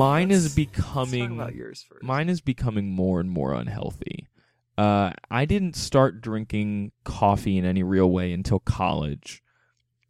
Mine 0.00 0.30
let's- 0.30 0.46
is 0.46 0.54
becoming 0.54 1.32
about 1.32 1.54
yours 1.54 1.84
first. 1.88 2.02
mine 2.02 2.28
is 2.28 2.40
becoming 2.40 2.90
more 2.90 3.20
and 3.20 3.30
more 3.30 3.52
unhealthy. 3.52 4.26
Uh, 4.78 5.12
I 5.30 5.44
didn't 5.44 5.76
start 5.76 6.22
drinking 6.22 6.92
coffee 7.04 7.58
in 7.58 7.66
any 7.66 7.82
real 7.82 8.10
way 8.10 8.32
until 8.32 8.60
college, 8.60 9.42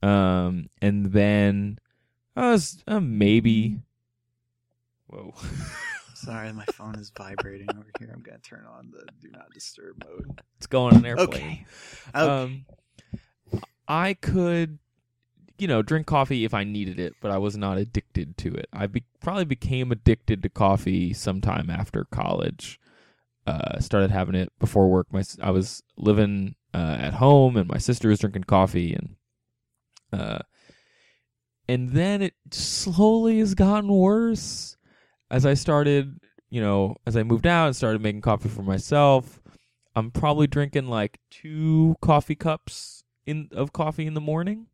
um, 0.02 0.70
and 0.80 1.06
then 1.06 1.78
I 2.36 2.52
was 2.52 2.82
uh, 2.86 3.00
maybe. 3.00 3.80
Whoa. 5.08 5.34
Sorry, 6.14 6.52
my 6.52 6.66
phone 6.66 6.96
is 6.96 7.10
vibrating 7.16 7.68
over 7.70 7.90
here. 7.98 8.12
I'm 8.14 8.22
gonna 8.22 8.38
turn 8.38 8.64
on 8.66 8.92
the 8.92 9.06
do 9.20 9.30
not 9.32 9.50
disturb 9.52 10.04
mode. 10.04 10.40
it's 10.58 10.66
going 10.66 10.94
on 10.94 11.00
an 11.00 11.06
airplane. 11.06 11.28
Okay. 11.28 11.66
Okay. 12.14 12.20
Um, 12.20 12.66
I 13.88 14.14
could, 14.14 14.78
you 15.60 15.68
know, 15.68 15.82
drink 15.82 16.06
coffee 16.06 16.44
if 16.44 16.54
I 16.54 16.64
needed 16.64 16.98
it, 16.98 17.14
but 17.20 17.30
I 17.30 17.38
was 17.38 17.56
not 17.56 17.78
addicted 17.78 18.36
to 18.38 18.54
it. 18.54 18.68
I 18.72 18.86
be- 18.86 19.04
probably 19.20 19.44
became 19.44 19.92
addicted 19.92 20.42
to 20.42 20.48
coffee 20.48 21.12
sometime 21.12 21.68
after 21.70 22.04
college. 22.04 22.80
Uh, 23.46 23.80
started 23.80 24.10
having 24.10 24.34
it 24.34 24.52
before 24.58 24.88
work. 24.88 25.06
My 25.12 25.22
I 25.42 25.50
was 25.50 25.82
living 25.96 26.54
uh, 26.72 26.96
at 27.00 27.14
home, 27.14 27.56
and 27.56 27.68
my 27.68 27.78
sister 27.78 28.08
was 28.08 28.20
drinking 28.20 28.44
coffee, 28.44 28.94
and 28.94 29.16
uh, 30.12 30.38
and 31.68 31.90
then 31.90 32.22
it 32.22 32.34
slowly 32.50 33.38
has 33.38 33.54
gotten 33.54 33.90
worse 33.90 34.76
as 35.30 35.46
I 35.46 35.54
started, 35.54 36.20
you 36.50 36.60
know, 36.60 36.96
as 37.06 37.16
I 37.16 37.22
moved 37.22 37.46
out 37.46 37.66
and 37.66 37.76
started 37.76 38.02
making 38.02 38.20
coffee 38.22 38.48
for 38.48 38.62
myself. 38.62 39.40
I'm 39.96 40.10
probably 40.10 40.46
drinking 40.46 40.88
like 40.88 41.18
two 41.30 41.96
coffee 42.00 42.36
cups 42.36 43.04
in 43.26 43.48
of 43.52 43.72
coffee 43.72 44.06
in 44.06 44.14
the 44.14 44.20
morning. 44.20 44.66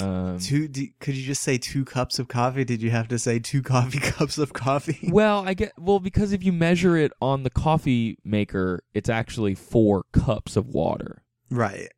Um, 0.00 0.38
two? 0.38 0.68
Do, 0.68 0.86
could 1.00 1.16
you 1.16 1.24
just 1.24 1.42
say 1.42 1.58
two 1.58 1.84
cups 1.84 2.18
of 2.18 2.28
coffee? 2.28 2.64
Did 2.64 2.82
you 2.82 2.90
have 2.90 3.08
to 3.08 3.18
say 3.18 3.38
two 3.38 3.62
coffee 3.74 3.98
cups 4.00 4.38
of 4.38 4.52
coffee? 4.52 5.08
well, 5.12 5.46
I 5.46 5.54
get 5.54 5.72
well 5.78 6.00
because 6.00 6.32
if 6.32 6.42
you 6.44 6.52
measure 6.52 6.96
it 6.96 7.12
on 7.20 7.42
the 7.42 7.50
coffee 7.50 8.18
maker, 8.24 8.82
it's 8.94 9.08
actually 9.08 9.54
four 9.54 10.04
cups 10.12 10.56
of 10.56 10.66
water. 10.68 11.22
right. 11.50 11.88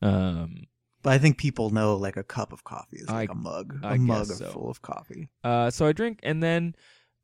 Um, 0.00 0.66
But 1.02 1.12
I 1.14 1.18
think 1.18 1.38
people 1.38 1.70
know 1.70 1.96
like 1.96 2.16
a 2.16 2.24
cup 2.24 2.52
of 2.52 2.64
coffee 2.64 2.96
is 2.98 3.08
like 3.08 3.30
I- 3.30 3.32
a 3.32 3.36
mug, 3.36 3.78
I 3.82 3.94
a 3.94 3.98
mug 3.98 4.26
so. 4.26 4.46
full 4.50 4.68
of 4.70 4.82
coffee. 4.82 5.28
Uh, 5.44 5.70
so 5.70 5.86
I 5.86 5.92
drink, 5.92 6.18
and 6.24 6.42
then 6.42 6.74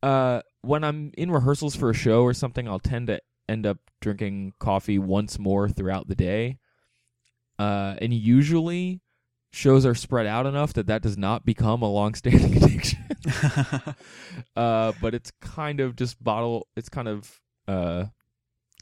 uh, 0.02 0.42
when 0.62 0.84
I'm 0.84 1.10
in 1.18 1.30
rehearsals 1.30 1.74
for 1.74 1.90
a 1.90 1.94
show 1.94 2.22
or 2.22 2.32
something, 2.34 2.68
I'll 2.68 2.78
tend 2.78 3.08
to 3.08 3.20
end 3.48 3.66
up 3.66 3.78
drinking 4.00 4.52
coffee 4.60 4.98
once 4.98 5.38
more 5.40 5.68
throughout 5.68 6.06
the 6.06 6.14
day. 6.14 6.58
Uh, 7.58 7.96
and 8.00 8.14
usually, 8.14 9.00
shows 9.50 9.86
are 9.86 9.94
spread 9.94 10.26
out 10.26 10.46
enough 10.46 10.72
that 10.74 10.86
that 10.86 11.02
does 11.02 11.16
not 11.16 11.44
become 11.44 11.82
a 11.82 11.90
long-standing 11.90 12.56
addiction. 12.62 12.98
uh, 14.56 14.92
but 15.00 15.14
it's 15.14 15.32
kind 15.40 15.80
of 15.80 15.96
just 15.96 16.22
bottle. 16.22 16.66
It's 16.76 16.88
kind 16.88 17.08
of 17.08 17.40
uh, 17.66 18.06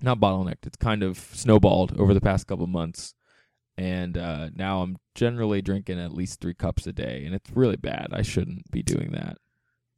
not 0.03 0.21
bottlenecked. 0.21 0.66
It's 0.66 0.76
kind 0.76 1.03
of 1.03 1.19
snowballed 1.19 1.99
over 1.99 2.15
the 2.15 2.21
past 2.21 2.47
couple 2.47 2.66
months, 2.66 3.15
and 3.76 4.16
uh, 4.16 4.50
now 4.55 4.82
I'm 4.82 4.97
generally 5.15 5.62
drinking 5.62 6.00
at 6.00 6.12
least 6.12 6.41
three 6.41 6.55
cups 6.55 6.87
a 6.87 6.93
day, 6.93 7.25
and 7.25 7.34
it's 7.34 7.50
really 7.50 7.76
bad. 7.76 8.09
I 8.12 8.22
shouldn't 8.22 8.71
be 8.71 8.82
doing 8.82 9.12
that. 9.12 9.38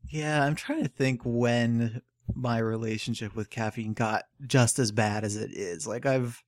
Yeah, 0.09 0.45
I'm 0.45 0.55
trying 0.55 0.83
to 0.83 0.89
think 0.89 1.23
when 1.25 2.03
my 2.35 2.59
relationship 2.59 3.35
with 3.35 3.51
caffeine 3.51 3.95
got 3.95 4.25
just 4.47 4.79
as 4.79 4.93
bad 4.93 5.25
as 5.25 5.37
it 5.37 5.51
is. 5.53 5.87
Like 5.87 6.07
I've 6.07 6.43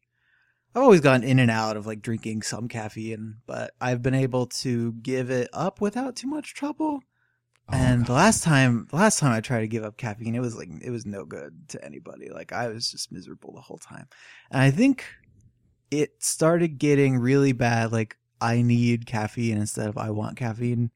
I've 0.75 0.83
always 0.83 1.01
gone 1.01 1.25
in 1.25 1.39
and 1.39 1.51
out 1.51 1.77
of 1.77 1.87
like 1.87 2.03
drinking 2.03 2.43
some 2.43 2.69
caffeine, 2.69 3.37
but 3.47 3.73
I've 3.81 4.03
been 4.03 4.15
able 4.15 4.47
to 4.47 4.93
give 4.93 5.31
it 5.31 5.49
up 5.53 5.81
without 5.81 6.17
too 6.17 6.29
much 6.29 6.55
trouble. 6.55 7.01
Oh, 7.69 7.73
and 7.73 8.07
the 8.07 8.13
last 8.13 8.43
time 8.43 8.87
the 8.91 8.97
last 8.97 9.19
time 9.19 9.33
I 9.33 9.41
tried 9.41 9.61
to 9.61 9.69
give 9.69 9.85
up 9.85 9.97
caffeine, 9.97 10.35
it 10.35 10.41
was 10.41 10.57
like 10.57 10.69
it 10.83 10.91
was 10.91 11.07
no 11.07 11.25
good 11.25 11.69
to 11.71 11.85
anybody. 11.85 12.31
Like 12.31 12.53
I 12.53 12.69
was 12.69 12.91
just 12.91 13.11
miserable 13.11 13.53
the 13.53 13.61
whole 13.61 13.79
time. 13.79 14.07
And 14.51 14.63
I 14.63 14.71
think 14.71 15.05
it 15.91 16.23
started 16.23 16.79
getting 16.79 17.19
really 17.19 17.53
bad 17.53 17.91
like 17.91 18.17
I 18.41 18.63
need 18.63 19.07
caffeine 19.07 19.59
instead 19.59 19.89
of 19.89 19.99
I 19.99 20.11
want 20.11 20.37
caffeine 20.37 20.93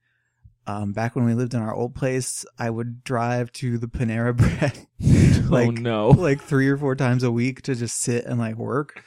um, 0.67 0.93
back 0.93 1.15
when 1.15 1.25
we 1.25 1.35
lived 1.35 1.55
in 1.55 1.61
our 1.61 1.75
old 1.75 1.95
place, 1.95 2.45
I 2.59 2.71
would 2.71 3.05
drive 3.05 3.53
to 3.53 3.79
the 3.79 3.87
Panera 3.87 4.35
Bread 4.37 4.87
like 5.51 5.69
oh 5.69 5.71
no! 5.71 6.09
like 6.09 6.41
three 6.41 6.69
or 6.69 6.79
four 6.79 6.97
times 6.97 7.23
a 7.23 7.31
week 7.31 7.63
to 7.63 7.75
just 7.75 7.99
sit 7.99 8.25
and 8.25 8.39
like 8.39 8.57
work. 8.57 9.05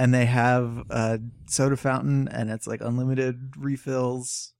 And 0.00 0.14
they 0.14 0.24
have 0.24 0.86
a 0.88 1.20
soda 1.46 1.76
fountain, 1.76 2.26
and 2.28 2.50
it's 2.50 2.66
like 2.66 2.80
unlimited 2.80 3.52
refills. 3.58 4.54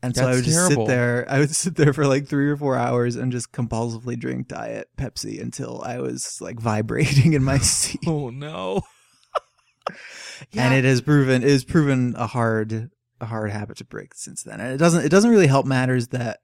And 0.00 0.14
so 0.14 0.28
I 0.28 0.34
would 0.36 0.44
just 0.44 0.56
terrible. 0.56 0.86
sit 0.86 0.92
there. 0.92 1.26
I 1.28 1.40
would 1.40 1.50
sit 1.50 1.74
there 1.74 1.92
for 1.92 2.06
like 2.06 2.28
three 2.28 2.48
or 2.48 2.56
four 2.56 2.76
hours 2.76 3.16
and 3.16 3.32
just 3.32 3.50
compulsively 3.50 4.16
drink 4.16 4.46
Diet 4.46 4.90
Pepsi 4.96 5.42
until 5.42 5.82
I 5.84 5.98
was 5.98 6.40
like 6.40 6.60
vibrating 6.60 7.32
in 7.32 7.42
my 7.42 7.58
seat. 7.58 7.98
Oh 8.06 8.30
no! 8.30 8.82
and 10.54 10.72
it 10.72 10.84
has 10.84 11.00
proven 11.00 11.42
it 11.42 11.50
has 11.50 11.64
proven 11.64 12.14
a 12.16 12.28
hard 12.28 12.92
a 13.20 13.26
hard 13.26 13.50
habit 13.50 13.78
to 13.78 13.84
break 13.84 14.14
since 14.14 14.44
then. 14.44 14.60
And 14.60 14.72
it 14.72 14.78
doesn't 14.78 15.04
it 15.04 15.08
doesn't 15.08 15.32
really 15.32 15.48
help 15.48 15.66
matters 15.66 16.08
that 16.08 16.38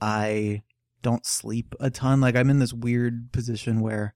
I 0.00 0.62
don't 1.02 1.26
sleep 1.26 1.74
a 1.80 1.90
ton. 1.90 2.20
Like 2.20 2.36
I'm 2.36 2.50
in 2.50 2.60
this 2.60 2.72
weird 2.72 3.32
position 3.32 3.80
where 3.80 4.14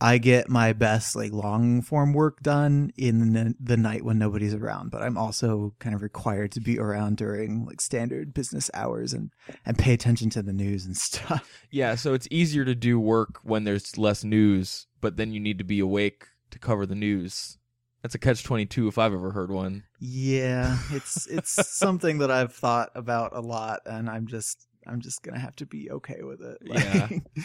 I 0.00 0.18
get 0.18 0.48
my 0.48 0.72
best 0.72 1.16
like 1.16 1.32
long 1.32 1.80
form 1.80 2.12
work 2.12 2.42
done 2.42 2.92
in 2.96 3.32
the, 3.32 3.54
the 3.58 3.76
night 3.76 4.04
when 4.04 4.18
nobody's 4.18 4.54
around, 4.54 4.90
but 4.90 5.02
I'm 5.02 5.16
also 5.16 5.74
kind 5.78 5.94
of 5.94 6.02
required 6.02 6.52
to 6.52 6.60
be 6.60 6.78
around 6.78 7.16
during 7.16 7.64
like 7.64 7.80
standard 7.80 8.34
business 8.34 8.70
hours 8.74 9.12
and 9.12 9.30
and 9.64 9.78
pay 9.78 9.94
attention 9.94 10.28
to 10.30 10.42
the 10.42 10.52
news 10.52 10.84
and 10.84 10.96
stuff. 10.96 11.48
yeah, 11.70 11.94
so 11.94 12.12
it's 12.12 12.28
easier 12.30 12.64
to 12.64 12.74
do 12.74 13.00
work 13.00 13.40
when 13.42 13.64
there's 13.64 13.96
less 13.96 14.22
news, 14.22 14.86
but 15.00 15.16
then 15.16 15.32
you 15.32 15.40
need 15.40 15.58
to 15.58 15.64
be 15.64 15.80
awake 15.80 16.26
to 16.50 16.58
cover 16.58 16.84
the 16.84 16.94
news. 16.94 17.58
That's 18.02 18.14
a 18.14 18.18
catch 18.18 18.44
twenty 18.44 18.66
two 18.66 18.88
if 18.88 18.98
I've 18.98 19.14
ever 19.14 19.30
heard 19.30 19.50
one. 19.50 19.84
Yeah, 19.98 20.78
it's 20.92 21.26
it's 21.26 21.76
something 21.76 22.18
that 22.18 22.30
I've 22.30 22.52
thought 22.52 22.90
about 22.94 23.34
a 23.34 23.40
lot, 23.40 23.80
and 23.86 24.10
I'm 24.10 24.26
just 24.26 24.66
I'm 24.86 25.00
just 25.00 25.22
gonna 25.22 25.40
have 25.40 25.56
to 25.56 25.66
be 25.66 25.90
okay 25.90 26.22
with 26.22 26.42
it. 26.42 26.58
Yeah. 26.62 27.08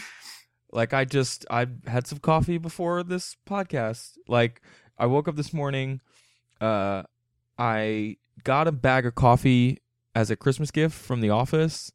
Like 0.72 0.92
I 0.94 1.04
just 1.04 1.44
I 1.50 1.66
had 1.86 2.06
some 2.06 2.18
coffee 2.18 2.58
before 2.58 3.02
this 3.02 3.36
podcast. 3.48 4.16
Like 4.26 4.62
I 4.98 5.06
woke 5.06 5.28
up 5.28 5.36
this 5.36 5.52
morning, 5.52 6.00
uh 6.60 7.02
I 7.58 8.16
got 8.44 8.66
a 8.66 8.72
bag 8.72 9.04
of 9.06 9.14
coffee 9.14 9.78
as 10.14 10.30
a 10.30 10.36
Christmas 10.36 10.70
gift 10.70 10.94
from 10.94 11.20
the 11.20 11.30
office, 11.30 11.92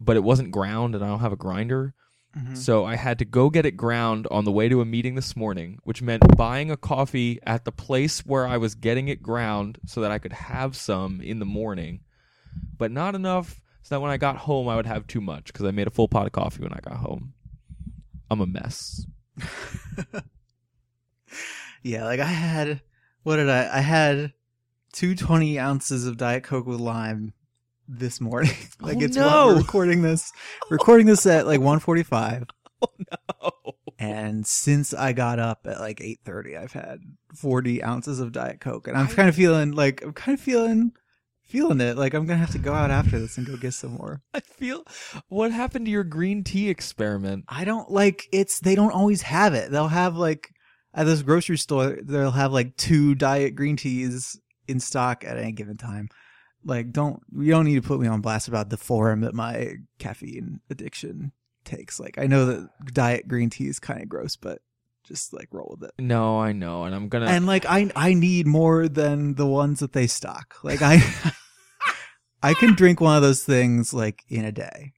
but 0.00 0.16
it 0.16 0.24
wasn't 0.24 0.50
ground 0.50 0.94
and 0.94 1.04
I 1.04 1.08
don't 1.08 1.20
have 1.20 1.32
a 1.32 1.36
grinder. 1.36 1.94
Mhm. 2.36 2.56
So 2.56 2.84
I 2.84 2.94
had 2.96 3.18
to 3.18 3.24
go 3.24 3.50
get 3.50 3.66
it 3.66 3.76
ground 3.76 4.26
on 4.30 4.44
the 4.44 4.52
way 4.52 4.68
to 4.68 4.80
a 4.80 4.84
meeting 4.84 5.16
this 5.16 5.34
morning, 5.36 5.78
which 5.82 6.00
meant 6.00 6.36
buying 6.36 6.70
a 6.70 6.76
coffee 6.76 7.40
at 7.44 7.64
the 7.64 7.72
place 7.72 8.20
where 8.24 8.46
I 8.46 8.56
was 8.56 8.74
getting 8.76 9.08
it 9.08 9.22
ground 9.22 9.78
so 9.84 10.00
that 10.00 10.12
I 10.12 10.18
could 10.18 10.32
have 10.32 10.76
some 10.76 11.20
in 11.20 11.40
the 11.40 11.44
morning, 11.44 12.00
but 12.78 12.90
not 12.92 13.14
enough 13.14 13.60
so 13.82 13.94
that 13.94 14.00
when 14.00 14.10
I 14.12 14.16
got 14.16 14.36
home 14.36 14.68
I 14.68 14.76
would 14.76 14.86
have 14.86 15.06
too 15.08 15.20
much 15.20 15.46
because 15.46 15.66
I 15.66 15.72
made 15.72 15.88
a 15.88 15.90
full 15.90 16.08
pot 16.08 16.26
of 16.26 16.32
coffee 16.32 16.62
when 16.62 16.72
I 16.72 16.80
got 16.80 16.98
home. 16.98 17.34
I'm 18.30 18.40
a 18.40 18.46
mess. 18.46 19.04
yeah, 21.82 22.04
like 22.04 22.20
I 22.20 22.24
had 22.24 22.80
what 23.22 23.36
did 23.36 23.48
I? 23.48 23.78
I 23.78 23.80
had 23.80 24.32
two 24.92 25.14
twenty 25.14 25.58
ounces 25.58 26.06
of 26.06 26.16
Diet 26.16 26.44
Coke 26.44 26.66
with 26.66 26.80
lime 26.80 27.32
this 27.88 28.20
morning. 28.20 28.52
like 28.80 28.98
Oh, 28.98 29.02
it's 29.02 29.16
no. 29.16 29.26
what 29.26 29.46
we're 29.54 29.60
recording 29.62 30.02
this, 30.02 30.32
recording 30.70 31.06
this 31.06 31.26
at 31.26 31.46
like 31.46 31.60
1:45. 31.60 32.48
Oh, 32.82 32.88
no. 33.52 33.72
And 33.98 34.46
since 34.46 34.94
I 34.94 35.12
got 35.12 35.38
up 35.38 35.66
at 35.66 35.80
like 35.80 35.98
8:30, 36.00 36.58
I've 36.58 36.72
had 36.72 37.00
40 37.34 37.82
ounces 37.84 38.20
of 38.20 38.32
Diet 38.32 38.58
Coke, 38.60 38.88
and 38.88 38.96
I'm 38.96 39.06
I- 39.08 39.12
kind 39.12 39.28
of 39.28 39.34
feeling 39.34 39.72
like 39.72 40.02
I'm 40.02 40.14
kind 40.14 40.38
of 40.38 40.42
feeling 40.42 40.92
feeling 41.50 41.80
it. 41.80 41.96
Like 41.96 42.14
I'm 42.14 42.26
gonna 42.26 42.38
have 42.38 42.52
to 42.52 42.58
go 42.58 42.72
out 42.72 42.90
after 42.90 43.18
this 43.18 43.36
and 43.36 43.46
go 43.46 43.56
get 43.56 43.74
some 43.74 43.92
more. 43.92 44.22
I 44.32 44.40
feel. 44.40 44.84
What 45.28 45.52
happened 45.52 45.86
to 45.86 45.90
your 45.90 46.04
green 46.04 46.44
tea 46.44 46.68
experiment? 46.68 47.44
I 47.48 47.64
don't 47.64 47.90
like 47.90 48.28
it's. 48.32 48.60
They 48.60 48.74
don't 48.74 48.92
always 48.92 49.22
have 49.22 49.54
it. 49.54 49.70
They'll 49.70 49.88
have 49.88 50.16
like 50.16 50.50
at 50.94 51.04
this 51.04 51.22
grocery 51.22 51.58
store, 51.58 51.98
they'll 52.02 52.30
have 52.32 52.52
like 52.52 52.76
two 52.76 53.14
diet 53.14 53.54
green 53.54 53.76
teas 53.76 54.40
in 54.66 54.80
stock 54.80 55.24
at 55.24 55.36
any 55.36 55.52
given 55.52 55.76
time. 55.76 56.08
Like, 56.64 56.92
don't 56.92 57.20
you 57.36 57.50
don't 57.50 57.64
need 57.64 57.80
to 57.80 57.86
put 57.86 58.00
me 58.00 58.08
on 58.08 58.20
blast 58.20 58.48
about 58.48 58.70
the 58.70 58.76
form 58.76 59.22
that 59.22 59.34
my 59.34 59.74
caffeine 59.98 60.60
addiction 60.68 61.32
takes. 61.64 61.98
Like, 61.98 62.18
I 62.18 62.26
know 62.26 62.46
that 62.46 62.68
diet 62.92 63.28
green 63.28 63.50
tea 63.50 63.68
is 63.68 63.80
kind 63.80 64.02
of 64.02 64.08
gross, 64.08 64.36
but 64.36 64.60
just 65.04 65.32
like 65.32 65.48
roll 65.52 65.76
with 65.78 65.88
it. 65.88 65.94
No, 65.98 66.38
I 66.38 66.52
know, 66.52 66.84
and 66.84 66.94
I'm 66.94 67.08
gonna. 67.08 67.26
And 67.26 67.46
like, 67.46 67.64
I 67.66 67.90
I 67.96 68.14
need 68.14 68.46
more 68.46 68.88
than 68.88 69.36
the 69.36 69.46
ones 69.46 69.80
that 69.80 69.92
they 69.92 70.06
stock. 70.06 70.56
Like, 70.62 70.82
I 70.82 71.02
I 72.42 72.54
can 72.54 72.74
drink 72.74 73.00
one 73.00 73.16
of 73.16 73.22
those 73.22 73.42
things 73.42 73.92
like 73.92 74.24
in 74.28 74.44
a 74.44 74.52
day. 74.52 74.92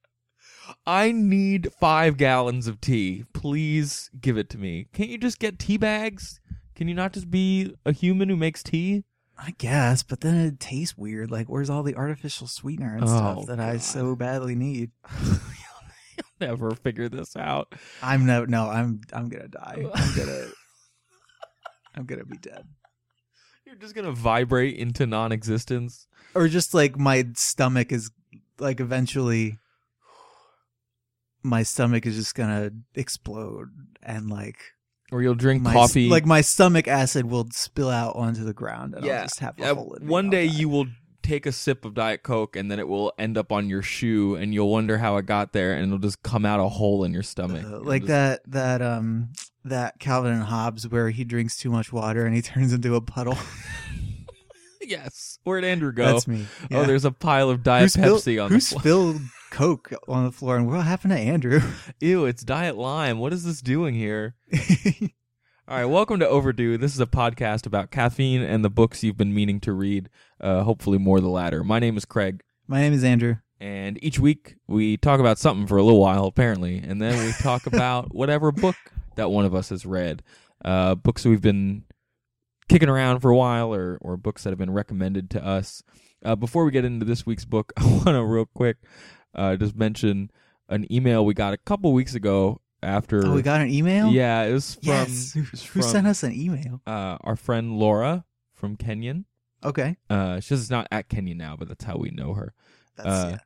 I 0.86 1.12
need 1.12 1.72
five 1.80 2.16
gallons 2.16 2.66
of 2.66 2.80
tea. 2.80 3.24
Please 3.34 4.10
give 4.20 4.36
it 4.38 4.48
to 4.50 4.58
me. 4.58 4.86
Can't 4.92 5.10
you 5.10 5.18
just 5.18 5.38
get 5.38 5.58
tea 5.58 5.76
bags? 5.76 6.40
Can 6.74 6.88
you 6.88 6.94
not 6.94 7.12
just 7.12 7.30
be 7.30 7.74
a 7.84 7.92
human 7.92 8.28
who 8.28 8.36
makes 8.36 8.62
tea? 8.62 9.04
I 9.38 9.54
guess, 9.58 10.02
but 10.02 10.20
then 10.20 10.36
it 10.36 10.60
tastes 10.60 10.96
weird. 10.96 11.30
Like, 11.30 11.48
where's 11.48 11.68
all 11.70 11.82
the 11.82 11.96
artificial 11.96 12.46
sweetener 12.46 12.94
and 12.94 13.04
Oh, 13.04 13.06
stuff 13.06 13.46
that 13.46 13.60
I 13.60 13.78
so 13.78 14.14
badly 14.14 14.54
need? 14.54 14.90
You'll 15.24 16.24
never 16.40 16.70
figure 16.72 17.08
this 17.08 17.34
out. 17.36 17.74
I'm 18.02 18.24
no, 18.26 18.44
no, 18.44 18.68
I'm, 18.70 19.00
I'm 19.12 19.28
gonna 19.28 19.48
die. 19.48 19.84
I'm 19.94 20.16
gonna, 20.16 20.46
I'm 21.96 22.04
gonna 22.06 22.24
be 22.24 22.36
dead, 22.38 22.64
just 23.82 23.94
gonna 23.94 24.12
vibrate 24.12 24.76
into 24.76 25.06
non-existence. 25.06 26.06
or 26.34 26.48
just 26.48 26.72
like 26.72 26.96
my 26.98 27.26
stomach 27.34 27.92
is 27.92 28.10
like 28.58 28.80
eventually, 28.80 29.58
my 31.42 31.62
stomach 31.62 32.06
is 32.06 32.14
just 32.16 32.34
gonna 32.34 32.70
explode 32.94 33.68
and 34.02 34.30
like 34.30 34.56
Or 35.10 35.20
you'll 35.22 35.34
drink 35.34 35.62
my, 35.62 35.72
coffee. 35.72 36.08
like 36.08 36.24
my 36.24 36.40
stomach 36.40 36.86
acid 36.86 37.26
will 37.26 37.48
spill 37.50 37.90
out 37.90 38.14
onto 38.16 38.44
the 38.44 38.52
ground 38.54 38.94
and 38.94 39.04
I'll 39.04 39.22
just 39.24 39.40
have 39.40 39.58
a 39.58 39.62
Yeah, 39.62 39.74
hole 39.74 39.94
in 39.94 40.06
one 40.06 40.30
day 40.30 40.44
you 40.46 40.68
will 40.68 40.86
take 41.22 41.46
a 41.46 41.52
sip 41.52 41.84
of 41.84 41.94
Diet 41.94 42.22
Coke 42.22 42.56
and 42.56 42.70
then 42.70 42.78
it 42.78 42.88
will 42.88 43.12
end 43.18 43.38
up 43.38 43.52
on 43.52 43.68
your 43.68 43.82
shoe 43.82 44.34
and 44.34 44.52
you'll 44.52 44.70
wonder 44.70 44.98
how 44.98 45.16
it 45.16 45.26
got 45.26 45.52
there 45.52 45.72
and 45.74 45.86
it'll 45.86 45.98
just 45.98 46.22
come 46.22 46.44
out 46.44 46.60
a 46.60 46.68
hole 46.68 47.04
in 47.04 47.12
your 47.12 47.22
stomach. 47.22 47.64
Uh, 47.64 47.80
like 47.80 48.02
just- 48.02 48.08
that 48.08 48.40
that 48.46 48.82
um 48.82 49.30
that 49.64 49.98
Calvin 50.00 50.32
and 50.32 50.42
Hobbes 50.42 50.88
where 50.88 51.10
he 51.10 51.24
drinks 51.24 51.56
too 51.56 51.70
much 51.70 51.92
water 51.92 52.26
and 52.26 52.34
he 52.34 52.42
turns 52.42 52.72
into 52.72 52.94
a 52.94 53.00
puddle. 53.00 53.38
Yes. 54.84 55.38
Where'd 55.44 55.64
Andrew 55.64 55.92
go? 55.92 56.04
That's 56.04 56.26
me. 56.26 56.44
Oh, 56.72 56.84
there's 56.84 57.04
a 57.04 57.12
pile 57.12 57.50
of 57.50 57.62
Diet 57.62 57.92
spilled, 57.92 58.20
Pepsi 58.20 58.42
on 58.44 58.50
who 58.50 58.56
the 58.58 58.60
floor. 58.64 58.80
spilled 58.80 59.20
Coke 59.52 59.92
on 60.08 60.24
the 60.24 60.32
floor 60.32 60.56
and 60.56 60.66
what 60.66 60.80
happened 60.84 61.12
to 61.12 61.18
Andrew? 61.18 61.60
Ew, 62.00 62.24
it's 62.26 62.42
Diet 62.42 62.76
Lime. 62.76 63.20
What 63.20 63.32
is 63.32 63.44
this 63.44 63.60
doing 63.62 63.94
here? 63.94 64.34
All 65.72 65.78
right, 65.78 65.86
welcome 65.86 66.20
to 66.20 66.28
Overdue. 66.28 66.76
This 66.76 66.92
is 66.92 67.00
a 67.00 67.06
podcast 67.06 67.64
about 67.64 67.90
caffeine 67.90 68.42
and 68.42 68.62
the 68.62 68.68
books 68.68 69.02
you've 69.02 69.16
been 69.16 69.32
meaning 69.32 69.58
to 69.60 69.72
read. 69.72 70.10
Uh, 70.38 70.64
hopefully, 70.64 70.98
more 70.98 71.18
the 71.18 71.30
latter. 71.30 71.64
My 71.64 71.78
name 71.78 71.96
is 71.96 72.04
Craig, 72.04 72.42
My 72.68 72.82
name 72.82 72.92
is 72.92 73.02
Andrew. 73.02 73.36
and 73.58 73.98
each 74.04 74.18
week 74.18 74.56
we 74.66 74.98
talk 74.98 75.18
about 75.18 75.38
something 75.38 75.66
for 75.66 75.78
a 75.78 75.82
little 75.82 75.98
while, 75.98 76.26
apparently, 76.26 76.76
and 76.76 77.00
then 77.00 77.24
we 77.24 77.32
talk 77.40 77.64
about 77.66 78.14
whatever 78.14 78.52
book 78.52 78.76
that 79.16 79.30
one 79.30 79.46
of 79.46 79.54
us 79.54 79.70
has 79.70 79.86
read. 79.86 80.22
Uh, 80.62 80.94
books 80.94 81.24
we've 81.24 81.40
been 81.40 81.84
kicking 82.68 82.90
around 82.90 83.20
for 83.20 83.30
a 83.30 83.36
while, 83.36 83.72
or 83.72 83.96
or 84.02 84.18
books 84.18 84.42
that 84.42 84.50
have 84.50 84.58
been 84.58 84.74
recommended 84.74 85.30
to 85.30 85.42
us. 85.42 85.82
Uh, 86.22 86.36
before 86.36 86.66
we 86.66 86.70
get 86.70 86.84
into 86.84 87.06
this 87.06 87.24
week's 87.24 87.46
book, 87.46 87.72
I 87.78 87.86
want 87.86 88.08
to 88.08 88.22
real 88.22 88.44
quick 88.54 88.76
uh, 89.34 89.56
just 89.56 89.74
mention 89.74 90.30
an 90.68 90.92
email 90.92 91.24
we 91.24 91.32
got 91.32 91.54
a 91.54 91.58
couple 91.58 91.94
weeks 91.94 92.14
ago 92.14 92.60
after. 92.82 93.26
Oh, 93.26 93.34
we 93.34 93.42
got 93.42 93.60
an 93.60 93.70
email? 93.70 94.08
Yeah, 94.10 94.42
it 94.44 94.52
was 94.52 94.74
from 94.74 94.88
Yes. 94.88 95.32
Who, 95.32 95.40
it 95.42 95.50
was 95.52 95.62
who 95.62 95.80
from, 95.80 95.90
sent 95.90 96.06
us 96.06 96.22
an 96.22 96.32
email? 96.32 96.80
uh, 96.86 97.18
our 97.20 97.36
friend 97.36 97.78
Laura 97.78 98.24
from 98.52 98.76
Kenyon. 98.76 99.24
Okay. 99.64 99.96
Uh, 100.10 100.40
she 100.40 100.48
says 100.48 100.60
it's 100.62 100.70
not 100.70 100.88
at 100.90 101.08
Kenyon 101.08 101.38
now, 101.38 101.56
but 101.56 101.68
that's 101.68 101.84
how 101.84 101.96
we 101.96 102.10
know 102.10 102.34
her. 102.34 102.54
That's 102.96 103.08
Uh, 103.08 103.28
yeah. 103.32 103.38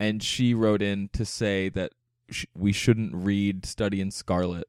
And 0.00 0.22
she 0.22 0.54
wrote 0.54 0.80
in 0.80 1.08
to 1.12 1.24
say 1.24 1.68
that 1.70 1.92
sh- 2.30 2.46
we 2.56 2.72
shouldn't 2.72 3.14
read 3.14 3.66
Study 3.66 4.00
in 4.00 4.10
Scarlet 4.10 4.66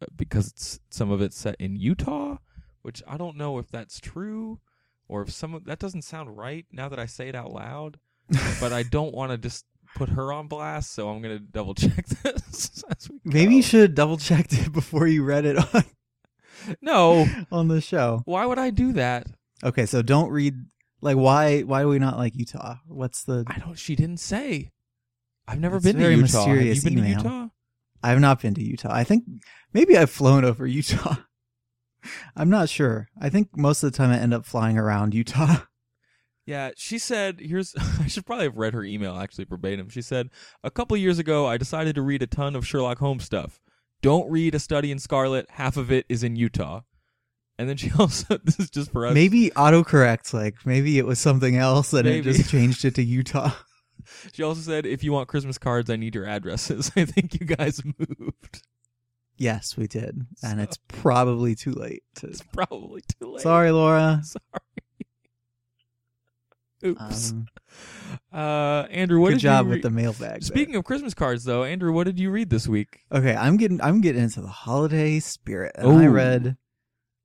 uh, 0.00 0.06
because 0.16 0.48
it's 0.48 0.80
some 0.90 1.10
of 1.10 1.20
it's 1.20 1.36
set 1.36 1.56
in 1.58 1.76
Utah, 1.76 2.38
which 2.82 3.02
I 3.06 3.16
don't 3.16 3.36
know 3.36 3.58
if 3.58 3.70
that's 3.70 4.00
true 4.00 4.60
or 5.08 5.22
if 5.22 5.30
some 5.32 5.54
of 5.54 5.64
that 5.64 5.78
doesn't 5.80 6.02
sound 6.02 6.36
right 6.38 6.66
now 6.72 6.88
that 6.88 6.98
I 7.00 7.06
say 7.06 7.28
it 7.28 7.34
out 7.34 7.52
loud. 7.52 7.98
but 8.60 8.72
I 8.72 8.82
don't 8.90 9.12
want 9.12 9.32
to 9.32 9.38
just 9.38 9.66
put 9.96 10.08
her 10.10 10.32
on 10.32 10.48
blast, 10.48 10.92
so 10.92 11.08
I'm 11.08 11.20
gonna 11.22 11.38
double 11.38 11.74
check 11.74 12.06
this. 12.22 12.82
Maybe 13.24 13.56
you 13.56 13.62
should 13.62 13.80
have 13.82 13.94
double 13.94 14.16
checked 14.16 14.52
it 14.52 14.72
before 14.72 15.06
you 15.06 15.24
read 15.24 15.44
it 15.44 15.56
on 15.74 15.84
No, 16.82 17.26
on 17.52 17.68
the 17.68 17.80
show. 17.80 18.22
why 18.24 18.46
would 18.46 18.58
I 18.58 18.70
do 18.70 18.92
that? 18.92 19.26
Okay, 19.64 19.86
so 19.86 20.02
don't 20.02 20.30
read 20.30 20.54
like 21.02 21.16
why 21.16 21.60
why 21.62 21.82
do 21.82 21.88
we 21.88 21.98
not 21.98 22.16
like 22.18 22.34
Utah? 22.36 22.76
What's 22.86 23.24
the 23.24 23.44
I 23.46 23.58
don't. 23.58 23.78
She 23.78 23.96
didn't 23.96 24.20
say. 24.20 24.70
I've 25.48 25.60
never 25.60 25.76
It's 25.76 25.84
been 25.86 25.96
to 25.96 26.02
very 26.02 26.14
Utah. 26.14 26.38
Have 26.44 26.48
you 26.48 26.54
mysterious 26.54 26.84
been 26.84 26.98
email. 26.98 27.18
to 27.22 27.28
Utah? 27.28 27.46
I've 28.02 28.20
not 28.20 28.40
been 28.40 28.54
to 28.54 28.62
Utah. 28.64 28.92
I 28.94 29.04
think 29.04 29.24
maybe 29.72 29.96
I've 29.98 30.10
flown 30.10 30.44
over 30.44 30.66
Utah. 30.66 31.16
I'm 32.36 32.48
not 32.48 32.68
sure. 32.70 33.08
I 33.20 33.28
think 33.28 33.56
most 33.56 33.82
of 33.82 33.92
the 33.92 33.96
time 33.98 34.10
I 34.10 34.18
end 34.18 34.32
up 34.32 34.46
flying 34.46 34.78
around 34.78 35.12
Utah. 35.14 35.56
Yeah, 36.50 36.70
she 36.76 36.98
said, 36.98 37.38
here's 37.40 37.74
I 38.00 38.08
should 38.08 38.26
probably 38.26 38.46
have 38.46 38.56
read 38.56 38.74
her 38.74 38.82
email 38.82 39.16
actually 39.16 39.44
verbatim. 39.44 39.88
She 39.88 40.02
said, 40.02 40.30
"A 40.64 40.70
couple 40.70 40.96
years 40.96 41.20
ago, 41.20 41.46
I 41.46 41.56
decided 41.56 41.94
to 41.94 42.02
read 42.02 42.22
a 42.22 42.26
ton 42.26 42.56
of 42.56 42.66
Sherlock 42.66 42.98
Holmes 42.98 43.22
stuff. 43.24 43.60
Don't 44.02 44.28
read 44.28 44.56
A 44.56 44.58
Study 44.58 44.90
in 44.90 44.98
Scarlet. 44.98 45.46
Half 45.50 45.76
of 45.76 45.92
it 45.92 46.06
is 46.08 46.24
in 46.24 46.34
Utah." 46.34 46.80
And 47.56 47.68
then 47.68 47.76
she 47.76 47.92
also 47.98 48.38
this 48.42 48.58
is 48.58 48.68
just 48.68 48.90
for 48.90 49.06
us. 49.06 49.14
maybe 49.14 49.50
autocorrect 49.50 50.32
like 50.34 50.56
maybe 50.66 50.98
it 50.98 51.06
was 51.06 51.20
something 51.20 51.56
else 51.56 51.92
and 51.92 52.04
Maybe. 52.06 52.28
it 52.30 52.32
just 52.32 52.50
changed 52.50 52.84
it 52.84 52.96
to 52.96 53.02
Utah. 53.02 53.52
She 54.32 54.42
also 54.42 54.62
said, 54.62 54.86
"If 54.86 55.04
you 55.04 55.12
want 55.12 55.28
Christmas 55.28 55.56
cards, 55.58 55.88
I 55.88 55.94
need 55.96 56.16
your 56.16 56.24
addresses." 56.26 56.90
I 56.96 57.04
think 57.04 57.38
you 57.38 57.46
guys 57.46 57.80
moved. 57.84 58.62
yes, 59.36 59.76
we 59.76 59.86
did. 59.86 60.26
And 60.42 60.58
So- 60.58 60.62
it's 60.64 60.78
probably 60.88 61.54
too 61.54 61.72
late 61.72 62.02
to 62.16 62.26
It's 62.26 62.42
probably 62.42 63.02
too 63.02 63.30
late. 63.34 63.42
Sorry, 63.42 63.70
Laura. 63.70 64.20
Sorry. 64.24 64.64
Oops. 66.84 67.30
Um, 67.32 67.46
uh, 68.32 68.86
Andrew, 68.90 69.20
what 69.20 69.28
good 69.28 69.34
did 69.34 69.40
job 69.42 69.66
you 69.66 69.70
with 69.70 69.76
re- 69.76 69.82
the 69.82 69.90
mailbag. 69.90 70.42
Speaking 70.42 70.76
of 70.76 70.84
Christmas 70.84 71.14
cards, 71.14 71.44
though, 71.44 71.64
Andrew, 71.64 71.92
what 71.92 72.04
did 72.04 72.18
you 72.18 72.30
read 72.30 72.50
this 72.50 72.66
week? 72.66 73.00
Okay, 73.12 73.34
I'm 73.34 73.56
getting 73.56 73.80
I'm 73.80 74.00
getting 74.00 74.22
into 74.22 74.40
the 74.40 74.48
holiday 74.48 75.20
spirit. 75.20 75.72
And 75.76 75.98
I 75.98 76.06
read 76.06 76.56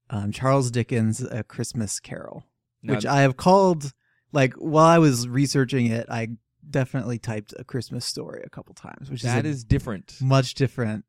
um, 0.10 0.32
Charles 0.32 0.72
Dickens' 0.72 1.22
A 1.22 1.44
Christmas 1.44 2.00
Carol, 2.00 2.46
Now, 2.84 2.96
which 2.96 3.06
I 3.06 3.22
have 3.22 3.38
called 3.38 3.94
like 4.32 4.54
while 4.56 4.86
I 4.86 5.00
was 5.00 5.28
researching 5.28 5.88
it, 5.88 6.08
I 6.10 6.30
definitely 6.70 7.20
typed 7.20 7.54
a 7.58 7.64
Christmas 7.64 8.06
story 8.06 8.44
a 8.46 8.50
couple 8.50 8.74
times, 8.74 9.10
which 9.10 9.22
that 9.22 9.46
is, 9.46 9.58
is 9.58 9.64
different. 9.64 10.16
much 10.22 10.54
different 10.56 11.06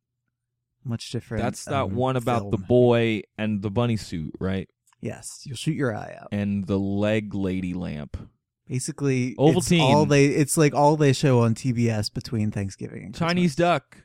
much 0.87 1.11
different. 1.11 1.43
That's 1.43 1.65
that 1.65 1.83
um, 1.83 1.95
one 1.95 2.17
about 2.17 2.50
the 2.50 2.59
boy 2.59 3.23
and 3.37 3.61
the 3.61 3.71
bunny 3.71 3.97
suit, 3.97 4.35
right? 4.38 4.69
Yes, 5.00 5.43
you'll 5.45 5.57
shoot 5.57 5.76
your 5.76 5.95
eye 5.95 6.17
out. 6.21 6.29
And 6.33 6.67
the 6.67 6.79
leg 6.79 7.35
lady 7.35 7.75
lamp. 7.75 8.17
Basically, 8.68 9.35
it's 9.38 9.73
all 9.73 10.06
they 10.06 10.26
it's 10.26 10.56
like 10.56 10.75
all 10.75 10.96
they 10.96 11.12
show 11.12 11.40
on 11.40 11.54
TBS 11.54 12.12
between 12.12 12.50
Thanksgiving 12.50 13.04
and 13.04 13.14
Christmas. 13.14 13.28
Chinese 13.28 13.54
duck. 13.54 13.99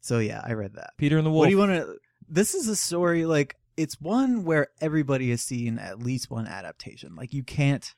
So 0.00 0.18
yeah, 0.18 0.40
I 0.44 0.52
read 0.52 0.74
that. 0.74 0.90
Peter 0.96 1.16
and 1.16 1.26
the 1.26 1.30
Wolf. 1.30 1.40
What 1.40 1.46
do 1.46 1.50
you 1.50 1.58
want 1.58 1.72
to? 1.72 1.96
This 2.28 2.54
is 2.54 2.68
a 2.68 2.76
story 2.76 3.26
like 3.26 3.56
it's 3.76 4.00
one 4.00 4.44
where 4.44 4.68
everybody 4.80 5.30
has 5.30 5.42
seen 5.42 5.78
at 5.78 5.98
least 5.98 6.30
one 6.30 6.46
adaptation. 6.46 7.16
Like 7.16 7.32
you 7.32 7.42
can't, 7.42 7.92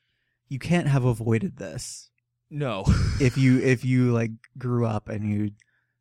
you 0.48 0.58
can't 0.58 0.86
have 0.86 1.04
avoided 1.04 1.58
this 1.58 2.10
no. 2.50 2.84
if 3.20 3.36
you 3.36 3.58
if 3.62 3.84
you 3.84 4.12
like 4.12 4.30
grew 4.58 4.86
up 4.86 5.08
and 5.08 5.28
you 5.28 5.50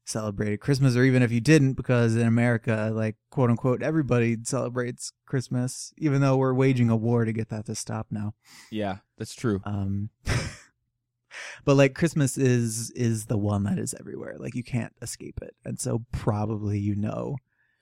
celebrated 0.06 0.60
Christmas, 0.60 0.96
or 0.96 1.04
even 1.04 1.22
if 1.24 1.32
you 1.32 1.42
didn't, 1.42 1.74
because 1.74 2.16
in 2.16 2.28
America, 2.28 2.92
like 2.94 3.16
quote 3.32 3.50
unquote, 3.50 3.82
everybody 3.82 4.38
celebrates 4.44 5.12
Christmas, 5.26 5.94
even 5.98 6.22
though 6.22 6.38
we're 6.38 6.54
waging 6.54 6.90
a 6.90 6.96
war 6.96 7.26
to 7.26 7.34
get 7.34 7.50
that 7.50 7.66
to 7.66 7.76
stop 7.76 8.08
now. 8.12 8.34
yeah, 8.72 8.98
that's 9.18 9.34
true. 9.36 9.62
Um, 9.66 10.10
but 11.66 11.76
like 11.76 11.94
Christmas 11.96 12.38
is 12.38 12.92
is 12.92 13.26
the 13.26 13.38
one 13.38 13.64
that 13.64 13.78
is 13.80 13.94
everywhere. 14.00 14.36
Like 14.38 14.56
you 14.56 14.64
can't 14.64 14.94
escape 15.02 15.40
it, 15.42 15.56
and 15.66 15.80
so 15.80 16.06
probably 16.12 16.80
you 16.80 16.96
know 16.96 17.38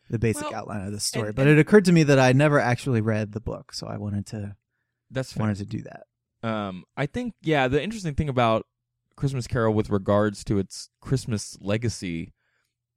the 0.09 0.19
basic 0.19 0.43
Well, 0.49 0.55
outline 0.61 0.85
of 0.85 0.91
the 0.91 0.99
story. 0.99 1.27
and- 1.27 1.35
but 1.35 1.47
and- 1.47 1.57
it 1.57 1.61
occurred 1.61 1.85
to 1.85 1.91
me 1.91 2.03
that 2.03 2.19
I 2.19 2.33
never 2.33 2.59
actually 2.59 3.01
read 3.01 3.31
the 3.31 3.39
book, 3.39 3.73
so 3.73 3.87
I 3.87 3.97
wanted 3.97 4.25
to 4.27 4.55
That's 5.11 5.33
fair. 5.33 5.41
wanted 5.41 5.57
to 5.57 5.65
do 5.65 5.81
that. 5.83 6.03
Um, 6.47 6.83
I 6.97 7.05
think 7.05 7.33
yeah. 7.41 7.67
The 7.67 7.81
interesting 7.83 8.15
thing 8.15 8.29
about 8.29 8.65
Christmas 9.15 9.47
Carol 9.47 9.73
with 9.73 9.89
regards 9.89 10.43
to 10.45 10.57
its 10.57 10.89
Christmas 11.01 11.57
legacy 11.61 12.33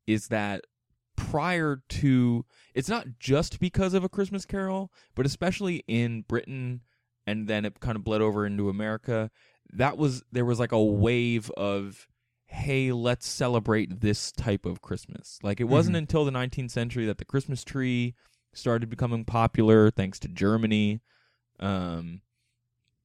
is 0.07 0.29
that 0.29 0.63
prior 1.17 1.83
to 1.89 2.45
it's 2.75 2.89
not 2.89 3.07
just 3.19 3.59
because 3.59 3.95
of 3.95 4.05
a 4.05 4.09
Christmas 4.09 4.45
Carol, 4.45 4.93
but 5.15 5.27
especially 5.27 5.83
in 5.89 6.23
Britain, 6.23 6.83
and 7.27 7.49
then 7.49 7.65
it 7.65 7.81
kind 7.81 7.97
of 7.97 8.05
bled 8.05 8.21
over 8.21 8.47
into 8.47 8.69
America. 8.69 9.31
That 9.73 9.99
was 9.99 10.23
there 10.31 10.45
was 10.45 10.59
like 10.61 10.73
a 10.73 10.83
wave 10.83 11.51
of 11.57 12.07
hey, 12.49 12.93
let's 12.93 13.27
celebrate 13.27 14.01
this 14.01 14.31
type 14.31 14.65
of 14.65 14.81
Christmas. 14.81 15.39
Like 15.43 15.61
it 15.61 15.65
wasn't 15.65 15.97
Mhm. 15.97 15.99
until 15.99 16.25
the 16.25 16.31
19th 16.31 16.71
century 16.71 17.05
that 17.07 17.19
the 17.19 17.25
Christmas 17.25 17.65
tree 17.65 18.15
started 18.53 18.89
becoming 18.89 19.25
popular 19.25 19.91
thanks 19.91 20.21
to 20.21 20.29
Germany. 20.29 21.01
Um, 21.59 22.23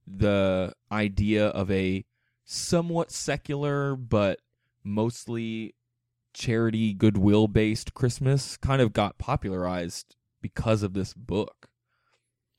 the 0.06 0.74
idea 0.91 1.48
of 1.48 1.72
a 1.72 2.06
somewhat 2.45 3.12
secular 3.12 3.95
but 3.95 4.39
mostly 4.83 5.75
charity 6.33 6.93
goodwill 6.93 7.48
based 7.48 7.93
Christmas 7.93 8.57
kind 8.57 8.81
of 8.81 8.93
got 8.93 9.17
popularized 9.17 10.15
because 10.41 10.81
of 10.83 10.93
this 10.93 11.13
book. 11.13 11.67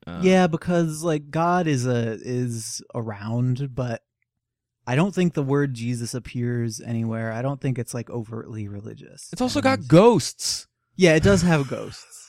Um, 0.07 0.23
yeah, 0.23 0.47
because 0.47 1.03
like 1.03 1.31
God 1.31 1.67
is 1.67 1.87
a 1.87 2.19
is 2.23 2.83
around, 2.95 3.75
but 3.75 4.03
I 4.87 4.95
don't 4.97 5.15
think 5.15 5.35
the 5.35 5.43
word 5.45 5.75
Jesus 5.75 6.13
appears 6.13 6.81
anywhere. 6.81 7.33
I 7.33 7.41
don't 7.41 7.61
think 7.61 7.79
it's 7.79 7.95
like 7.95 8.11
overtly 8.11 8.67
religious. 8.69 9.29
It's 9.33 9.41
also 9.43 9.61
And- 9.61 9.65
got 9.65 9.87
ghosts. 9.89 10.67
yeah, 10.97 11.15
it 11.15 11.23
does 11.23 11.43
have 11.43 11.69
ghosts. 11.69 12.22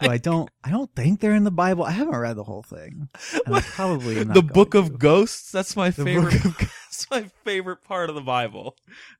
I 0.00 0.18
don't 0.18 0.48
I 0.64 0.70
don't 0.70 0.94
think 0.94 1.20
they're 1.20 1.34
in 1.34 1.44
the 1.44 1.50
Bible. 1.50 1.84
I 1.84 1.90
haven't 1.92 2.16
read 2.16 2.36
the 2.36 2.44
whole 2.44 2.62
thing. 2.62 3.08
probably 3.46 4.24
not 4.24 4.34
the 4.34 4.42
book 4.42 4.74
of 4.74 4.86
to. 4.86 4.96
ghosts. 4.98 5.50
That's 5.50 5.74
my 5.76 5.90
The 5.90 6.04
favorite. 6.04 6.42
book 6.42 6.62
of 6.62 6.72
that's 6.88 7.10
my 7.10 7.22
favorite 7.44 7.82
part 7.82 8.08
of 8.08 8.14
the 8.14 8.20
Bible. 8.22 8.76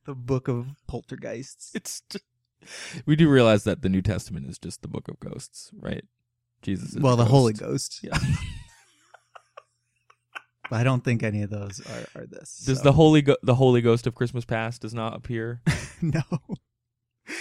the 0.06 0.14
book 0.14 0.48
of 0.48 0.66
poltergeists. 0.86 1.72
It's 1.74 2.02
just, 2.10 2.24
we 3.06 3.16
do 3.16 3.28
realize 3.28 3.64
that 3.64 3.82
the 3.82 3.88
New 3.88 4.02
Testament 4.02 4.46
is 4.48 4.58
just 4.58 4.82
the 4.82 4.88
book 4.88 5.08
of 5.08 5.18
ghosts, 5.20 5.70
right? 5.78 6.04
Jesus. 6.62 6.94
Is 6.94 7.00
well, 7.02 7.14
a 7.14 7.18
the 7.18 7.24
Holy 7.24 7.52
ghost. 7.52 8.00
Yeah. 8.02 8.18
But 10.70 10.80
I 10.80 10.84
don't 10.84 11.02
think 11.02 11.22
any 11.22 11.40
of 11.42 11.48
those 11.48 11.80
are, 11.80 12.20
are 12.20 12.26
this. 12.26 12.62
Does 12.66 12.78
so- 12.78 12.84
the 12.84 12.92
Holy 12.92 13.22
Go- 13.22 13.38
the 13.42 13.54
Holy 13.54 13.80
Ghost 13.80 14.06
of 14.06 14.14
Christmas 14.14 14.44
Past 14.44 14.82
does 14.82 14.92
not 14.92 15.16
appear? 15.16 15.62
no, 16.02 16.20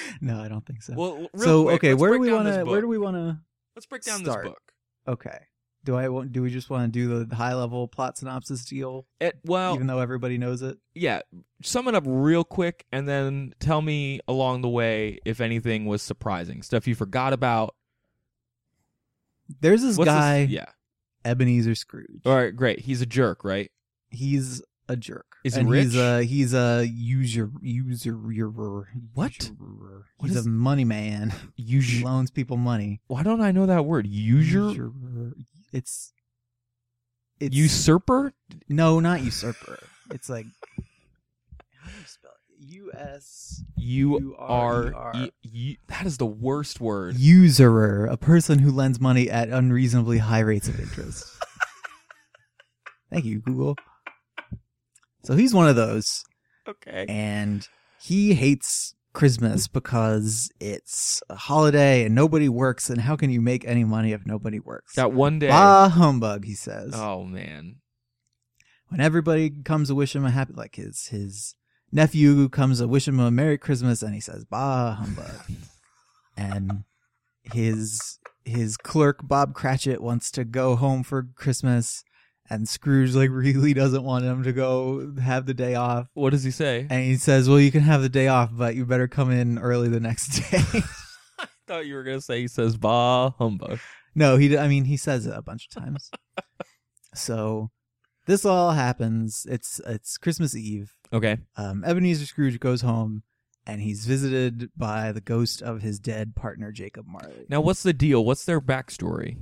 no, 0.22 0.42
I 0.42 0.48
don't 0.48 0.66
think 0.66 0.82
so. 0.82 0.94
Well, 0.96 1.28
so 1.36 1.64
quick, 1.64 1.76
okay, 1.76 1.94
where 1.94 2.14
do 2.14 2.20
we 2.20 2.32
want 2.32 2.48
to? 2.48 2.64
Where 2.64 2.82
do 2.82 2.88
we 2.88 2.98
want 2.98 3.16
to? 3.16 3.40
Let's 3.76 3.86
break 3.86 4.04
down 4.04 4.20
start? 4.20 4.44
this 4.44 4.50
book. 4.52 4.62
Okay. 5.08 5.38
Do 5.84 5.96
I 5.96 6.10
want? 6.10 6.34
Do 6.34 6.42
we 6.42 6.50
just 6.50 6.70
want 6.70 6.92
to 6.92 7.00
do 7.00 7.24
the 7.24 7.36
high 7.36 7.54
level 7.54 7.88
plot 7.88 8.18
synopsis 8.18 8.66
deal, 8.66 9.06
It, 9.22 9.40
well, 9.46 9.74
even 9.76 9.88
though 9.88 10.00
everybody 10.00 10.38
knows 10.38 10.62
it? 10.62 10.78
yeah, 10.94 11.22
sum 11.62 11.88
it 11.88 11.96
up 11.96 12.04
real 12.06 12.44
quick, 12.44 12.86
and 12.92 13.08
then 13.08 13.54
tell 13.60 13.82
me 13.82 14.20
along 14.28 14.64
the 14.64 14.70
way 14.70 15.20
if 15.24 15.40
anything 15.40 15.86
was 15.86 16.02
surprising, 16.02 16.62
stuff 16.62 16.88
you 16.88 16.96
forgot 16.96 17.32
about. 17.32 17.74
There's 19.62 19.82
this 19.82 19.98
What's 19.98 20.10
guy, 20.10 20.42
This? 20.42 20.52
Yeah. 20.52 20.66
Ebenezer 21.24 21.76
Scrooge. 21.76 22.22
All 22.26 22.36
right, 22.36 22.54
great. 22.54 22.80
He's 22.80 23.02
a 23.02 23.06
jerk, 23.06 23.44
right? 23.46 23.72
He's 24.10 24.62
a 24.90 24.96
jerk. 24.96 25.26
Is 25.44 25.56
he 25.56 25.62
and 25.62 25.70
rich? 25.70 25.84
He's 25.86 25.96
a 25.98 26.24
he's 26.24 26.54
a 26.54 26.86
user 26.88 27.52
user 27.62 28.14
What? 29.14 29.34
usurer. 29.50 30.06
What 30.18 30.28
He's 30.30 30.38
is- 30.38 30.46
a 30.46 30.50
money 30.50 30.86
man. 30.86 31.34
He 31.56 31.64
Usurer. 31.64 32.06
loans 32.06 32.32
people 32.32 32.58
money. 32.58 33.02
Why 33.08 33.24
don't 33.24 33.42
I 33.42 33.52
know 33.52 33.66
that 33.66 33.86
word? 33.86 34.08
Usurer. 34.08 34.70
Usurer. 34.72 35.34
It's 35.74 36.14
it's 37.40 37.56
Usurper. 37.56 38.34
no, 38.70 39.00
not 39.00 39.22
usurper. 39.22 39.78
It's 40.12 40.30
like 40.30 40.46
how 41.80 41.90
do 41.92 41.98
you 42.00 42.06
spell 42.06 42.32
it? 42.32 42.66
U 42.70 42.92
S 42.94 43.64
are. 43.78 43.84
U-R-E-R. 43.84 45.30
E- 45.44 45.78
that 45.88 46.06
is 46.06 46.18
the 46.18 46.26
worst 46.26 46.80
word. 46.82 47.16
usurer, 47.16 48.06
a 48.08 48.18
person 48.18 48.60
who 48.60 48.72
lends 48.72 49.00
money 49.00 49.30
at 49.30 49.50
unreasonably 49.50 50.18
high 50.18 50.40
rates 50.40 50.68
of 50.68 50.80
interest. 50.80 51.26
Thank 53.12 53.26
you, 53.26 53.40
Google. 53.40 53.76
So 55.28 55.36
he's 55.36 55.54
one 55.54 55.68
of 55.68 55.76
those, 55.76 56.24
Okay. 56.68 57.06
and 57.08 57.68
he 58.00 58.34
hates 58.34 58.96
Christmas 59.14 59.68
because 59.68 60.50
it's 60.60 61.22
a 61.30 61.36
holiday 61.36 62.06
and 62.06 62.14
nobody 62.16 62.48
works. 62.48 62.90
And 62.90 63.02
how 63.02 63.16
can 63.16 63.30
you 63.30 63.42
make 63.42 63.66
any 63.66 63.84
money 63.84 64.12
if 64.14 64.26
nobody 64.26 64.60
works? 64.60 64.96
That 64.96 65.12
one 65.12 65.40
day. 65.40 65.50
Bah 65.50 65.90
humbug, 65.90 66.46
he 66.46 66.54
says. 66.54 66.94
Oh 66.96 67.24
man. 67.24 67.78
When 68.90 69.02
everybody 69.02 69.50
comes 69.50 69.90
to 69.90 69.96
wish 69.96 70.16
him 70.16 70.24
a 70.24 70.32
happy, 70.32 70.54
like 70.54 70.76
his 70.76 71.08
his 71.08 71.56
nephew 71.92 72.48
comes 72.50 72.80
to 72.80 72.88
wish 72.88 73.08
him 73.08 73.20
a 73.20 73.30
Merry 73.32 73.58
Christmas, 73.58 74.02
and 74.02 74.14
he 74.14 74.22
says 74.22 74.46
bah 74.46 74.96
humbug. 74.96 75.42
and 76.38 76.84
his 77.42 78.20
his 78.46 78.78
clerk 78.78 79.28
Bob 79.28 79.54
Cratchit 79.54 80.02
wants 80.02 80.32
to 80.32 80.46
go 80.46 80.76
home 80.78 81.04
for 81.04 81.28
Christmas, 81.36 82.04
and 82.50 82.68
Scrooge 82.68 83.14
like 83.16 83.30
really 83.32 83.74
doesn't 83.74 84.04
want 84.04 84.26
him 84.26 84.44
to 84.44 84.54
go 84.54 85.14
have 85.22 85.46
the 85.46 85.54
day 85.54 85.76
off. 85.76 86.08
What 86.14 86.32
does 86.32 86.44
he 86.44 86.52
say? 86.52 86.88
And 86.90 87.04
he 87.04 87.18
says, 87.18 87.48
"Well, 87.50 87.60
you 87.60 87.72
can 87.72 87.82
have 87.82 88.02
the 88.02 88.10
day 88.10 88.28
off, 88.28 88.50
but 88.54 88.76
you 88.76 88.86
better 88.86 89.08
come 89.08 89.32
in 89.32 89.58
early 89.58 89.90
the 89.90 90.00
next 90.00 90.28
day." 90.52 90.62
I 91.40 91.48
thought 91.68 91.86
you 91.86 91.96
were 91.96 92.04
gonna 92.04 92.22
say 92.22 92.42
he 92.42 92.48
says 92.48 92.78
bah 92.78 93.32
humbug. 93.38 93.80
no, 94.16 94.38
he. 94.38 94.58
I 94.58 94.68
mean, 94.68 94.86
he 94.86 94.98
says 94.98 95.26
it 95.26 95.34
a 95.36 95.42
bunch 95.42 95.68
of 95.68 95.84
times. 95.84 96.10
so 97.14 97.70
this 98.26 98.46
all 98.46 98.72
happens. 98.72 99.46
It's 99.50 99.80
it's 99.86 100.18
Christmas 100.18 100.56
Eve. 100.56 100.94
Okay. 101.14 101.38
Um, 101.56 101.84
Ebenezer 101.86 102.26
Scrooge 102.26 102.60
goes 102.60 102.82
home, 102.82 103.24
and 103.66 103.82
he's 103.82 104.06
visited 104.06 104.70
by 104.76 105.12
the 105.12 105.22
ghost 105.22 105.62
of 105.62 105.82
his 105.82 106.00
dead 106.00 106.36
partner 106.36 106.72
Jacob 106.72 107.06
Marley. 107.08 107.46
Now 107.50 107.62
what's 107.62 107.84
the 107.84 107.94
deal? 107.94 108.24
What's 108.26 108.46
their 108.46 108.62
backstory? 108.62 109.38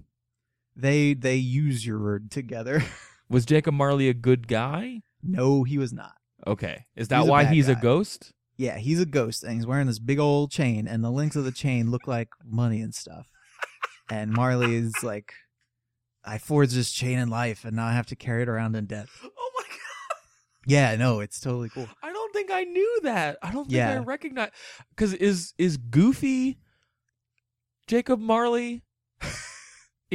They 0.76 1.14
they 1.14 1.36
use 1.36 1.86
your 1.86 2.00
word 2.02 2.32
together. 2.32 2.84
Was 3.30 3.46
Jacob 3.46 3.74
Marley 3.74 4.10
a 4.10 4.14
good 4.14 4.48
guy? 4.48 5.02
no, 5.24 5.64
he 5.64 5.78
was 5.80 5.92
not. 5.92 6.14
Okay. 6.46 6.86
Is 6.96 7.08
that 7.08 7.22
He's 7.22 7.28
a 7.28 7.32
why 7.32 7.44
bad 7.46 7.54
he's 7.54 7.68
a 7.70 7.74
guy. 7.74 7.82
ghost? 7.82 8.32
Yeah, 8.58 8.78
he's 8.78 9.02
a 9.02 9.06
ghost, 9.08 9.44
and 9.44 9.54
he's 9.54 9.66
wearing 9.66 9.88
this 9.88 9.98
big 10.00 10.20
old 10.20 10.52
chain, 10.52 10.88
and 10.88 11.04
the 11.04 11.10
links 11.10 11.36
of 11.36 11.44
the 11.46 11.52
chain 11.52 11.90
look 11.90 12.06
like 12.08 12.30
money 12.46 12.80
and 12.82 12.94
stuff. 12.94 13.28
and 14.12 14.32
Marley 14.32 14.76
is 14.76 14.94
like, 15.04 15.34
I 16.24 16.38
forged 16.38 16.74
this 16.76 16.92
chain 16.92 17.18
in 17.18 17.30
life, 17.30 17.66
and 17.66 17.76
now 17.76 17.88
I 17.88 17.94
have 17.94 18.06
to 18.08 18.16
carry 18.16 18.44
it 18.44 18.50
around 18.50 18.76
in 18.76 18.86
death. 18.86 19.10
Oh 19.24 19.52
my 19.58 19.64
god. 19.64 19.78
Yeah, 20.68 20.96
no, 20.96 21.20
it's 21.22 21.40
totally 21.40 21.70
cool. 21.70 21.90
I 22.04 22.14
don't 22.14 22.32
think 22.34 22.52
I 22.52 22.64
knew 22.64 23.00
that. 23.04 23.38
I 23.42 23.52
don't 23.52 23.68
think 23.68 23.82
I 23.82 23.98
recognize 23.98 24.52
because 24.92 25.14
is 25.16 25.54
is 25.58 25.78
Goofy 25.78 26.60
Jacob 27.88 28.20
Marley 28.20 28.84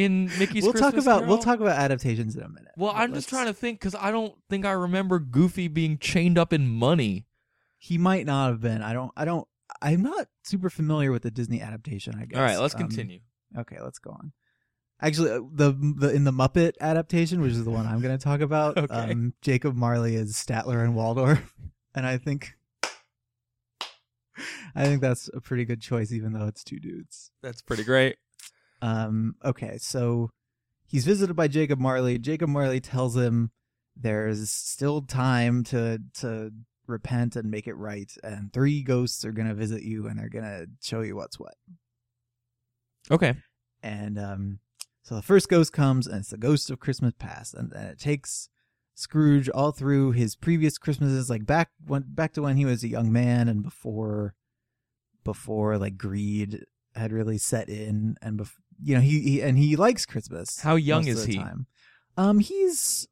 in 0.05 0.27
Mickey's 0.39 0.63
we'll 0.65 0.73
talk 0.73 0.95
Christmas 0.95 1.05
about 1.05 1.27
we'll 1.27 1.39
talk 1.39 1.61
about 1.61 1.79
adaptations 1.79 2.37
in 2.37 2.43
a 2.43 2.49
minute. 2.49 2.73
Well, 2.77 2.93
I'm 2.95 3.15
just 3.15 3.29
trying 3.29 3.47
to 3.47 3.53
think 3.55 3.79
because 3.81 3.95
I 3.95 4.11
don't 4.11 4.35
think 4.49 4.65
I 4.65 4.73
remember 4.73 5.19
Goofy 5.19 5.69
being 5.69 5.99
chained 5.99 6.39
up 6.39 6.53
in 6.53 6.69
money. 6.69 7.27
He 7.79 7.97
might 7.99 8.27
not 8.27 8.49
have 8.51 8.61
been. 8.61 8.83
I 8.83 8.93
don't. 8.93 9.13
I 9.17 9.25
don't. 9.25 9.47
I'm 9.81 10.03
not 10.03 10.29
super 10.45 10.69
familiar 10.69 11.13
with 11.13 11.23
the 11.23 11.31
Disney 11.31 11.61
adaptation. 11.61 12.15
I 12.21 12.27
guess. 12.27 12.37
All 12.39 12.43
right, 12.45 12.59
let's 12.59 12.75
Um, 12.75 12.81
continue. 12.83 13.21
Okay, 13.57 13.79
let's 13.81 13.99
go 13.99 14.11
on. 14.11 14.33
Actually, 15.03 15.31
uh, 15.31 15.41
the 15.53 15.73
the 15.99 16.15
in 16.15 16.25
the 16.25 16.33
Muppet 16.33 16.73
adaptation, 16.81 17.41
which 17.41 17.53
is 17.53 17.65
the 17.65 17.71
one 17.71 17.87
I'm 17.87 18.01
going 18.01 18.17
to 18.17 18.23
talk 18.23 18.41
about, 18.43 18.77
Okay. 18.79 18.95
um, 18.95 19.33
Jacob 19.41 19.75
Marley 19.75 20.15
is 20.17 20.35
Statler 20.35 20.85
and 20.85 20.95
Waldorf, 20.95 21.55
and 21.95 22.05
I 22.07 22.19
think 22.19 22.55
I 24.75 24.85
think 24.85 25.01
that's 25.01 25.29
a 25.35 25.41
pretty 25.41 25.65
good 25.65 25.81
choice, 25.81 26.13
even 26.13 26.33
though 26.33 26.47
it's 26.47 26.63
two 26.65 26.79
dudes. 26.79 27.31
That's 27.43 27.61
pretty 27.63 27.85
great. 27.85 28.17
Um, 28.83 29.37
okay, 29.45 29.79
so 29.79 30.31
he's 30.87 31.05
visited 31.05 31.35
by 31.35 31.49
Jacob 31.49 31.79
Marley. 31.79 32.19
Jacob 32.19 32.49
Marley 32.49 32.81
tells 32.81 33.17
him 33.17 33.51
there's 33.97 34.51
still 34.51 35.03
time 35.03 35.65
to 35.65 36.01
to 36.21 36.53
repent 36.87 37.37
and 37.37 37.51
make 37.51 37.67
it 37.67 37.75
right, 37.75 38.13
and 38.23 38.53
three 38.53 38.83
ghosts 38.83 39.25
are 39.25 39.33
going 39.33 39.49
to 39.49 39.55
visit 39.55 39.83
you, 39.83 40.07
and 40.07 40.19
they're 40.19 40.29
going 40.29 40.45
to 40.45 40.67
show 40.83 41.01
you 41.01 41.17
what's 41.17 41.39
what. 41.39 41.55
Okay. 43.11 43.35
and 43.83 44.19
um, 44.19 44.59
so 45.03 45.15
the 45.15 45.23
first 45.23 45.49
ghost 45.49 45.73
comes, 45.73 46.07
and 46.07 46.21
it's 46.21 46.31
the 46.31 46.39
ghost 46.39 46.71
of 46.71 46.81
Christmas 46.81 47.15
past, 47.19 47.55
and, 47.55 47.73
and 47.73 47.89
it 47.91 47.99
takes 47.99 48.49
Scrooge 48.95 49.49
all 49.49 49.73
through 49.73 50.13
his 50.13 50.37
previous 50.37 50.77
Christmases, 50.77 51.31
like 51.31 51.47
back 51.47 51.71
when 51.87 52.05
back 52.07 52.35
to 52.35 52.43
when 52.43 52.57
he 52.57 52.65
was 52.67 52.85
a 52.85 52.89
young 52.89 53.11
man, 53.11 53.49
and 53.49 53.63
before 53.63 54.35
before 55.25 55.79
like 55.79 55.97
greed 55.97 56.65
had 56.95 57.13
really 57.13 57.39
set 57.39 57.69
in, 57.69 58.17
and 58.21 58.39
bef- 58.39 58.59
you 58.83 58.95
know 58.95 59.01
he, 59.01 59.21
he 59.21 59.43
and 59.43 59.59
he 59.59 59.77
likes 59.77 60.07
Christmas. 60.07 60.61
How 60.61 60.77
young 60.77 61.07
is 61.07 61.25
he? 61.25 61.37
Time. 61.37 61.67
Um, 62.17 62.39
he's 62.39 63.09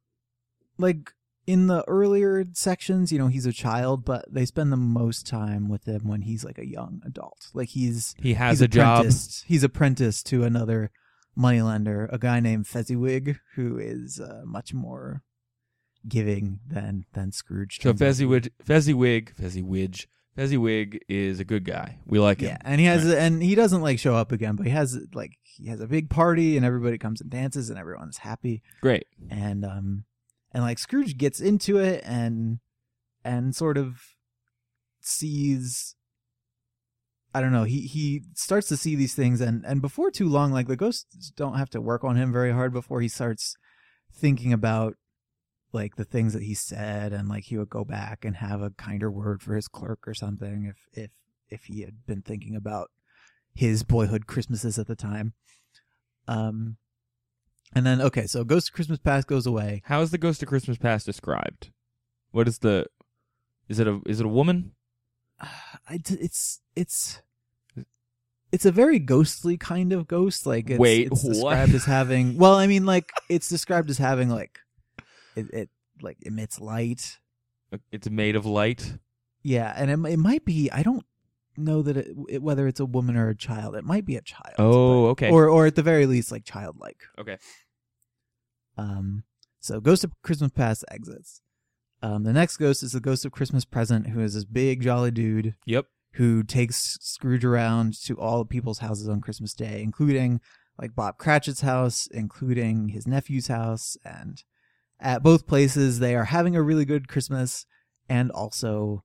like 0.78 1.12
in 1.46 1.66
the 1.66 1.82
earlier 1.88 2.44
sections, 2.52 3.10
you 3.10 3.18
know, 3.18 3.28
he's 3.28 3.46
a 3.46 3.52
child, 3.52 4.04
but 4.04 4.26
they 4.30 4.44
spend 4.44 4.70
the 4.70 4.76
most 4.76 5.26
time 5.26 5.70
with 5.70 5.86
him 5.86 6.06
when 6.06 6.20
he's 6.20 6.44
like 6.44 6.58
a 6.58 6.66
young 6.66 7.00
adult. 7.06 7.48
Like 7.54 7.70
he's 7.70 8.14
He 8.18 8.34
has 8.34 8.58
he's 8.58 8.62
a 8.62 8.68
job. 8.68 9.06
He's 9.46 9.64
apprenticed 9.64 10.26
to 10.26 10.44
another 10.44 10.90
moneylender, 11.34 12.10
a 12.12 12.18
guy 12.18 12.40
named 12.40 12.66
Fezziwig, 12.66 13.38
who 13.54 13.78
is 13.78 14.20
uh, 14.20 14.42
much 14.44 14.74
more 14.74 15.22
giving 16.06 16.60
than 16.66 17.06
than 17.14 17.32
Scrooge. 17.32 17.80
So 17.80 17.92
turns 17.92 17.94
out 17.94 17.98
to 17.98 18.04
be. 18.04 18.04
Fezziwig, 18.08 18.52
Fezziwig, 18.62 19.34
Fezziwig, 19.34 20.06
Fezziwig 20.38 21.04
is 21.08 21.40
a 21.40 21.44
good 21.44 21.64
guy. 21.64 21.98
We 22.06 22.20
like 22.20 22.40
Yeah, 22.40 22.50
him. 22.50 22.58
and 22.64 22.80
he 22.80 22.86
has, 22.86 23.04
and 23.12 23.42
he 23.42 23.56
doesn't 23.56 23.82
like 23.82 23.98
show 23.98 24.14
up 24.14 24.30
again, 24.30 24.54
but 24.54 24.66
he 24.66 24.72
has 24.72 24.96
like 25.12 25.32
he 25.42 25.66
has 25.66 25.80
a 25.80 25.86
big 25.88 26.08
party, 26.08 26.56
and 26.56 26.64
everybody 26.64 26.96
comes 26.96 27.20
and 27.20 27.28
dances, 27.28 27.70
and 27.70 27.78
everyone's 27.78 28.18
happy, 28.18 28.62
Great. 28.80 29.06
and 29.28 29.64
um, 29.64 30.04
and 30.52 30.62
like 30.62 30.78
Scrooge 30.78 31.16
gets 31.18 31.40
into 31.40 31.78
it, 31.78 32.04
and 32.06 32.60
and 33.24 33.56
sort 33.56 33.76
of 33.76 34.00
sees 35.00 35.96
I 37.34 37.40
don't 37.40 37.52
know, 37.52 37.64
he 37.64 37.80
he 37.82 38.22
starts 38.34 38.68
to 38.68 38.76
see 38.76 38.94
these 38.94 39.14
things 39.14 39.40
and 39.40 39.64
and 39.66 39.82
before 39.82 40.10
too 40.10 40.28
long 40.28 40.52
like 40.52 40.66
the 40.68 40.76
ghosts 40.76 41.30
don't 41.36 41.58
have 41.58 41.70
to 41.70 41.80
work 41.80 42.04
on 42.04 42.16
him 42.16 42.32
very 42.32 42.52
hard 42.52 42.72
before 42.72 43.00
he 43.00 43.08
starts 43.08 43.56
thinking 44.14 44.52
about 44.52 44.94
like 45.72 45.96
the 45.96 46.04
things 46.04 46.32
that 46.32 46.42
he 46.42 46.54
said 46.54 47.12
and 47.12 47.28
like 47.28 47.44
he 47.44 47.58
would 47.58 47.68
go 47.68 47.84
back 47.84 48.24
and 48.24 48.36
have 48.36 48.62
a 48.62 48.70
kinder 48.70 49.10
word 49.10 49.42
for 49.42 49.54
his 49.54 49.68
clerk 49.68 50.06
or 50.06 50.14
something 50.14 50.64
if 50.64 51.04
if 51.04 51.10
if 51.50 51.64
he 51.64 51.82
had 51.82 52.06
been 52.06 52.22
thinking 52.22 52.56
about 52.56 52.90
his 53.54 53.82
boyhood 53.82 54.26
Christmases 54.26 54.78
at 54.78 54.86
the 54.86 54.96
time. 54.96 55.34
Um 56.26 56.76
and 57.74 57.84
then 57.84 58.00
okay, 58.00 58.26
so 58.26 58.44
Ghost 58.44 58.70
of 58.70 58.74
Christmas 58.74 58.98
Past 58.98 59.26
goes 59.26 59.46
away. 59.46 59.82
How 59.84 60.00
is 60.00 60.10
the 60.10 60.18
Ghost 60.18 60.42
of 60.42 60.48
Christmas 60.48 60.78
Past 60.78 61.04
described? 61.04 61.70
What 62.30 62.48
is 62.48 62.58
the? 62.58 62.86
Is 63.68 63.78
it 63.78 63.86
a 63.86 64.00
is 64.06 64.20
it 64.20 64.26
a 64.26 64.30
woman? 64.30 64.72
I 65.40 66.00
it's 66.06 66.60
it's 66.74 67.20
it's 68.50 68.64
a 68.64 68.72
very 68.72 68.98
ghostly 68.98 69.56
kind 69.56 69.92
of 69.92 70.08
ghost. 70.08 70.46
Like 70.46 70.70
it's, 70.70 70.78
Wait, 70.78 71.08
it's 71.08 71.24
what? 71.24 71.32
described 71.34 71.74
as 71.74 71.84
having. 71.84 72.38
Well, 72.38 72.54
I 72.54 72.66
mean, 72.66 72.86
like 72.86 73.10
it's 73.28 73.48
described 73.48 73.90
as 73.90 73.98
having 73.98 74.30
like 74.30 74.58
it, 75.38 75.46
it 75.52 75.70
like 76.02 76.18
emits 76.22 76.60
light. 76.60 77.18
It's 77.92 78.08
made 78.10 78.36
of 78.36 78.46
light. 78.46 78.98
Yeah, 79.42 79.72
and 79.76 79.90
it, 79.90 80.12
it 80.12 80.18
might 80.18 80.44
be. 80.44 80.70
I 80.70 80.82
don't 80.82 81.04
know 81.56 81.82
that 81.82 81.96
it, 81.96 82.08
it, 82.28 82.42
whether 82.42 82.66
it's 82.66 82.80
a 82.80 82.86
woman 82.86 83.16
or 83.16 83.28
a 83.28 83.36
child. 83.36 83.74
It 83.76 83.84
might 83.84 84.04
be 84.04 84.16
a 84.16 84.22
child. 84.22 84.54
Oh, 84.58 85.02
but- 85.04 85.08
okay. 85.10 85.30
Or 85.30 85.48
or 85.48 85.66
at 85.66 85.74
the 85.74 85.82
very 85.82 86.06
least, 86.06 86.32
like 86.32 86.44
childlike. 86.44 87.02
Okay. 87.18 87.36
Um, 88.76 89.24
so 89.60 89.80
Ghost 89.80 90.04
of 90.04 90.12
Christmas 90.22 90.50
Past 90.52 90.84
exits. 90.90 91.40
Um, 92.00 92.22
the 92.22 92.32
next 92.32 92.58
ghost 92.58 92.84
is 92.84 92.92
the 92.92 93.00
Ghost 93.00 93.24
of 93.24 93.32
Christmas 93.32 93.64
Present, 93.64 94.08
who 94.08 94.20
is 94.20 94.34
this 94.34 94.44
big 94.44 94.82
jolly 94.82 95.10
dude 95.10 95.56
Yep. 95.66 95.86
who 96.12 96.44
takes 96.44 96.96
Scrooge 97.00 97.44
around 97.44 97.94
to 98.04 98.14
all 98.14 98.44
people's 98.44 98.78
houses 98.78 99.08
on 99.08 99.20
Christmas 99.20 99.52
Day, 99.52 99.82
including 99.82 100.40
like 100.80 100.94
Bob 100.94 101.18
Cratchit's 101.18 101.62
house, 101.62 102.06
including 102.12 102.90
his 102.90 103.04
nephew's 103.04 103.48
house, 103.48 103.96
and 104.04 104.44
at 105.00 105.22
both 105.22 105.46
places 105.46 105.98
they 105.98 106.14
are 106.14 106.24
having 106.24 106.56
a 106.56 106.62
really 106.62 106.84
good 106.84 107.08
Christmas, 107.08 107.66
and 108.08 108.30
also 108.30 109.04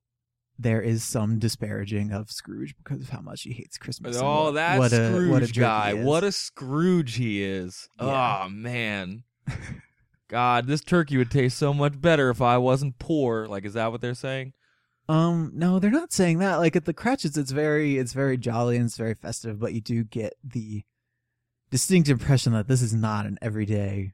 there 0.58 0.80
is 0.80 1.02
some 1.02 1.38
disparaging 1.38 2.12
of 2.12 2.30
Scrooge 2.30 2.74
because 2.76 3.02
of 3.02 3.08
how 3.08 3.20
much 3.20 3.42
he 3.42 3.52
hates 3.52 3.76
Christmas. 3.76 4.16
Oh, 4.20 4.44
what- 4.44 4.54
that 4.54 4.78
what 4.78 4.92
a, 4.92 5.08
Scrooge 5.08 5.30
what 5.30 5.42
a 5.42 5.52
guy. 5.52 5.94
What 5.94 6.24
a 6.24 6.32
Scrooge 6.32 7.16
he 7.16 7.42
is. 7.42 7.88
Yeah. 8.00 8.44
Oh 8.44 8.48
man. 8.48 9.24
God, 10.28 10.66
this 10.66 10.80
turkey 10.80 11.16
would 11.16 11.30
taste 11.30 11.58
so 11.58 11.74
much 11.74 12.00
better 12.00 12.30
if 12.30 12.40
I 12.40 12.56
wasn't 12.58 12.98
poor. 12.98 13.46
Like, 13.46 13.64
is 13.64 13.74
that 13.74 13.92
what 13.92 14.00
they're 14.00 14.14
saying? 14.14 14.52
Um, 15.08 15.52
no, 15.54 15.78
they're 15.78 15.90
not 15.90 16.12
saying 16.12 16.38
that. 16.38 16.56
Like 16.56 16.76
at 16.76 16.86
the 16.86 16.94
Cratchits, 16.94 17.36
it's 17.36 17.50
very, 17.50 17.98
it's 17.98 18.14
very 18.14 18.38
jolly 18.38 18.76
and 18.76 18.86
it's 18.86 18.96
very 18.96 19.14
festive, 19.14 19.60
but 19.60 19.74
you 19.74 19.82
do 19.82 20.02
get 20.02 20.32
the 20.42 20.82
distinct 21.70 22.08
impression 22.08 22.52
that 22.54 22.68
this 22.68 22.80
is 22.80 22.94
not 22.94 23.26
an 23.26 23.38
everyday 23.42 24.12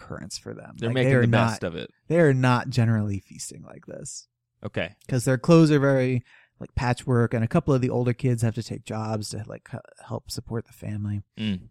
occurrence 0.00 0.38
for 0.38 0.54
them. 0.54 0.74
They're 0.78 0.88
Like, 0.88 0.94
making 0.94 1.12
they 1.14 1.20
the 1.20 1.26
not, 1.26 1.48
best 1.50 1.64
of 1.64 1.74
it. 1.76 1.90
They 2.08 2.20
are 2.20 2.34
not 2.34 2.70
generally 2.70 3.20
feasting 3.20 3.62
like 3.62 3.86
this 3.86 4.26
Okay. 4.64 4.94
because 5.06 5.24
their 5.24 5.38
clothes 5.38 5.70
are 5.70 5.78
very 5.80 6.22
like 6.58 6.74
patchwork, 6.74 7.32
and 7.34 7.42
a 7.42 7.48
couple 7.48 7.72
of 7.72 7.80
the 7.80 7.88
older 7.90 8.12
kids 8.12 8.42
have 8.42 8.54
to 8.54 8.62
take 8.62 8.84
jobs 8.84 9.30
to 9.30 9.44
like 9.46 9.68
help 10.06 10.30
support 10.30 10.66
the 10.66 10.72
family. 10.72 11.22
Mm. 11.38 11.68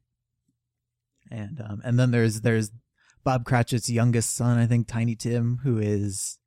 And 1.31 1.62
um, 1.62 1.81
and 1.83 2.00
then 2.00 2.12
there's 2.12 2.41
there's 2.41 2.71
Bob 3.24 3.45
Cratchit's 3.45 3.89
youngest 3.89 4.36
son, 4.36 4.57
I 4.57 4.65
think, 4.65 4.88
Tiny 4.88 5.15
Tim, 5.15 5.59
who 5.63 5.77
is 5.77 6.39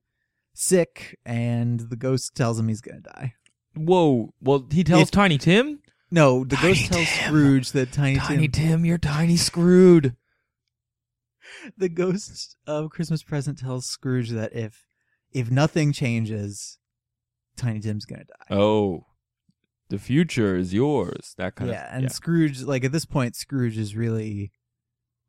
sick, 0.54 1.18
and 1.24 1.78
the 1.80 1.96
ghost 1.96 2.34
tells 2.34 2.58
him 2.58 2.68
he's 2.68 2.80
gonna 2.80 3.00
die. 3.00 3.34
Whoa. 3.76 4.34
Well, 4.40 4.66
he 4.70 4.82
tells 4.84 5.10
Tiny 5.10 5.38
Tim. 5.38 5.78
No, 6.10 6.44
the 6.44 6.56
Tiny 6.56 6.74
ghost 6.74 6.92
tells 6.92 7.06
Tim. 7.08 7.26
Scrooge 7.28 7.72
that 7.72 7.92
Tiny, 7.92 8.16
Tim 8.16 8.24
Tiny 8.26 8.48
Tim, 8.48 8.68
Tim, 8.68 8.84
you're 8.84 8.98
tiny 8.98 9.36
screwed. 9.36 10.16
the 11.76 11.88
ghost 11.88 12.56
of 12.66 12.90
Christmas 12.90 13.22
Present 13.22 13.58
tells 13.58 13.86
Scrooge 13.86 14.30
that 14.30 14.54
if 14.54 14.86
if 15.32 15.50
nothing 15.50 15.92
changes, 15.92 16.78
Tiny 17.56 17.80
Tim's 17.80 18.04
gonna 18.04 18.24
die. 18.24 18.54
Oh, 18.54 19.06
the 19.88 19.98
future 19.98 20.56
is 20.56 20.72
yours. 20.72 21.34
That 21.36 21.54
kind 21.54 21.70
of 21.70 21.74
yeah, 21.74 21.96
of 21.96 22.02
and 22.02 22.12
Scrooge, 22.12 22.62
like 22.62 22.84
at 22.84 22.92
this 22.92 23.04
point, 23.04 23.36
Scrooge 23.36 23.76
is 23.76 23.94
really, 23.94 24.52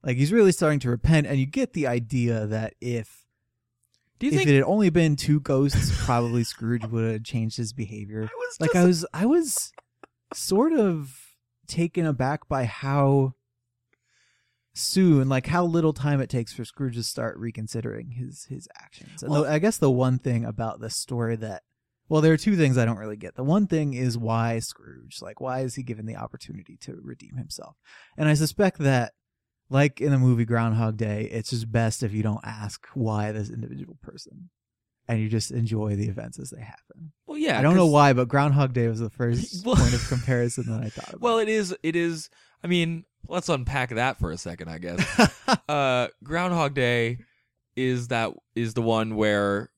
like 0.04 0.18
he's 0.18 0.32
really 0.32 0.52
starting 0.52 0.80
to 0.80 0.90
repent, 0.90 1.28
and 1.28 1.38
you 1.38 1.46
get 1.46 1.74
the 1.74 1.88
idea 1.88 2.46
that 2.48 2.76
if 2.80 3.26
Do 4.20 4.26
you 4.26 4.32
if 4.32 4.38
think? 4.38 4.50
it 4.50 4.56
had 4.56 4.64
only 4.64 4.90
been 4.90 5.16
two 5.16 5.40
ghosts, 5.40 5.92
probably 6.06 6.44
Scrooge 6.44 6.86
would 6.86 7.12
have 7.12 7.24
changed 7.24 7.58
his 7.58 7.74
behavior. 7.74 8.22
was 8.38 8.58
Like 8.60 8.76
I 8.76 8.86
was, 8.86 9.06
I 9.14 9.26
was 9.26 9.72
sort 10.34 10.74
of 10.74 11.14
taken 11.68 12.06
aback 12.06 12.48
by 12.48 12.66
how 12.66 13.34
soon, 14.74 15.30
like 15.30 15.48
how 15.48 15.66
little 15.66 15.94
time 15.94 16.20
it 16.22 16.30
takes 16.30 16.54
for 16.54 16.66
Scrooge 16.66 16.96
to 16.96 17.04
start 17.04 17.38
reconsidering 17.38 18.12
his 18.12 18.46
his 18.46 18.68
actions. 18.80 19.22
And 19.24 19.32
Well- 19.32 19.44
the, 19.44 19.52
I 19.52 19.60
guess 19.60 19.78
the 19.78 19.92
one 19.92 20.20
thing 20.20 20.46
about 20.46 20.80
this 20.82 20.96
story 20.96 21.36
that, 21.38 21.64
well, 22.10 22.22
there 22.22 22.34
are 22.34 22.38
two 22.38 22.56
things 22.56 22.78
I 22.78 22.86
don't 22.86 22.98
really 22.98 23.18
get. 23.18 23.36
The 23.36 23.44
one 23.44 23.68
thing 23.68 23.94
is 23.94 24.18
why 24.18 24.60
Scrooge, 24.60 25.22
like 25.22 25.40
why 25.40 25.62
is 25.62 25.76
he 25.76 25.84
given 25.84 26.06
the 26.06 26.16
opportunity 26.18 26.78
to 26.82 27.00
redeem 27.02 27.38
himself? 27.38 27.76
And 28.18 28.28
I 28.30 28.34
suspect 28.34 28.80
that. 28.80 29.14
Like 29.70 30.02
in 30.02 30.12
the 30.12 30.20
movie 30.20 30.46
Groundhog 30.46 30.98
Day, 30.98 31.24
it's 31.32 31.50
just 31.50 31.72
best 31.72 32.04
if 32.04 32.14
you 32.14 32.22
don't 32.22 32.42
ask 32.44 32.86
why 32.94 33.32
this 33.32 33.50
individual 33.50 33.98
person, 34.04 34.50
and 35.08 35.20
you 35.20 35.30
just 35.30 35.50
enjoy 35.52 35.96
the 35.96 36.10
events 36.10 36.38
as 36.38 36.52
they 36.52 36.62
happen. 36.62 37.14
well, 37.26 37.38
yeah. 37.40 37.58
I 37.58 37.62
don't 37.64 37.78
know 37.78 37.88
why, 37.88 38.14
but 38.14 38.28
Groundhog 38.28 38.74
Day 38.74 38.88
was 38.88 39.00
the 39.00 39.10
first 39.10 39.66
Well- 39.66 39.78
point 39.78 39.94
of 39.96 40.06
comparison 40.10 40.66
that 40.68 40.84
I 40.86 40.90
thought 40.90 41.08
about. 41.10 41.22
Well, 41.22 41.40
it 41.40 41.48
is. 41.50 41.76
It 41.82 41.96
is. 41.96 42.30
I 42.64 42.68
mean, 42.68 43.06
let's 43.28 43.50
unpack 43.50 43.90
that 43.92 44.20
for 44.20 44.32
a 44.32 44.38
second. 44.38 44.70
I 44.70 44.78
guess. 44.78 45.32
uh, 45.70 46.08
Groundhog 46.24 46.74
Day 46.74 47.20
is 47.76 48.10
that 48.10 48.32
is 48.56 48.74
the 48.76 48.82
one 48.82 49.16
where, 49.16 49.72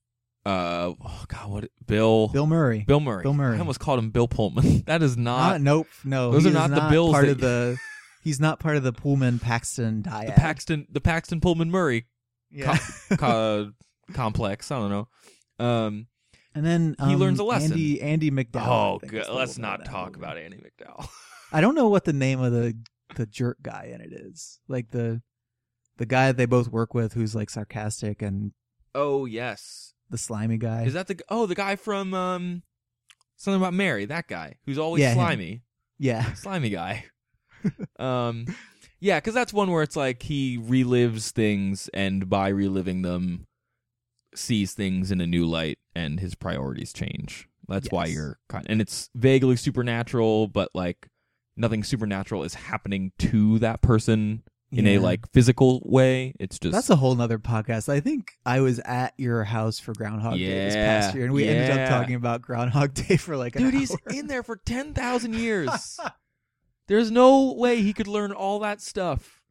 uh, 0.46 0.94
oh 1.02 1.24
God, 1.28 1.50
what 1.50 1.70
Bill 1.86 2.28
Bill 2.30 2.48
Murray. 2.48 2.84
Bill 2.88 3.00
Murray. 3.00 3.24
Bill 3.24 3.34
Murray. 3.34 3.56
I 3.56 3.60
almost 3.60 3.80
called 3.80 4.00
him 4.00 4.10
Bill 4.12 4.28
Pullman. 4.28 4.84
that 4.86 5.02
is 5.02 5.16
Ah, 5.18 5.22
not 5.22 5.62
nope, 5.62 5.88
no. 6.04 6.32
those 6.32 6.46
are 6.46 6.50
is 6.50 6.54
not 6.54 6.70
the 6.72 6.88
Bills 6.90 7.12
part 7.12 7.26
that- 7.26 7.32
of 7.32 7.40
the. 7.42 7.78
He's 8.24 8.40
not 8.40 8.60
part 8.60 8.76
of 8.76 8.82
the 8.82 8.92
Pullman 8.92 9.38
Paxton 9.38 10.02
dyad. 10.02 10.26
the 10.26 10.32
Paxton 10.32 10.88
the 10.90 11.00
Paxton 11.00 11.40
Pullman 11.42 11.70
Murray 11.70 12.08
yeah. 12.50 12.76
co- 13.18 13.72
complex. 14.14 14.72
I 14.72 14.80
don't 14.80 14.90
know. 14.90 15.64
Um. 15.64 16.08
and 16.56 16.66
then 16.66 16.96
He 17.00 17.14
um, 17.14 17.20
learns 17.20 17.38
a 17.40 17.44
lesson. 17.44 17.74
Andy 17.74 18.02
Andie 18.02 18.32
MacDowell. 18.32 19.00
oh. 19.30 19.34
Let's 19.34 19.60
not 19.60 19.86
talk 19.86 20.14
movie. 20.14 20.20
about 20.26 20.38
Andie 20.38 20.58
MacDowell. 20.58 21.08
I 21.52 21.62
don't 21.62 21.76
know 21.76 21.88
what 21.88 22.04
the 22.06 22.14
name 22.14 22.40
of 22.42 22.52
the 22.52 22.76
the 23.16 23.26
jerk 23.26 23.58
guy 23.62 23.92
in 23.94 24.02
it 24.02 24.12
is. 24.14 24.60
Like 24.68 24.92
the 24.92 25.22
the 25.98 26.06
guy 26.06 26.28
that 26.28 26.38
they 26.38 26.46
both 26.46 26.68
work 26.70 26.94
with, 26.94 27.14
who's 27.14 27.36
like 27.36 27.50
sarcastic 27.50 28.22
and 28.22 28.52
oh 28.94 29.26
yes. 29.26 29.94
the 30.10 30.18
slimy 30.18 30.58
guy. 30.58 30.84
Is 30.84 30.94
that 30.94 31.08
the 31.08 31.20
oh 31.30 31.46
the 31.46 31.56
guy 31.56 31.76
from 31.76 32.14
um 32.14 32.64
something 33.38 33.62
about 33.62 33.74
Mary? 33.74 34.06
That 34.06 34.28
guy 34.28 34.56
who's 34.66 34.78
always 34.78 35.02
Yeah, 35.02 35.10
him. 35.12 35.16
slimy. 35.16 35.62
yeah. 36.00 36.34
slimy 36.36 36.70
guy. 36.70 37.06
um, 38.00 38.46
yeah, 39.00 39.20
because 39.20 39.34
that's 39.34 39.54
one 39.54 39.72
where 39.72 39.84
it's 39.84 39.96
like 39.96 40.24
he 40.24 40.58
relives 40.58 41.32
things, 41.32 41.90
and 41.94 42.30
by 42.30 42.50
reliving 42.50 43.02
them, 43.02 43.48
sees 44.36 44.74
things 44.74 45.12
in 45.12 45.20
a 45.22 45.28
new 45.28 45.46
light, 45.46 45.80
and 45.96 46.20
his 46.20 46.36
priorities 46.36 46.94
change. 46.94 47.48
That's 47.68 47.90
why 47.92 48.06
you're 48.06 48.38
kind, 48.50 48.66
and 48.70 48.80
it's 48.82 49.10
vaguely 49.16 49.56
supernatural, 49.56 50.48
but 50.48 50.70
like 50.76 51.08
nothing 51.58 51.84
supernatural 51.84 52.44
is 52.44 52.54
happening 52.54 53.12
to 53.20 53.60
that 53.60 53.82
person 53.82 54.44
in 54.72 54.88
a 54.88 55.00
like 55.00 55.32
physical 55.32 55.82
way. 55.86 56.34
It's 56.40 56.60
just 56.60 56.74
That's 56.74 56.90
a 56.90 56.96
whole 56.96 57.16
nother 57.16 57.40
podcast. 57.40 57.88
I 57.88 58.00
think 58.00 58.34
I 58.46 58.60
was 58.60 58.80
at 58.80 59.14
your 59.18 59.44
house 59.44 59.80
for 59.80 59.94
Groundhog 59.94 60.38
Day 60.38 60.66
this 60.66 60.76
past 60.76 61.16
year, 61.16 61.26
and 61.26 61.34
we 61.34 61.48
ended 61.48 61.78
up 61.78 61.90
talking 61.90 62.16
about 62.16 62.42
Groundhog 62.42 62.94
Day 63.08 63.18
for 63.18 63.38
like 63.38 63.56
an 63.56 63.64
dude. 63.64 63.74
He's 63.74 63.96
in 64.14 64.28
there 64.28 64.44
for 64.44 64.58
ten 64.58 64.94
thousand 64.94 65.36
years. 65.40 66.00
There's 66.88 67.10
no 67.10 67.54
way 67.54 67.82
he 67.82 67.94
could 67.94 68.08
learn 68.08 68.32
all 68.32 68.60
that 68.60 68.82
stuff. 68.82 69.42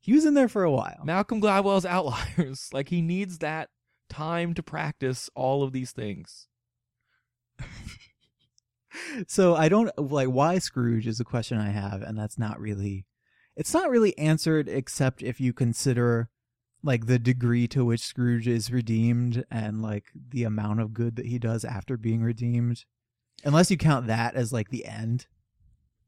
He 0.00 0.12
was 0.12 0.24
in 0.24 0.34
there 0.34 0.48
for 0.48 0.64
a 0.64 0.70
while. 0.70 1.00
Malcolm 1.04 1.40
Gladwell's 1.40 1.86
Outliers. 1.86 2.70
Like 2.72 2.88
he 2.88 3.02
needs 3.02 3.38
that 3.38 3.70
time 4.08 4.54
to 4.54 4.62
practice 4.62 5.30
all 5.34 5.62
of 5.62 5.72
these 5.72 5.92
things. 5.92 6.48
So 9.26 9.54
I 9.54 9.68
don't 9.68 9.90
like 9.98 10.28
why 10.28 10.58
Scrooge 10.58 11.06
is 11.06 11.20
a 11.20 11.24
question 11.24 11.58
I 11.58 11.70
have, 11.70 12.02
and 12.02 12.18
that's 12.18 12.38
not 12.38 12.60
really, 12.60 13.06
it's 13.56 13.72
not 13.74 13.90
really 13.90 14.16
answered 14.18 14.68
except 14.68 15.22
if 15.22 15.40
you 15.40 15.52
consider 15.52 16.28
like 16.82 17.06
the 17.06 17.18
degree 17.18 17.68
to 17.68 17.84
which 17.84 18.00
Scrooge 18.00 18.48
is 18.48 18.72
redeemed 18.72 19.44
and 19.50 19.80
like 19.82 20.06
the 20.30 20.44
amount 20.44 20.80
of 20.80 20.92
good 20.92 21.16
that 21.16 21.26
he 21.26 21.38
does 21.38 21.64
after 21.64 21.96
being 21.96 22.22
redeemed. 22.22 22.84
Unless 23.44 23.70
you 23.70 23.76
count 23.76 24.06
that 24.08 24.34
as 24.34 24.52
like 24.52 24.70
the 24.70 24.84
end, 24.84 25.26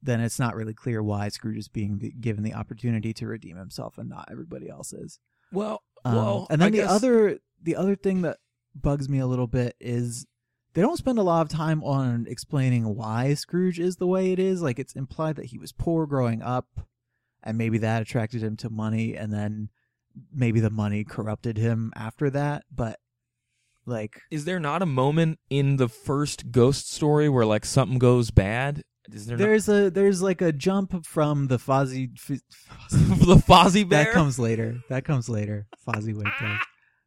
then 0.03 0.21
it's 0.21 0.39
not 0.39 0.55
really 0.55 0.75
clear 0.75 1.03
why 1.03 1.29
Scrooge 1.29 1.57
is 1.59 1.69
being 1.69 1.99
the, 1.99 2.11
given 2.13 2.43
the 2.45 2.55
opportunity 2.55 3.13
to 3.15 3.27
redeem 3.27 3.57
himself 3.57 3.99
and 3.99 4.09
not 4.09 4.29
everybody 4.31 4.69
else 4.69 4.93
is. 4.93 5.19
Well, 5.53 5.83
Um, 6.05 6.15
well, 6.17 6.47
and 6.51 6.61
then 6.61 6.69
I 6.69 6.71
the 6.71 6.77
guess- 6.79 6.91
other 6.91 7.39
the 7.63 7.77
other 7.77 7.97
thing 7.97 8.23
that 8.23 8.39
bugs 8.75 9.09
me 9.09 9.19
a 9.21 9.27
little 9.27 9.47
bit 9.47 9.75
is 9.81 10.27
they 10.75 10.83
don't 10.83 10.97
spend 10.97 11.19
a 11.19 11.23
lot 11.23 11.43
of 11.43 11.49
time 11.49 11.83
on 11.83 12.27
explaining 12.29 12.95
why 12.97 13.35
Scrooge 13.35 13.79
is 13.79 13.97
the 13.97 14.07
way 14.07 14.33
it 14.33 14.39
is. 14.39 14.61
Like 14.61 14.79
it's 14.79 14.95
implied 14.95 15.37
that 15.37 15.47
he 15.47 15.59
was 15.59 15.73
poor 15.73 16.07
growing 16.07 16.43
up, 16.43 16.67
and 17.43 17.57
maybe 17.57 17.79
that 17.79 18.03
attracted 18.03 18.43
him 18.43 18.57
to 18.59 18.71
money, 18.71 19.17
and 19.17 19.33
then 19.33 19.71
maybe 20.33 20.61
the 20.61 20.71
money 20.71 21.05
corrupted 21.05 21.57
him 21.59 21.93
after 21.97 22.29
that. 22.31 22.65
But 22.75 22.99
like, 23.87 24.21
Is 24.31 24.45
there 24.45 24.61
not 24.61 24.83
a 24.83 24.87
moment 24.87 25.39
in 25.51 25.77
the 25.77 25.89
first 25.89 26.51
ghost 26.51 26.93
story 26.93 27.29
where 27.29 27.47
like 27.47 27.65
something 27.65 27.99
goes 27.99 28.31
bad? 28.31 28.83
Is 29.13 29.27
there 29.27 29.37
there's 29.37 29.69
a 29.69 29.91
there's 29.91 30.23
like 30.23 30.41
a 30.41 30.51
jump 30.51 31.05
from 31.05 31.49
the 31.49 31.59
Fozzie. 31.59 32.11
F- 32.17 32.41
not 32.91 33.19
the 33.21 33.37
Fozzie 33.37 33.87
Bear? 33.87 34.05
that 34.05 34.13
comes 34.15 34.39
later. 34.39 34.81
That 34.89 35.05
comes 35.05 35.29
later. 35.29 35.67
Fozziewig 35.87 36.33
does. 36.41 36.59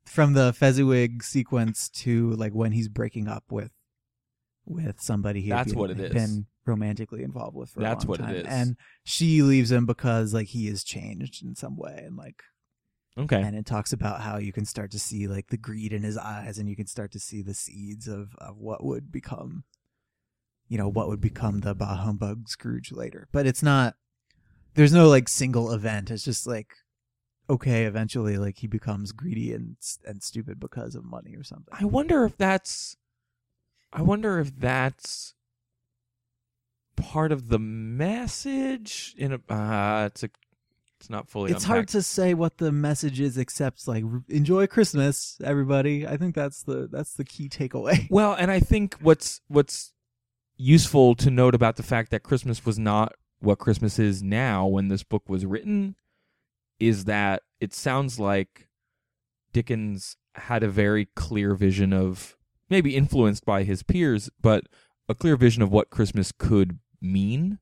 From 0.08 0.34
the 0.34 0.54
Fezziwig 0.54 1.24
sequence 1.24 1.90
to 1.90 2.32
like 2.32 2.54
when 2.54 2.72
he's 2.72 2.88
breaking 2.90 3.28
up 3.28 3.44
with 3.52 3.72
with 4.66 5.00
somebody 5.00 5.42
he 5.42 5.50
That's 5.50 5.72
been, 5.72 5.80
what 5.80 5.92
it 5.92 6.00
is. 6.00 6.14
been 6.14 6.46
romantically 6.66 7.24
involved 7.24 7.56
with 7.56 7.70
for 7.70 7.80
That's 7.80 8.04
a 8.04 8.08
long 8.08 8.10
what 8.10 8.20
time. 8.20 8.36
is. 8.36 8.48
And 8.48 8.78
she 9.04 9.42
leaves 9.42 9.72
him 9.72 9.86
because 9.86 10.34
like 10.34 10.48
he 10.48 10.68
is 10.68 10.84
changed 10.84 11.44
in 11.44 11.56
some 11.56 11.78
way 11.78 12.02
and 12.06 12.18
like 12.18 12.44
okay. 13.18 13.42
and 13.42 13.56
it 13.56 13.66
talks 13.66 13.94
about 13.94 14.22
how 14.22 14.38
you 14.38 14.52
can 14.52 14.66
start 14.66 14.92
to 14.92 15.00
see 15.00 15.28
like 15.28 15.48
the 15.48 15.58
greed 15.58 15.94
in 15.94 16.04
his 16.04 16.18
eyes 16.18 16.58
and 16.58 16.70
you 16.70 16.76
can 16.76 16.88
start 16.88 17.12
to 17.12 17.20
see 17.20 17.42
the 17.42 17.54
seeds 17.54 18.08
of, 18.08 18.36
of 18.40 18.58
what 18.58 18.84
would 18.84 19.12
become 19.12 19.64
you 20.68 20.78
know 20.78 20.90
what 20.90 21.08
would 21.08 21.22
become 21.22 21.62
the 21.62 21.74
bah 21.74 21.96
humbug 21.96 22.50
scrooge 22.50 22.92
later 22.92 23.28
but 23.32 23.48
it's 23.48 23.64
not 23.64 23.96
there's 24.76 24.94
no 24.94 25.08
like 25.08 25.30
single 25.30 25.72
event 25.72 26.12
it's 26.12 26.26
just 26.26 26.46
like 26.46 26.74
okay 27.50 27.86
eventually 27.86 28.38
like 28.38 28.58
he 28.58 28.68
becomes 28.68 29.12
greedy 29.12 29.54
and 29.54 29.78
and 30.06 30.22
stupid 30.22 30.60
because 30.60 30.96
of 30.96 31.04
money 31.04 31.36
or 31.36 31.44
something. 31.44 31.74
I 31.78 31.86
wonder 31.86 32.26
if 32.26 32.38
that's 32.38 32.98
I 33.92 34.02
wonder 34.02 34.40
if 34.40 34.58
that's 34.60 35.34
part 36.96 37.32
of 37.32 37.50
the 37.50 37.60
message 37.60 39.14
in 39.18 39.34
a 39.34 39.54
uh 39.54 40.06
it's 40.08 40.24
a 40.24 40.30
it's 41.00 41.10
not 41.12 41.30
fully 41.30 41.52
it's 41.52 41.64
hard 41.64 41.88
to 41.88 42.02
say 42.02 42.34
what 42.34 42.58
the 42.58 42.72
message 42.72 43.20
is 43.20 43.38
except 43.38 43.88
like 43.88 44.04
enjoy 44.30 44.68
christmas 44.68 45.40
everybody. 45.44 46.08
I 46.08 46.18
think 46.18 46.36
that's 46.36 46.64
the 46.64 46.88
that's 46.92 47.14
the 47.14 47.24
key 47.24 47.50
takeaway. 47.50 48.08
Well, 48.10 48.34
and 48.34 48.52
I 48.52 48.60
think 48.60 48.96
what's 49.00 49.42
what's 49.48 49.94
useful 50.58 51.14
to 51.16 51.30
note 51.30 51.54
about 51.54 51.76
the 51.76 51.84
fact 51.84 52.10
that 52.12 52.24
Christmas 52.24 52.66
was 52.66 52.80
not 52.80 53.14
what 53.40 53.60
Christmas 53.60 54.00
is 54.00 54.24
now 54.24 54.66
when 54.66 54.88
this 54.88 55.04
book 55.04 55.30
was 55.30 55.46
written 55.46 55.96
is 56.80 57.06
that 57.06 57.44
it 57.60 57.74
sounds 57.74 58.20
like 58.20 58.68
Dickens 59.54 60.18
had 60.36 60.64
a 60.64 60.70
very 60.70 61.06
clear 61.16 61.56
vision 61.56 61.94
of 61.94 62.38
maybe 62.70 62.96
influenced 62.96 63.46
by 63.46 63.64
his 63.64 63.84
peers, 63.84 64.30
but 64.42 64.66
a 65.10 65.16
clear 65.16 65.36
vision 65.36 65.64
of 65.64 65.72
what 65.72 65.90
Christmas 65.90 66.32
could 66.32 66.80
mean. 67.02 67.60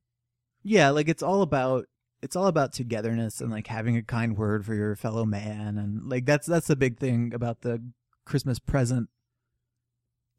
Yeah, 0.64 0.90
like 0.90 1.08
it's 1.08 1.24
all 1.24 1.42
about 1.42 1.86
it's 2.22 2.36
all 2.36 2.48
about 2.48 2.74
togetherness 2.74 3.40
and 3.40 3.52
like 3.52 3.68
having 3.68 3.96
a 3.96 4.02
kind 4.02 4.36
word 4.36 4.66
for 4.66 4.74
your 4.74 4.96
fellow 4.96 5.26
man 5.26 5.78
and 5.78 6.10
like 6.10 6.26
that's 6.26 6.48
that's 6.48 6.68
the 6.68 6.76
big 6.76 6.98
thing 6.98 7.32
about 7.36 7.62
the 7.62 7.84
Christmas 8.26 8.58
present 8.58 9.10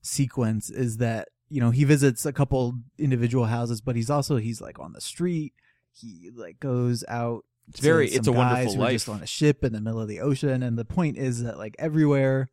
sequence 0.03 0.69
is 0.69 0.97
that 0.97 1.29
you 1.49 1.61
know 1.61 1.71
he 1.71 1.85
visits 1.85 2.27
a 2.27 2.33
couple 2.33 2.75
individual 2.99 3.47
houses 3.47 3.81
but 3.81 3.95
he's 3.95 4.11
also 4.11 4.37
he's 4.37 4.61
like 4.61 4.81
on 4.81 4.93
the 4.95 5.01
street 5.01 5.53
he 5.93 6.31
like 6.35 6.59
goes 6.59 7.05
out 7.07 7.45
It's 7.69 7.81
very 7.81 8.09
it's 8.09 8.27
a 8.29 8.33
wonderful 8.33 8.77
life. 8.77 8.93
just 8.93 9.09
on 9.09 9.23
a 9.23 9.27
ship 9.27 9.65
in 9.65 9.73
the 9.73 9.81
middle 9.81 10.01
of 10.01 10.09
the 10.09 10.21
ocean 10.21 10.63
and 10.63 10.79
the 10.79 10.85
point 10.85 11.17
is 11.17 11.43
that 11.43 11.59
like 11.59 11.75
everywhere 11.79 12.49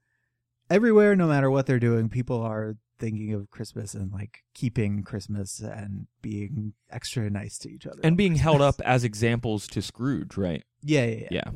everywhere 0.69 1.15
no 1.15 1.27
matter 1.27 1.51
what 1.51 1.65
they're 1.67 1.79
doing 1.79 2.09
people 2.09 2.41
are 2.41 2.75
thinking 2.99 3.33
of 3.33 3.49
christmas 3.51 3.93
and 3.93 4.11
like 4.11 4.39
keeping 4.53 5.03
christmas 5.03 5.59
and 5.59 6.07
being 6.21 6.73
extra 6.89 7.29
nice 7.29 7.57
to 7.59 7.69
each 7.69 7.85
other 7.85 7.99
and 8.03 8.15
being 8.17 8.35
held 8.35 8.61
up 8.61 8.79
as 8.85 9.03
examples 9.03 9.67
to 9.67 9.81
Scrooge, 9.81 10.35
right? 10.37 10.63
yeah 10.81 11.05
yeah 11.05 11.15
yeah, 11.15 11.27
Yeah. 11.31 11.51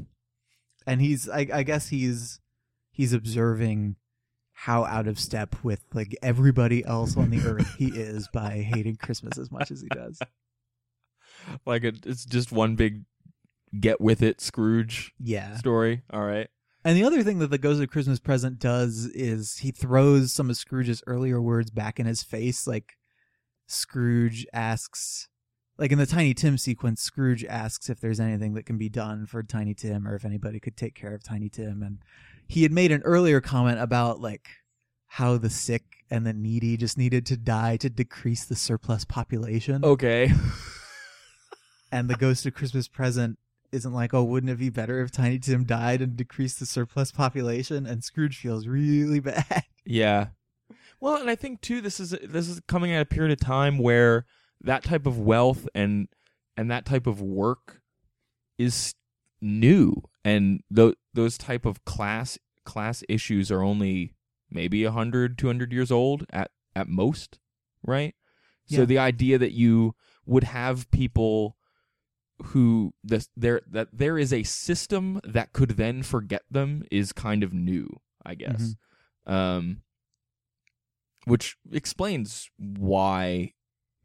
and 0.85 1.01
he's 1.01 1.27
I, 1.29 1.47
I 1.53 1.63
guess 1.63 1.87
he's 1.89 2.39
he's 2.91 3.13
observing 3.13 3.95
how 4.51 4.85
out 4.85 5.07
of 5.07 5.19
step 5.19 5.55
with 5.63 5.83
like 5.93 6.15
everybody 6.21 6.83
else 6.85 7.15
on 7.17 7.29
the 7.29 7.39
earth 7.47 7.75
he 7.77 7.87
is 7.87 8.27
by 8.33 8.57
hating 8.57 8.97
christmas 8.97 9.37
as 9.37 9.51
much 9.51 9.71
as 9.71 9.81
he 9.81 9.87
does 9.89 10.19
Like 11.65 11.83
it, 11.85 12.05
it's 12.05 12.25
just 12.25 12.51
one 12.51 12.75
big 12.75 13.03
get 13.79 13.99
with 13.99 14.21
it 14.21 14.41
Scrooge 14.41 15.13
yeah 15.19 15.57
story. 15.57 16.03
All 16.11 16.23
right. 16.23 16.49
And 16.83 16.95
the 16.95 17.03
other 17.03 17.21
thing 17.21 17.39
that 17.39 17.49
the 17.49 17.57
Ghost 17.57 17.81
of 17.81 17.89
Christmas 17.89 18.19
Present 18.19 18.59
does 18.59 19.07
is 19.07 19.57
he 19.57 19.71
throws 19.71 20.31
some 20.31 20.49
of 20.49 20.55
Scrooge's 20.55 21.03
earlier 21.05 21.41
words 21.41 21.69
back 21.69 21.99
in 21.99 22.05
his 22.05 22.23
face. 22.23 22.65
Like 22.65 22.93
Scrooge 23.65 24.45
asks, 24.53 25.27
like 25.77 25.91
in 25.91 25.97
the 25.97 26.05
Tiny 26.05 26.33
Tim 26.33 26.57
sequence, 26.57 27.01
Scrooge 27.01 27.43
asks 27.43 27.89
if 27.89 27.99
there's 27.99 28.21
anything 28.21 28.53
that 28.53 28.65
can 28.65 28.77
be 28.77 28.87
done 28.87 29.25
for 29.25 29.43
Tiny 29.43 29.73
Tim 29.73 30.07
or 30.07 30.15
if 30.15 30.23
anybody 30.23 30.61
could 30.61 30.77
take 30.77 30.95
care 30.95 31.13
of 31.13 31.23
Tiny 31.23 31.49
Tim. 31.49 31.83
And 31.83 31.99
he 32.47 32.63
had 32.63 32.71
made 32.71 32.93
an 32.93 33.01
earlier 33.01 33.41
comment 33.41 33.81
about 33.81 34.21
like 34.21 34.47
how 35.07 35.37
the 35.37 35.49
sick 35.49 35.83
and 36.09 36.25
the 36.25 36.31
needy 36.31 36.77
just 36.77 36.97
needed 36.97 37.25
to 37.25 37.35
die 37.35 37.75
to 37.77 37.89
decrease 37.89 38.45
the 38.45 38.55
surplus 38.55 39.03
population. 39.03 39.83
Okay. 39.83 40.31
And 41.89 42.09
the 42.09 42.15
Ghost 42.15 42.45
of 42.45 42.53
Christmas 42.53 42.89
Present 42.89 43.39
isn't 43.71 43.93
like, 43.93 44.13
oh, 44.13 44.23
wouldn't 44.23 44.51
it 44.51 44.59
be 44.59 44.69
better 44.69 45.01
if 45.01 45.11
Tiny 45.11 45.39
Tim 45.39 45.63
died 45.63 46.01
and 46.01 46.15
decreased 46.15 46.59
the 46.59 46.65
surplus 46.65 47.11
population? 47.11 47.85
And 47.85 48.03
Scrooge 48.03 48.37
feels 48.37 48.67
really 48.67 49.19
bad. 49.21 49.63
Yeah. 49.85 50.27
Well, 50.99 51.17
and 51.17 51.29
I 51.29 51.35
think 51.35 51.61
too 51.61 51.81
this 51.81 51.99
is 51.99 52.11
this 52.23 52.47
is 52.47 52.59
coming 52.67 52.91
at 52.91 53.01
a 53.01 53.05
period 53.05 53.31
of 53.31 53.39
time 53.39 53.77
where 53.77 54.25
that 54.61 54.83
type 54.83 55.05
of 55.05 55.19
wealth 55.19 55.67
and 55.75 56.07
and 56.55 56.71
that 56.71 56.85
type 56.85 57.05
of 57.05 57.21
work 57.21 57.81
is 58.57 58.95
new 59.39 60.01
and 60.25 60.61
th- 60.75 60.95
those 61.13 61.37
type 61.37 61.65
of 61.65 61.85
class 61.85 62.39
class 62.65 63.03
issues 63.07 63.51
are 63.51 63.61
only 63.61 64.15
maybe 64.49 64.83
100 64.83 65.37
200 65.37 65.71
years 65.71 65.91
old 65.91 66.25
at 66.31 66.49
at 66.75 66.87
most, 66.87 67.39
right? 67.83 68.15
So 68.69 68.83
the 68.83 68.97
idea 68.97 69.37
that 69.37 69.53
you 69.53 69.95
would 70.25 70.43
have 70.43 70.91
people 70.91 71.55
who 72.45 72.93
this 73.03 73.29
there 73.35 73.61
that 73.69 73.89
there 73.91 74.17
is 74.17 74.31
a 74.31 74.43
system 74.43 75.19
that 75.23 75.53
could 75.53 75.71
then 75.71 76.03
forget 76.03 76.43
them 76.49 76.83
is 76.91 77.11
kind 77.11 77.43
of 77.43 77.53
new, 77.53 77.99
I 78.25 78.35
guess. 78.35 78.75
Um 79.25 79.81
which 81.25 81.57
explains 81.73 82.49
why 82.57 83.51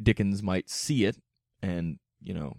Dickens 0.03 0.42
might 0.42 0.68
see 0.68 1.05
it 1.05 1.18
and, 1.62 2.01
you 2.21 2.35
know, 2.35 2.57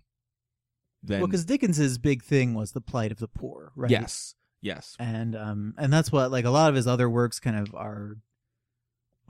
then 1.03 1.19
well, 1.19 1.27
because 1.27 1.43
Dickens's 1.43 1.97
big 1.97 2.23
thing 2.23 2.53
was 2.53 2.71
the 2.71 2.79
plight 2.79 3.12
of 3.12 3.19
the 3.19 3.27
poor, 3.27 3.73
right? 3.75 3.91
yes. 3.91 4.36
Yes. 4.62 4.95
and 4.97 5.36
um, 5.36 5.73
and 5.77 5.91
that's 5.91 6.13
what 6.13 6.31
like 6.31 6.45
a 6.45 6.49
lot 6.49 6.69
of 6.69 6.75
his 6.75 6.88
other 6.88 7.09
works 7.09 7.41
kind 7.41 7.57
of 7.57 7.75
are, 7.75 8.15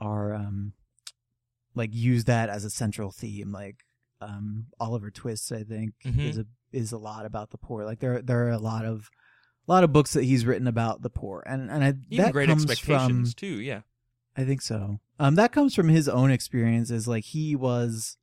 are 0.00 0.32
um, 0.32 0.74
like 1.74 1.90
use 1.92 2.24
that 2.26 2.48
as 2.48 2.64
a 2.64 2.70
central 2.70 3.10
theme. 3.10 3.50
Like 3.50 3.83
um, 4.24 4.66
Oliver 4.80 5.10
Twist, 5.10 5.52
I 5.52 5.62
think, 5.62 5.94
Mhm. 6.04 6.18
is 6.20 6.38
a 6.38 6.46
is 6.72 6.90
a 6.92 6.98
lot 6.98 7.24
about 7.26 7.50
the 7.50 7.58
poor. 7.58 7.84
Like 7.84 8.00
there 8.00 8.20
there 8.22 8.46
are 8.46 8.50
a 8.50 8.58
lot 8.58 8.84
of 8.84 9.10
a 9.66 9.72
lot 9.72 9.84
of 9.84 9.92
books 9.92 10.12
that 10.14 10.24
he's 10.24 10.44
written 10.44 10.66
about 10.66 11.02
the 11.02 11.10
poor, 11.10 11.42
and 11.46 11.70
and 11.70 11.84
I, 11.84 11.94
Even 12.10 12.24
that 12.26 12.32
great 12.32 12.48
comes 12.48 12.64
expectations 12.64 13.30
from 13.30 13.36
too, 13.36 13.60
yeah. 13.60 13.80
I 14.36 14.44
think 14.44 14.60
so. 14.62 14.98
Um, 15.20 15.36
that 15.36 15.52
comes 15.52 15.74
from 15.74 15.88
his 15.88 16.08
own 16.08 16.30
experiences. 16.32 17.06
Like 17.06 17.24
he 17.24 17.54
was, 17.54 18.16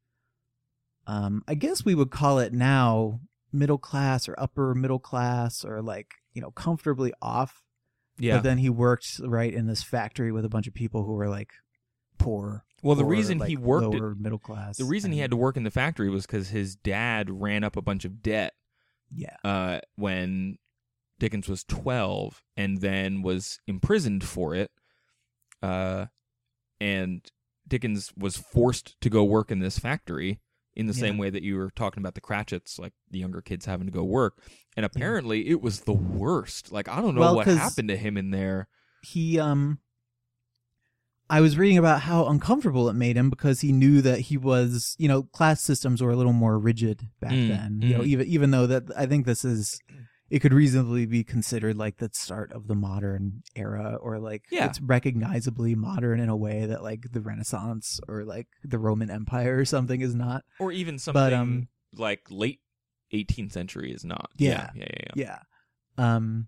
um, 1.08 1.44
I 1.48 1.56
guess 1.56 1.86
we 1.86 1.96
would 1.96 2.12
call 2.12 2.40
it 2.40 2.54
now 2.54 3.22
middle 3.54 3.78
class 3.78 4.28
or 4.30 4.36
upper 4.38 4.74
middle 4.76 5.00
class 5.00 5.64
or 5.66 5.82
like 5.82 6.08
you 6.34 6.42
know 6.42 6.52
comfortably 6.52 7.14
off. 7.22 7.62
Yeah. 8.18 8.36
But 8.38 8.44
then 8.44 8.58
he 8.60 8.70
worked 8.70 9.20
right 9.24 9.54
in 9.54 9.68
this 9.68 9.82
factory 9.84 10.32
with 10.32 10.46
a 10.46 10.50
bunch 10.50 10.68
of 10.68 10.74
people 10.74 11.06
who 11.06 11.14
were 11.14 11.30
like 11.30 11.52
poor. 12.18 12.66
Well, 12.82 12.96
the 12.96 13.06
reason 13.06 13.38
like, 13.38 13.50
he 13.50 13.58
worked 13.58 13.88
lower 13.88 14.16
middle 14.16 14.40
class. 14.40 14.78
the 14.78 14.86
reason 14.86 15.12
he 15.12 15.20
had 15.20 15.32
to 15.32 15.38
work 15.38 15.58
in 15.58 15.64
the 15.64 15.72
factory 15.72 16.10
was 16.10 16.26
cuz 16.26 16.50
his 16.50 16.76
dad 16.76 17.30
ran 17.30 17.64
up 17.64 17.76
a 17.78 17.82
bunch 17.82 18.06
of 18.06 18.22
debt 18.22 18.54
yeah 19.14 19.36
uh, 19.44 19.80
when 19.96 20.58
Dickens 21.20 21.48
was 21.48 21.64
12 21.66 22.42
and 22.58 22.82
then 22.82 23.22
was 23.22 23.60
imprisoned 23.68 24.24
for 24.24 24.56
it. 24.56 24.72
Uh, 25.62 26.08
and 26.80 27.30
Dickens 27.68 28.12
was 28.18 28.38
forced 28.38 29.00
to 29.02 29.10
go 29.10 29.24
work 29.24 29.52
in 29.52 29.60
this 29.60 29.78
factory 29.78 30.40
in 30.74 30.88
the 30.88 30.94
same 30.96 31.18
way 31.20 31.30
that 31.30 31.44
you 31.44 31.58
were 31.58 31.70
talking 31.76 32.02
about 32.02 32.16
the 32.16 32.22
Cratchits, 32.22 32.80
like 32.80 32.94
the 33.12 33.20
younger 33.20 33.42
kids 33.42 33.66
having 33.66 33.86
to 33.86 33.92
go 33.94 34.04
work. 34.04 34.42
And 34.76 34.84
apparently 34.86 35.48
it 35.50 35.62
was 35.62 35.82
the 35.82 35.94
worst. 35.94 36.72
Like, 36.72 36.88
I 36.90 37.02
don't 37.02 37.14
know 37.14 37.22
Well, 37.22 37.36
what 37.36 37.46
happened 37.48 37.90
to 37.90 37.98
him 37.98 38.18
in 38.18 38.32
there. 38.32 38.68
he 39.04 39.38
um 39.38 39.80
I 41.32 41.40
was 41.40 41.58
reading 41.58 41.78
about 41.78 42.02
how 42.02 42.26
uncomfortable 42.28 42.90
it 42.90 42.94
made 42.94 43.16
him 43.16 43.30
because 43.30 43.62
he 43.62 43.72
knew 43.72 44.02
that 44.02 44.20
he 44.20 44.36
was, 44.36 44.98
you 45.00 45.08
know, 45.08 45.24
class 45.24 45.62
systems 45.62 46.02
were 46.04 46.12
a 46.12 46.16
little 46.18 46.34
more 46.34 46.60
rigid 46.60 47.08
back 47.22 47.32
Mm, 47.32 47.48
then. 47.48 47.80
You 47.82 47.94
know, 47.98 48.02
mm. 48.02 48.08
even 48.08 48.28
even 48.28 48.52
though 48.52 48.68
that 48.68 48.84
I 48.98 49.06
think 49.06 49.26
this 49.26 49.46
is 49.46 49.80
it 50.30 50.40
could 50.40 50.54
reasonably 50.54 51.06
be 51.06 51.24
considered 51.24 51.78
like 51.78 51.98
the 51.98 52.10
start 52.12 52.52
of 52.52 52.68
the 52.68 52.76
modern 52.76 53.44
era 53.56 53.98
or 54.02 54.20
like 54.20 54.44
Yeah. 54.52 54.66
it's 54.66 54.82
recognizably 54.82 55.74
modern 55.74 56.20
in 56.20 56.28
a 56.28 56.36
way 56.36 56.66
that 56.66 56.84
like 56.84 57.12
the 57.14 57.22
renaissance 57.22 58.02
or 58.10 58.26
like 58.26 58.48
the 58.64 58.78
roman 58.80 59.10
empire 59.10 59.58
or 59.58 59.66
something 59.66 60.02
is 60.02 60.14
not 60.14 60.44
or 60.60 60.72
even 60.74 61.00
something 61.00 61.22
but, 61.22 61.34
um, 61.34 61.68
like 61.96 62.22
late 62.30 62.60
18th 63.14 63.52
century 63.54 63.92
is 63.94 64.04
not. 64.06 64.30
Yeah. 64.38 64.70
yeah, 64.76 64.86
yeah. 64.90 65.12
yeah. 65.16 65.38
yeah 65.98 66.16
um 66.16 66.48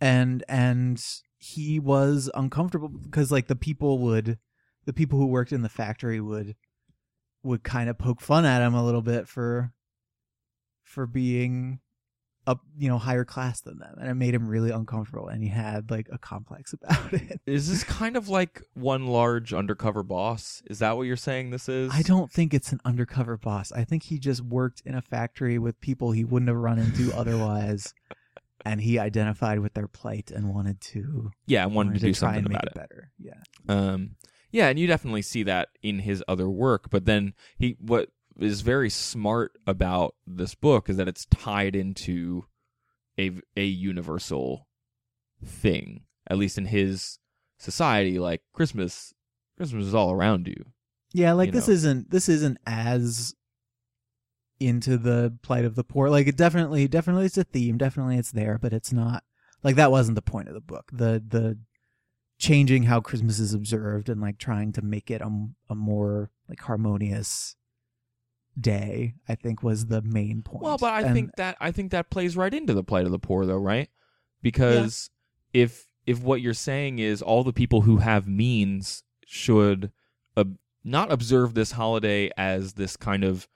and 0.00 0.44
and 0.48 1.02
he 1.46 1.78
was 1.78 2.28
uncomfortable 2.34 2.88
because 2.88 3.30
like 3.30 3.46
the 3.46 3.54
people 3.54 3.98
would 3.98 4.38
the 4.84 4.92
people 4.92 5.18
who 5.18 5.26
worked 5.26 5.52
in 5.52 5.62
the 5.62 5.68
factory 5.68 6.20
would 6.20 6.56
would 7.44 7.62
kind 7.62 7.88
of 7.88 7.96
poke 7.96 8.20
fun 8.20 8.44
at 8.44 8.62
him 8.62 8.74
a 8.74 8.84
little 8.84 9.02
bit 9.02 9.28
for 9.28 9.72
for 10.82 11.06
being 11.06 11.78
up 12.48 12.60
you 12.76 12.88
know 12.88 12.98
higher 12.98 13.24
class 13.24 13.60
than 13.60 13.78
them 13.78 13.96
and 14.00 14.08
it 14.08 14.14
made 14.14 14.34
him 14.34 14.48
really 14.48 14.70
uncomfortable 14.70 15.28
and 15.28 15.42
he 15.42 15.48
had 15.48 15.90
like 15.90 16.08
a 16.12 16.18
complex 16.18 16.72
about 16.82 17.12
it 17.12 17.40
Is 17.46 17.68
this 17.68 17.84
kind 17.84 18.16
of 18.16 18.28
like 18.28 18.62
one 18.74 19.06
large 19.06 19.52
undercover 19.52 20.02
boss? 20.02 20.62
Is 20.66 20.80
that 20.80 20.96
what 20.96 21.04
you're 21.04 21.16
saying 21.16 21.50
this 21.50 21.68
is? 21.68 21.92
i 21.92 22.02
don't 22.02 22.30
think 22.30 22.52
it's 22.52 22.72
an 22.72 22.80
undercover 22.84 23.36
boss 23.36 23.70
i 23.72 23.84
think 23.84 24.04
he 24.04 24.18
just 24.18 24.42
worked 24.42 24.82
in 24.84 24.94
a 24.94 25.02
factory 25.02 25.58
with 25.58 25.80
people 25.80 26.10
he 26.10 26.24
wouldn't 26.24 26.48
have 26.48 26.56
run 26.56 26.78
into 26.78 27.12
otherwise 27.16 27.94
and 28.66 28.80
he 28.80 28.98
identified 28.98 29.60
with 29.60 29.74
their 29.74 29.88
plight 29.88 30.30
and 30.30 30.52
wanted 30.52 30.80
to 30.80 31.30
Yeah, 31.46 31.62
I 31.62 31.66
wanted, 31.66 31.94
to 31.94 32.00
do 32.00 32.12
try 32.12 32.34
something 32.34 32.46
about 32.46 32.64
it 32.64 32.68
it. 32.70 32.74
better 32.74 33.10
yeah 33.18 33.40
Um, 33.68 34.16
yeah, 34.50 34.68
and 34.68 34.78
you 34.78 34.86
definitely 34.86 35.22
see 35.22 35.42
that 35.44 35.68
in 35.82 35.98
his 36.00 36.22
other 36.28 36.48
work. 36.48 36.88
But 36.90 37.04
then 37.04 37.34
he, 37.58 37.76
what 37.78 38.08
is 38.38 38.60
very 38.62 38.88
smart 38.90 39.52
about 39.66 40.14
this 40.26 40.54
book 40.54 40.88
is 40.88 40.96
that 40.96 41.08
it's 41.08 41.26
tied 41.26 41.74
into 41.76 42.44
a 43.18 43.32
a 43.56 43.64
universal 43.64 44.66
thing. 45.44 46.04
At 46.28 46.38
least 46.38 46.58
in 46.58 46.66
his 46.66 47.18
society, 47.58 48.18
like 48.18 48.42
Christmas, 48.52 49.12
Christmas 49.56 49.86
is 49.86 49.94
all 49.94 50.10
around 50.12 50.48
you. 50.48 50.64
Yeah, 51.12 51.32
like 51.32 51.48
you 51.48 51.52
this 51.52 51.68
know. 51.68 51.74
isn't 51.74 52.10
this 52.10 52.28
isn't 52.28 52.58
as 52.66 53.34
into 54.58 54.96
the 54.96 55.36
plight 55.42 55.64
of 55.64 55.74
the 55.74 55.84
poor. 55.84 56.08
Like 56.08 56.26
it 56.26 56.36
definitely 56.36 56.88
definitely 56.88 57.26
it's 57.26 57.38
a 57.38 57.44
theme, 57.44 57.76
definitely 57.78 58.16
it's 58.16 58.32
there, 58.32 58.58
but 58.60 58.72
it's 58.72 58.92
not 58.92 59.24
like 59.62 59.76
that 59.76 59.90
wasn't 59.90 60.14
the 60.16 60.22
point 60.22 60.48
of 60.48 60.54
the 60.54 60.60
book. 60.60 60.90
The 60.92 61.22
the 61.26 61.58
changing 62.38 62.82
how 62.84 63.00
Christmas 63.00 63.38
is 63.38 63.54
observed 63.54 64.08
and 64.08 64.20
like 64.20 64.38
trying 64.38 64.72
to 64.72 64.82
make 64.82 65.10
it 65.10 65.22
a, 65.22 65.30
a 65.70 65.74
more 65.74 66.30
like 66.48 66.60
harmonious 66.60 67.56
day, 68.58 69.14
I 69.28 69.34
think 69.34 69.62
was 69.62 69.86
the 69.86 70.02
main 70.02 70.42
point. 70.42 70.62
Well, 70.62 70.78
but 70.78 70.92
I 70.92 71.02
And- 71.02 71.14
think 71.14 71.30
that 71.36 71.56
I 71.60 71.70
think 71.70 71.90
that 71.92 72.10
plays 72.10 72.36
right 72.36 72.52
into 72.52 72.74
the 72.74 72.84
plight 72.84 73.04
of 73.06 73.12
the 73.12 73.18
poor, 73.18 73.44
though, 73.46 73.56
right? 73.58 73.88
Because 74.42 75.10
if 75.52 75.86
if 76.06 76.22
what 76.22 76.40
you're 76.40 76.54
saying 76.54 76.98
is 76.98 77.20
all 77.20 77.42
the 77.44 77.52
people 77.52 77.82
who 77.82 77.98
have 77.98 78.28
means 78.28 79.02
should 79.26 79.90
ob- 80.36 80.56
not 80.84 81.10
observe 81.10 81.54
this 81.54 81.72
holiday 81.72 82.30
as 82.36 82.74
this 82.74 82.96
kind 82.96 83.24
of 83.24 83.48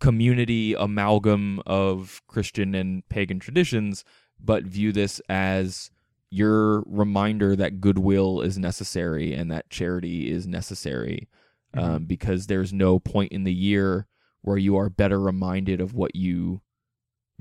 community 0.00 0.74
amalgam 0.74 1.60
of 1.66 2.22
Christian 2.26 2.74
and 2.74 3.08
pagan 3.08 3.38
traditions, 3.38 4.04
but 4.38 4.64
view 4.64 4.92
this 4.92 5.20
as 5.28 5.90
your 6.30 6.82
reminder 6.86 7.56
that 7.56 7.80
goodwill 7.80 8.40
is 8.40 8.58
necessary 8.58 9.32
and 9.32 9.50
that 9.50 9.70
charity 9.70 10.30
is 10.30 10.46
necessary, 10.46 11.28
um, 11.74 12.04
because 12.04 12.46
there's 12.46 12.72
no 12.72 12.98
point 12.98 13.32
in 13.32 13.44
the 13.44 13.54
year 13.54 14.06
where 14.42 14.58
you 14.58 14.76
are 14.76 14.90
better 14.90 15.20
reminded 15.20 15.80
of 15.80 15.94
what 15.94 16.14
you 16.14 16.60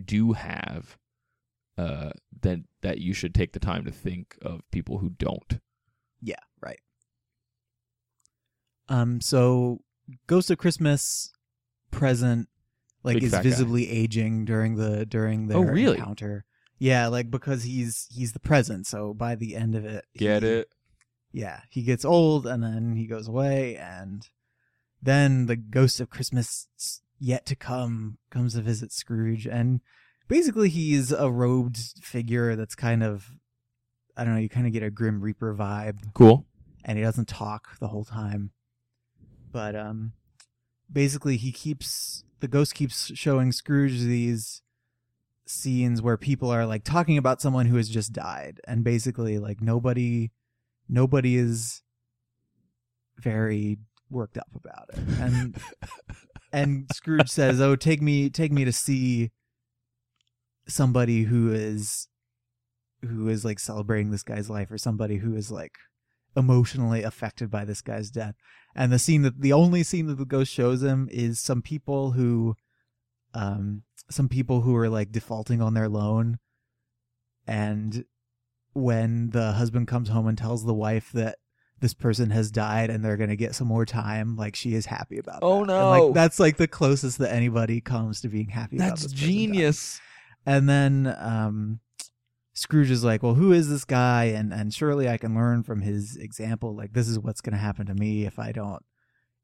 do 0.03 0.33
have 0.33 0.97
uh 1.77 2.11
than 2.41 2.65
that 2.81 2.99
you 2.99 3.13
should 3.13 3.33
take 3.33 3.53
the 3.53 3.59
time 3.59 3.85
to 3.85 3.91
think 3.91 4.37
of 4.41 4.61
people 4.71 4.97
who 4.97 5.09
don't 5.09 5.59
Yeah, 6.21 6.35
right. 6.61 6.79
Um, 8.89 9.21
so 9.21 9.81
Ghost 10.27 10.51
of 10.51 10.57
Christmas 10.57 11.31
present 11.95 12.49
like 13.03 13.15
Big 13.15 13.23
is 13.23 13.31
fat 13.31 13.37
guy. 13.37 13.49
visibly 13.49 13.89
aging 13.89 14.45
during 14.45 14.75
the 14.75 15.05
during 15.05 15.47
their 15.47 15.57
Oh, 15.57 15.61
really? 15.61 15.97
encounter. 15.97 16.45
Yeah, 16.77 17.07
like 17.07 17.29
because 17.31 17.63
he's 17.63 18.07
he's 18.11 18.33
the 18.33 18.39
present, 18.39 18.85
so 18.87 19.13
by 19.13 19.35
the 19.35 19.55
end 19.55 19.75
of 19.75 19.85
it, 19.85 20.05
get 20.17 20.43
he- 20.43 20.49
it 20.49 20.69
Yeah, 21.31 21.61
he 21.69 21.83
gets 21.83 22.03
old 22.05 22.45
and 22.47 22.61
then 22.63 22.95
he 22.95 23.05
goes 23.07 23.27
away, 23.27 23.75
and 23.77 24.27
then 25.01 25.45
the 25.45 25.55
ghost 25.55 25.99
of 25.99 26.09
Christmas 26.09 26.67
yet 27.19 27.45
to 27.45 27.55
come 27.55 28.17
comes 28.29 28.53
to 28.55 28.61
visit 28.61 28.91
Scrooge, 28.91 29.45
and 29.47 29.79
basically 30.27 30.69
he's 30.69 31.11
a 31.11 31.31
robed 31.31 31.77
figure 32.01 32.55
that's 32.55 32.75
kind 32.75 33.03
of 33.03 33.31
I 34.17 34.23
don't 34.23 34.33
know, 34.33 34.39
you 34.39 34.49
kind 34.49 34.65
of 34.67 34.73
get 34.73 34.83
a 34.83 34.89
Grim 34.89 35.21
Reaper 35.21 35.53
vibe 35.55 36.13
cool 36.13 36.45
and 36.83 36.97
he 36.97 37.03
doesn't 37.03 37.27
talk 37.27 37.77
the 37.79 37.87
whole 37.89 38.05
time. 38.05 38.51
But 39.51 39.75
um 39.75 40.13
basically 40.91 41.37
he 41.37 41.51
keeps 41.51 42.23
the 42.39 42.47
ghost 42.47 42.75
keeps 42.75 43.11
showing 43.15 43.51
Scrooge 43.51 43.99
these 43.99 44.61
scenes 45.47 46.01
where 46.01 46.17
people 46.17 46.49
are 46.49 46.65
like 46.65 46.83
talking 46.83 47.17
about 47.17 47.41
someone 47.41 47.67
who 47.67 47.77
has 47.77 47.89
just 47.89 48.13
died 48.13 48.59
and 48.67 48.83
basically 48.83 49.37
like 49.37 49.61
nobody 49.61 50.31
nobody 50.89 51.35
is 51.35 51.81
very 53.17 53.77
worked 54.09 54.37
up 54.37 54.49
about 54.55 54.89
it. 54.93 54.99
And 55.19 55.57
and 56.51 56.85
Scrooge 56.93 57.29
says, 57.29 57.61
"Oh, 57.61 57.75
take 57.75 58.01
me 58.01 58.29
take 58.29 58.51
me 58.51 58.65
to 58.65 58.71
see 58.71 59.31
somebody 60.67 61.23
who 61.23 61.53
is 61.53 62.07
who 63.01 63.27
is 63.29 63.45
like 63.45 63.59
celebrating 63.59 64.11
this 64.11 64.23
guy's 64.23 64.49
life 64.49 64.71
or 64.71 64.77
somebody 64.77 65.17
who 65.17 65.35
is 65.35 65.51
like 65.51 65.73
emotionally 66.35 67.03
affected 67.03 67.49
by 67.49 67.65
this 67.65 67.81
guy's 67.81 68.09
death." 68.11 68.35
And 68.75 68.91
the 68.91 68.99
scene 68.99 69.21
that 69.21 69.41
the 69.41 69.53
only 69.53 69.83
scene 69.83 70.07
that 70.07 70.17
the 70.17 70.25
ghost 70.25 70.51
shows 70.51 70.83
him 70.83 71.07
is 71.11 71.39
some 71.39 71.61
people 71.61 72.11
who 72.11 72.55
um 73.33 73.83
some 74.09 74.29
people 74.29 74.61
who 74.61 74.75
are 74.75 74.89
like 74.89 75.11
defaulting 75.11 75.61
on 75.61 75.73
their 75.73 75.89
loan 75.89 76.39
and 77.47 78.05
when 78.73 79.29
the 79.29 79.53
husband 79.53 79.87
comes 79.87 80.09
home 80.09 80.27
and 80.27 80.37
tells 80.37 80.65
the 80.65 80.73
wife 80.73 81.11
that 81.13 81.37
this 81.79 81.93
person 81.93 82.29
has 82.29 82.51
died 82.51 82.89
and 82.89 83.03
they're 83.03 83.17
gonna 83.17 83.35
get 83.35 83.55
some 83.55 83.67
more 83.67 83.85
time, 83.85 84.35
like 84.35 84.55
she 84.55 84.73
is 84.73 84.85
happy 84.85 85.17
about. 85.17 85.37
It. 85.37 85.39
Oh, 85.43 85.55
that. 85.55 85.59
And, 85.59 85.67
no. 85.67 85.89
like 85.89 86.13
that's 86.13 86.39
like 86.39 86.57
the 86.57 86.67
closest 86.67 87.17
that 87.19 87.33
anybody 87.33 87.81
comes 87.81 88.21
to 88.21 88.29
being 88.29 88.49
happy. 88.49 88.77
that's 88.77 89.05
genius 89.07 89.99
And 90.45 90.69
then 90.69 91.15
um, 91.17 91.79
Scrooge 92.55 92.89
is 92.89 93.03
like, 93.03 93.21
"Well, 93.21 93.33
who 93.35 93.51
is 93.51 93.69
this 93.69 93.83
guy?" 93.85 94.25
And 94.25 94.53
and 94.53 94.73
surely 94.73 95.07
I 95.09 95.17
can 95.17 95.35
learn 95.35 95.61
from 95.63 95.81
his 95.81 96.15
example. 96.15 96.73
Like 96.75 96.93
this 96.93 97.07
is 97.07 97.19
what's 97.19 97.41
gonna 97.41 97.57
happen 97.57 97.85
to 97.87 97.93
me 97.93 98.25
if 98.25 98.39
I 98.39 98.51
don't, 98.53 98.81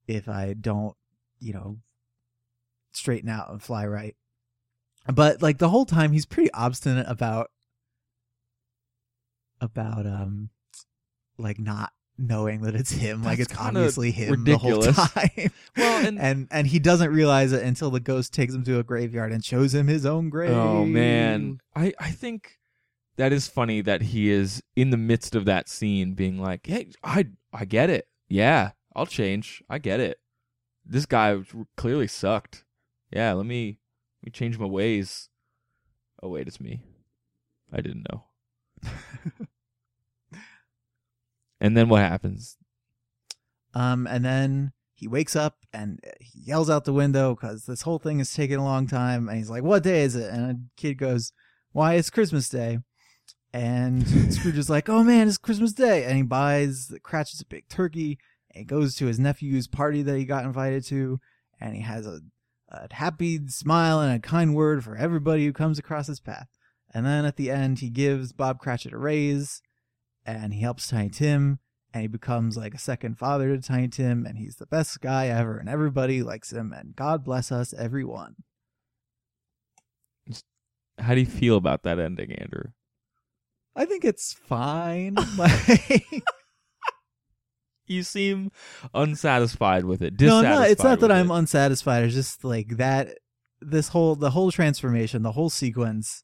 if 0.07 0.27
I 0.29 0.53
don't, 0.53 0.95
you 1.39 1.53
know, 1.53 1.77
straighten 2.93 3.29
out 3.29 3.49
and 3.51 3.61
fly 3.61 3.85
right. 3.85 4.15
But 5.13 5.41
like 5.41 5.57
the 5.57 5.69
whole 5.69 5.85
time, 5.85 6.13
he's 6.13 6.25
pretty 6.25 6.51
obstinate 6.53 7.05
about 7.09 7.51
about 9.59 10.05
um 10.07 10.49
like 11.37 11.59
not 11.59 11.91
knowing 12.17 12.61
that 12.61 12.75
it's 12.75 12.91
him 12.91 13.23
like 13.23 13.39
it's 13.39 13.53
obviously 13.57 14.11
him 14.11 14.31
ridiculous. 14.31 14.85
the 14.87 14.91
whole 14.93 15.07
time 15.07 15.51
Well, 15.75 16.05
and- 16.05 16.19
and 16.19 16.47
and 16.51 16.67
he 16.67 16.77
doesn't 16.79 17.11
realize 17.11 17.51
it 17.51 17.63
until 17.63 17.89
the 17.89 17.99
ghost 17.99 18.33
takes 18.33 18.53
him 18.53 18.63
to 18.65 18.79
a 18.79 18.83
graveyard 18.83 19.31
and 19.31 19.43
shows 19.43 19.73
him 19.73 19.87
his 19.87 20.05
own 20.05 20.29
grave 20.29 20.51
oh 20.51 20.85
man 20.85 21.59
i 21.75 21.93
i 21.99 22.11
think 22.11 22.59
that 23.21 23.31
is 23.31 23.47
funny 23.47 23.81
that 23.81 24.01
he 24.01 24.31
is 24.31 24.63
in 24.75 24.89
the 24.89 24.97
midst 24.97 25.35
of 25.35 25.45
that 25.45 25.69
scene 25.69 26.15
being 26.15 26.41
like 26.41 26.65
hey 26.65 26.91
i 27.03 27.27
i 27.53 27.65
get 27.65 27.89
it. 27.89 28.07
Yeah 28.27 28.71
i'll 28.95 29.05
change. 29.05 29.63
I 29.69 29.77
get 29.77 29.99
it. 29.99 30.19
This 30.83 31.05
guy 31.05 31.39
clearly 31.77 32.07
sucked. 32.07 32.65
Yeah 33.11 33.33
let 33.33 33.45
me 33.45 33.77
let 34.21 34.27
me 34.27 34.31
change 34.31 34.57
my 34.57 34.65
ways. 34.65 35.29
Oh 36.23 36.29
wait 36.29 36.47
it's 36.47 36.59
me. 36.59 36.81
I 37.71 37.81
didn't 37.81 38.07
know. 38.11 38.23
And 41.61 41.77
then 41.77 41.89
what 41.89 42.01
happens? 42.01 42.57
Um, 43.75 44.07
and 44.07 44.25
then 44.25 44.73
he 44.95 45.07
wakes 45.07 45.35
up 45.35 45.57
and 45.71 45.99
he 46.19 46.41
yells 46.41 46.71
out 46.71 46.85
the 46.85 46.91
window 46.91 47.35
because 47.35 47.65
this 47.65 47.83
whole 47.83 47.99
thing 47.99 48.19
is 48.19 48.33
taking 48.33 48.57
a 48.57 48.63
long 48.63 48.87
time. 48.87 49.29
And 49.29 49.37
he's 49.37 49.49
like, 49.51 49.63
"What 49.63 49.83
day 49.83 50.01
is 50.01 50.15
it?" 50.15 50.33
And 50.33 50.51
a 50.51 50.59
kid 50.75 50.95
goes, 50.95 51.31
"Why 51.71 51.93
it's 51.93 52.09
Christmas 52.09 52.49
Day." 52.49 52.79
And 53.53 54.07
Scrooge 54.33 54.57
is 54.57 54.69
like, 54.69 54.89
"Oh 54.89 55.03
man, 55.03 55.27
it's 55.27 55.37
Christmas 55.37 55.73
Day!" 55.73 56.05
And 56.05 56.17
he 56.17 56.23
buys 56.23 56.93
Cratchit's 57.03 57.41
a 57.41 57.45
big 57.45 57.67
turkey 57.67 58.17
and 58.53 58.67
goes 58.67 58.95
to 58.95 59.05
his 59.05 59.19
nephew's 59.19 59.67
party 59.67 60.01
that 60.03 60.17
he 60.17 60.25
got 60.25 60.45
invited 60.45 60.85
to, 60.85 61.19
and 61.59 61.75
he 61.75 61.81
has 61.81 62.05
a, 62.05 62.21
a 62.69 62.93
happy 62.93 63.39
smile 63.47 63.99
and 63.99 64.13
a 64.13 64.19
kind 64.19 64.55
word 64.55 64.83
for 64.83 64.95
everybody 64.95 65.45
who 65.45 65.53
comes 65.53 65.79
across 65.79 66.07
his 66.07 66.19
path. 66.19 66.47
And 66.93 67.05
then 67.05 67.25
at 67.25 67.37
the 67.37 67.49
end, 67.49 67.79
he 67.79 67.89
gives 67.89 68.33
Bob 68.33 68.59
Cratchit 68.59 68.93
a 68.93 68.97
raise, 68.97 69.61
and 70.25 70.53
he 70.53 70.61
helps 70.61 70.87
Tiny 70.87 71.09
Tim 71.09 71.59
and 71.93 72.01
he 72.01 72.07
becomes 72.07 72.57
like 72.57 72.73
a 72.73 72.79
second 72.79 73.17
father 73.17 73.55
to 73.55 73.61
Tiny 73.61 73.87
Tim, 73.87 74.25
and 74.25 74.37
he's 74.37 74.55
the 74.55 74.65
best 74.65 75.01
guy 75.01 75.27
ever, 75.27 75.57
and 75.57 75.67
everybody 75.67 76.23
likes 76.23 76.51
him, 76.51 76.73
and 76.73 76.95
God 76.95 77.23
bless 77.23 77.51
us, 77.51 77.73
everyone. 77.73 78.35
how 80.97 81.13
do 81.13 81.19
you 81.19 81.25
feel 81.25 81.57
about 81.57 81.83
that 81.83 81.99
ending, 81.99 82.31
Andrew? 82.33 82.71
I 83.75 83.85
think 83.85 84.03
it's 84.05 84.33
fine. 84.33 85.15
like, 85.37 86.23
You 87.87 88.03
seem 88.03 88.51
unsatisfied 88.93 89.83
with 89.83 90.01
it. 90.01 90.19
no, 90.21 90.41
no, 90.41 90.61
it's 90.61 90.81
not 90.81 91.01
that 91.01 91.09
with 91.09 91.17
I'm 91.17 91.29
unsatisfied. 91.29 92.05
It's 92.05 92.13
just 92.13 92.43
like 92.43 92.77
that. 92.77 93.17
This 93.59 93.89
whole 93.89 94.15
the 94.15 94.31
whole 94.31 94.49
transformation, 94.49 95.23
the 95.23 95.33
whole 95.33 95.49
sequence 95.49 96.23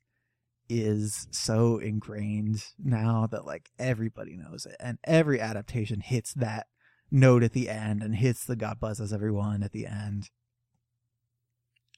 is 0.69 1.27
so 1.31 1.77
ingrained 1.77 2.63
now 2.81 3.27
that 3.31 3.45
like 3.45 3.69
everybody 3.77 4.37
knows 4.37 4.65
it, 4.65 4.77
and 4.79 4.97
every 5.03 5.41
adaptation 5.41 5.99
hits 5.99 6.33
that 6.35 6.67
note 7.11 7.43
at 7.43 7.51
the 7.51 7.69
end 7.69 8.01
and 8.01 8.15
hits 8.15 8.45
the 8.45 8.55
God 8.55 8.79
blesses 8.79 9.11
everyone 9.11 9.61
at 9.61 9.73
the 9.73 9.87
end. 9.87 10.29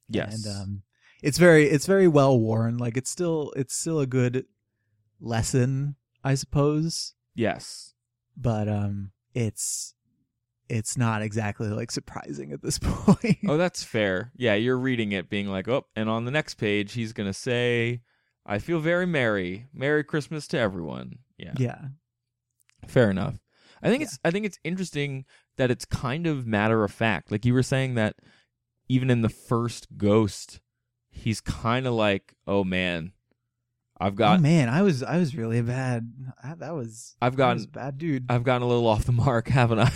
yes. 0.09 0.45
and 0.45 0.55
um, 0.55 0.81
it's 1.21 1.37
very 1.37 1.69
it's 1.69 1.85
very 1.85 2.07
well 2.07 2.39
worn. 2.39 2.77
Like 2.77 2.97
it's 2.97 3.11
still 3.11 3.53
it's 3.55 3.75
still 3.75 3.99
a 3.99 4.07
good 4.07 4.45
lesson, 5.19 5.95
I 6.23 6.35
suppose. 6.35 7.13
yes. 7.35 7.93
But 8.41 8.69
um, 8.69 9.11
it's 9.33 9.93
it's 10.69 10.95
not 10.97 11.21
exactly 11.21 11.67
like 11.67 11.91
surprising 11.91 12.51
at 12.53 12.61
this 12.61 12.79
point. 12.81 13.37
Oh, 13.47 13.57
that's 13.57 13.83
fair. 13.83 14.31
Yeah, 14.35 14.53
you're 14.53 14.77
reading 14.77 15.11
it 15.11 15.29
being 15.29 15.47
like, 15.47 15.67
oh, 15.67 15.85
and 15.95 16.09
on 16.09 16.23
the 16.25 16.31
next 16.31 16.53
page, 16.55 16.93
he's 16.93 17.11
going 17.11 17.27
to 17.27 17.33
say, 17.33 18.01
I 18.45 18.59
feel 18.59 18.79
very 18.79 19.05
merry. 19.05 19.65
Merry 19.73 20.03
Christmas 20.05 20.47
to 20.49 20.57
everyone. 20.59 21.19
Yeah. 21.37 21.53
yeah, 21.57 21.79
Fair 22.87 23.09
enough. 23.11 23.39
I 23.83 23.89
think 23.89 24.01
Yeah. 24.01 24.05
it's 24.07 24.19
I 24.23 24.31
think 24.31 24.45
it's 24.45 24.59
interesting 24.63 25.25
that 25.57 25.71
it's 25.71 25.85
kind 25.85 26.25
of 26.27 26.45
matter 26.47 26.83
of 26.85 26.91
fact. 26.91 27.31
Like 27.31 27.45
you 27.45 27.53
were 27.53 27.63
saying 27.63 27.95
that 27.95 28.15
even 28.87 29.09
in 29.09 29.21
the 29.21 29.29
first 29.29 29.87
Ghost, 29.97 30.61
he's 31.09 31.41
kind 31.41 31.85
of 31.87 31.93
like, 31.93 32.35
"Oh 32.47 32.63
man, 32.63 33.11
I've 33.99 34.13
oh 34.13 34.15
got 34.15 34.41
man, 34.41 34.69
I 34.69 34.81
was 34.81 35.03
I 35.03 35.17
was 35.17 35.35
really 35.35 35.61
bad. 35.61 36.11
I, 36.43 36.55
that 36.55 36.73
was 36.73 37.15
I've 37.21 37.35
gotten 37.35 37.57
was 37.57 37.65
a 37.65 37.69
bad 37.69 37.97
dude. 37.97 38.25
I've 38.29 38.43
gotten 38.43 38.63
a 38.63 38.67
little 38.67 38.87
off 38.87 39.03
the 39.05 39.11
mark, 39.11 39.47
haven't 39.49 39.79
I?" 39.79 39.91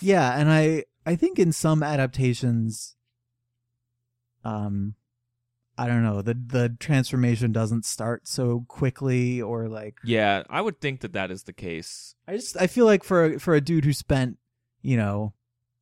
Yeah, 0.00 0.38
and 0.38 0.50
I 0.50 0.84
I 1.04 1.16
think 1.16 1.38
in 1.38 1.52
some 1.52 1.82
adaptations, 1.82 2.96
um, 4.44 4.94
I 5.76 5.88
don't 5.88 6.02
know 6.02 6.22
the 6.22 6.34
the 6.34 6.76
transformation 6.80 7.52
doesn't 7.52 7.84
start 7.84 8.26
so 8.26 8.64
quickly 8.68 9.42
or 9.42 9.68
like 9.68 9.96
yeah, 10.04 10.42
I 10.48 10.62
would 10.62 10.80
think 10.80 11.00
that 11.00 11.12
that 11.12 11.30
is 11.30 11.42
the 11.42 11.52
case. 11.52 12.14
I 12.26 12.36
just 12.36 12.56
I 12.60 12.66
feel 12.66 12.86
like 12.86 13.04
for 13.04 13.24
a, 13.34 13.40
for 13.40 13.54
a 13.54 13.60
dude 13.60 13.84
who 13.84 13.92
spent 13.92 14.38
you 14.80 14.96
know 14.96 15.34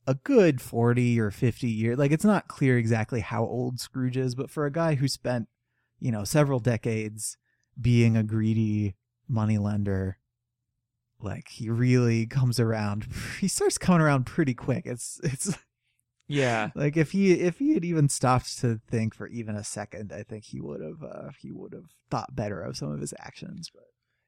a 0.07 0.14
good 0.14 0.61
forty 0.61 1.21
or 1.21 1.31
fifty 1.31 1.69
years, 1.69 1.97
like 1.97 2.11
it's 2.11 2.25
not 2.25 2.49
clear 2.49 2.77
exactly 2.77 3.21
how 3.21 3.45
old 3.45 3.79
Scrooge 3.79 4.16
is, 4.16 4.35
but 4.35 4.51
for 4.51 4.66
a 4.66 4.73
guy 4.73 4.97
who 4.97 5.07
spent 5.07 5.49
you 6.00 6.10
know 6.10 6.24
several 6.24 6.58
decades 6.60 7.36
being 7.80 8.16
a 8.16 8.22
greedy 8.22 8.96
moneylender, 9.28 10.18
like 11.20 11.48
he 11.48 11.68
really 11.68 12.26
comes 12.26 12.58
around. 12.58 13.06
He 13.40 13.48
starts 13.48 13.78
coming 13.78 14.00
around 14.02 14.24
pretty 14.26 14.54
quick. 14.54 14.86
It's 14.86 15.20
it's 15.22 15.56
Yeah. 16.28 16.70
like 16.74 16.96
if 16.96 17.10
he 17.12 17.32
if 17.32 17.58
he 17.58 17.74
had 17.74 17.84
even 17.84 18.08
stopped 18.08 18.58
to 18.60 18.80
think 18.88 19.14
for 19.14 19.26
even 19.28 19.56
a 19.56 19.64
second, 19.64 20.12
I 20.12 20.22
think 20.22 20.44
he 20.44 20.60
would 20.60 20.80
have 20.80 21.02
uh, 21.02 21.30
he 21.38 21.50
would 21.52 21.72
have 21.72 21.90
thought 22.10 22.34
better 22.36 22.60
of 22.62 22.76
some 22.76 22.92
of 22.92 23.00
his 23.00 23.14
actions. 23.18 23.70
But 23.74 23.84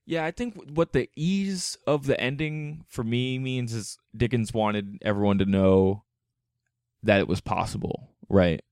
Yeah, 0.07 0.25
I 0.25 0.31
think 0.33 0.57
what 0.71 0.93
the 0.93 1.09
ease 1.17 1.77
of 1.87 2.07
the 2.07 2.21
ending 2.21 2.85
for 2.89 3.05
me 3.05 3.39
means 3.39 3.73
is 3.73 3.99
Dickens 4.17 4.53
wanted 4.53 4.99
everyone 5.03 5.39
to 5.39 5.45
know 5.47 6.05
that 7.05 7.21
it 7.21 7.29
was 7.29 7.41
possible, 7.41 8.11
right? 8.29 8.63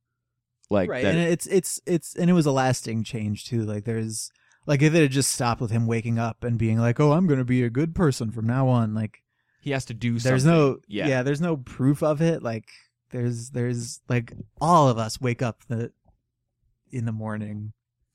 Like 0.71 0.89
right, 0.89 1.03
that 1.03 1.15
and 1.15 1.21
it's 1.21 1.47
it's 1.47 1.81
it's 1.85 2.15
and 2.15 2.31
it 2.31 2.33
was 2.33 2.47
a 2.47 2.53
lasting 2.53 3.03
change 3.03 3.45
too. 3.45 3.65
Like 3.65 3.85
there's 3.85 4.31
like 4.67 4.83
if 4.83 4.95
it 4.95 5.03
had 5.03 5.11
just 5.11 5.33
stopped 5.33 5.61
with 5.61 5.73
him 5.73 5.87
waking 5.87 6.19
up 6.19 6.45
and 6.45 6.57
being 6.57 6.79
like, 6.79 7.01
"Oh, 7.01 7.13
I'm 7.13 7.27
going 7.27 7.41
to 7.41 7.45
be 7.45 7.65
a 7.65 7.71
good 7.71 7.95
person 7.95 8.31
from 8.31 8.47
now 8.47 8.69
on," 8.69 8.95
like 8.95 9.23
he 9.61 9.73
has 9.73 9.85
to 9.87 9.95
do 9.95 10.19
something. 10.19 10.31
there's 10.31 10.45
no 10.45 10.79
yeah. 10.87 11.09
yeah. 11.09 11.23
there's 11.23 11.41
no 11.41 11.57
proof 11.57 12.03
of 12.03 12.23
it. 12.23 12.43
Like 12.43 12.69
there's 13.11 13.51
there's 13.51 14.01
like 14.09 14.33
all 14.61 14.89
of 14.89 14.97
us 14.97 15.21
wake 15.21 15.43
up 15.43 15.65
the 15.69 15.93
in 16.93 17.05
the 17.05 17.13
morning 17.13 17.73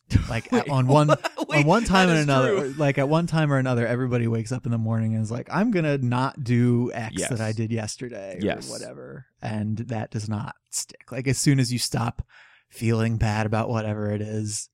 like 0.30 0.52
Wait, 0.52 0.70
on 0.70 0.88
one 0.88 1.08
wait, 1.48 1.62
on 1.62 1.66
one 1.66 1.84
time 1.84 2.10
and 2.10 2.20
another 2.20 2.60
true. 2.60 2.76
like 2.78 2.98
at 2.98 3.10
one 3.10 3.26
time 3.28 3.52
or 3.52 3.58
another 3.58 3.88
everybody 3.88 4.28
wakes 4.28 4.52
up 4.52 4.66
in 4.66 4.72
the 4.72 4.78
morning 4.78 5.14
and 5.16 5.24
is 5.24 5.32
like 5.32 5.48
i'm 5.52 5.72
gonna 5.72 5.98
not 5.98 6.44
do 6.44 6.92
x 6.94 7.16
Yes. 7.18 7.30
that 7.30 7.42
i 7.42 7.52
did 7.52 7.72
yesterday 7.72 8.38
Yes. 8.42 8.70
or 8.70 8.74
whatever 8.74 9.26
and 9.42 9.78
that 9.80 10.12
does 10.12 10.30
not 10.30 10.56
stick 10.70 11.12
like 11.12 11.28
as 11.28 11.38
soon 11.40 11.60
as 11.60 11.74
you 11.74 11.80
stop 11.80 12.22
feeling 12.70 13.18
bad 13.18 13.46
about 13.48 13.68
whatever 13.70 14.12
it 14.12 14.22
is 14.22 14.70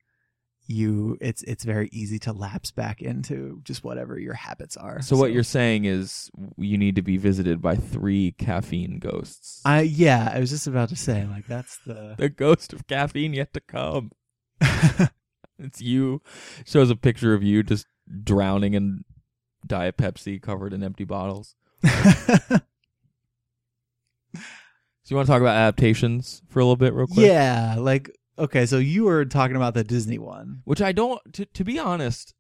you 0.67 1.17
it's 1.21 1.43
it's 1.43 1.63
very 1.63 1.89
easy 1.91 2.19
to 2.19 2.33
lapse 2.33 2.71
back 2.71 3.01
into 3.01 3.61
just 3.63 3.83
whatever 3.83 4.17
your 4.19 4.33
habits 4.33 4.75
are 4.77 5.01
So 5.01 5.17
what 5.17 5.31
you're 5.33 5.43
saying 5.43 5.85
is 5.85 6.29
you 6.57 6.77
need 6.77 6.95
to 6.95 7.01
be 7.01 7.17
visited 7.17 7.61
by 7.61 7.75
three 7.75 8.33
caffeine 8.37 8.99
ghosts. 8.99 9.61
i 9.65 9.81
yeah 9.81 10.31
i 10.33 10.39
was 10.39 10.49
just 10.49 10.67
about 10.67 10.89
to 10.89 10.95
say 10.95 11.25
like 11.25 11.47
that's 11.47 11.77
the 11.85 12.15
the 12.17 12.29
ghost 12.29 12.73
of 12.73 12.85
caffeine 12.87 13.33
yet 13.33 13.53
to 13.53 13.61
come. 13.61 14.11
It's 15.61 15.81
you. 15.81 16.21
Shows 16.65 16.89
a 16.89 16.95
picture 16.95 17.33
of 17.33 17.43
you 17.43 17.63
just 17.63 17.85
drowning 18.23 18.73
in 18.73 19.03
Diet 19.65 19.97
Pepsi 19.97 20.41
covered 20.41 20.73
in 20.73 20.83
empty 20.83 21.03
bottles. 21.05 21.55
So 25.03 25.13
you 25.13 25.15
want 25.17 25.25
to 25.27 25.31
talk 25.33 25.41
about 25.41 25.55
adaptations 25.57 26.41
for 26.47 26.59
a 26.59 26.63
little 26.63 26.75
bit, 26.77 26.93
real 26.93 27.07
quick? 27.07 27.25
yeah 27.25 27.75
like 27.79 28.09
okay 28.39 28.65
so 28.65 28.77
you 28.77 29.03
were 29.05 29.25
talking 29.25 29.55
about 29.57 29.73
the 29.73 29.83
disney 29.83 30.17
one 30.19 30.61
Which 30.63 30.81
I 30.81 30.91
don't. 30.93 31.19
To, 31.33 31.45
to 31.45 31.63
be 31.65 31.79
honest, 31.79 32.33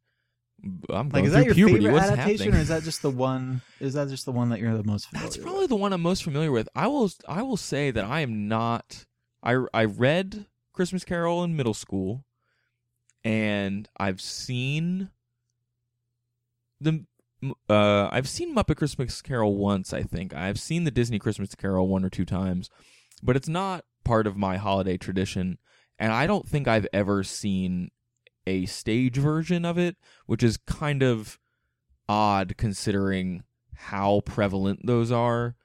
I'm 0.89 1.09
Like, 1.09 1.25
is 1.25 1.33
that 1.33 1.43
your 1.43 1.55
puberty. 1.55 1.77
favorite 1.79 1.93
What's 1.93 2.05
adaptation, 2.11 2.45
happening? 2.45 2.59
or 2.59 2.61
is 2.61 2.67
that 2.69 2.83
just 2.83 3.01
the 3.01 3.09
one? 3.09 3.61
Is 3.81 3.95
that 3.95 4.07
just 4.09 4.25
the 4.25 4.31
one 4.31 4.49
that 4.49 4.59
you're 4.59 4.77
the 4.77 4.83
most 4.83 5.07
familiar 5.09 5.25
That's 5.25 5.37
with? 5.37 5.45
probably 5.45 5.67
the 5.67 5.75
one 5.75 5.91
I'm 5.91 6.01
most 6.01 6.23
familiar 6.23 6.51
with. 6.51 6.69
I 6.75 6.87
will. 6.87 7.11
I 7.27 7.41
will 7.41 7.57
say 7.57 7.89
that 7.91 8.05
I 8.05 8.21
am 8.21 8.47
not. 8.47 9.05
I 9.43 9.57
I 9.73 9.85
read 9.85 10.45
Christmas 10.71 11.03
Carol 11.03 11.43
in 11.43 11.55
middle 11.57 11.73
school, 11.73 12.25
and 13.23 13.87
I've 13.97 14.21
seen 14.21 15.09
the. 16.79 17.05
Uh, 17.67 18.07
I've 18.11 18.29
seen 18.29 18.53
Muppet 18.53 18.77
Christmas 18.77 19.21
Carol 19.21 19.57
once. 19.57 19.93
I 19.93 20.03
think 20.03 20.33
I've 20.33 20.59
seen 20.59 20.83
the 20.83 20.91
Disney 20.91 21.17
Christmas 21.17 21.55
Carol 21.55 21.87
one 21.87 22.05
or 22.05 22.09
two 22.09 22.25
times, 22.25 22.69
but 23.23 23.35
it's 23.35 23.47
not 23.47 23.83
part 24.03 24.27
of 24.27 24.37
my 24.37 24.57
holiday 24.57 24.97
tradition. 24.97 25.57
And 25.97 26.11
I 26.11 26.27
don't 26.27 26.47
think 26.47 26.67
I've 26.67 26.87
ever 26.93 27.23
seen 27.23 27.89
a 28.45 28.65
stage 28.65 29.17
version 29.17 29.65
of 29.65 29.77
it, 29.77 29.97
which 30.25 30.43
is 30.43 30.57
kind 30.57 31.03
of 31.03 31.39
odd 32.07 32.55
considering 32.57 33.43
how 33.73 34.21
prevalent 34.25 34.85
those 34.85 35.11
are 35.11 35.55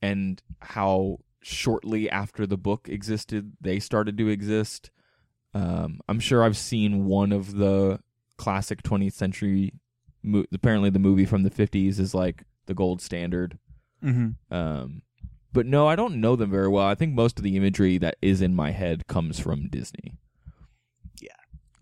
and 0.00 0.42
how 0.60 1.18
shortly 1.40 2.08
after 2.10 2.46
the 2.46 2.56
book 2.56 2.88
existed 2.88 3.52
they 3.60 3.80
started 3.80 4.16
to 4.18 4.28
exist. 4.28 4.90
Um, 5.58 6.00
I'm 6.08 6.20
sure 6.20 6.44
I've 6.44 6.56
seen 6.56 7.06
one 7.06 7.32
of 7.32 7.56
the 7.56 8.00
classic 8.36 8.82
20th 8.82 9.14
century. 9.14 9.72
Mo- 10.22 10.44
apparently, 10.52 10.90
the 10.90 10.98
movie 10.98 11.24
from 11.26 11.42
the 11.42 11.50
50s 11.50 11.98
is 11.98 12.14
like 12.14 12.44
the 12.66 12.74
gold 12.74 13.00
standard. 13.00 13.58
Mm-hmm. 14.04 14.54
Um, 14.54 15.02
but 15.52 15.66
no, 15.66 15.88
I 15.88 15.96
don't 15.96 16.20
know 16.20 16.36
them 16.36 16.50
very 16.50 16.68
well. 16.68 16.86
I 16.86 16.94
think 16.94 17.14
most 17.14 17.38
of 17.38 17.42
the 17.42 17.56
imagery 17.56 17.98
that 17.98 18.16
is 18.22 18.40
in 18.42 18.54
my 18.54 18.70
head 18.70 19.06
comes 19.08 19.40
from 19.40 19.68
Disney. 19.68 20.14
Yeah. 21.20 21.30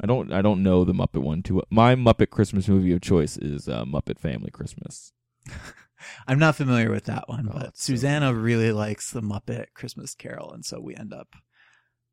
I 0.01 0.07
don't. 0.07 0.33
I 0.33 0.41
don't 0.41 0.63
know 0.63 0.85
the 0.85 0.95
Muppet 0.95 1.23
one 1.23 1.43
too. 1.43 1.57
Well. 1.57 1.65
My 1.71 1.95
Muppet 1.95 2.31
Christmas 2.31 2.69
movie 2.69 2.93
of 2.93 3.03
choice 3.03 3.37
is 3.37 3.69
uh, 3.69 3.85
Muppet 3.85 4.19
Family 4.19 4.51
Christmas. 4.51 5.13
I'm 6.27 6.39
not 6.39 6.57
familiar 6.57 6.91
with 6.91 7.05
that 7.07 7.29
one, 7.29 7.49
Oh, 7.51 7.59
but 7.59 7.67
it's 7.69 7.83
so 7.83 7.93
Susanna 7.93 8.33
really 8.33 8.71
likes 8.73 9.11
the 9.11 9.23
Muppet 9.23 9.67
Christmas 9.75 10.15
Carol, 10.15 10.53
and 10.53 10.65
so 10.65 10.81
we 10.81 10.95
end 10.95 11.13
up 11.13 11.29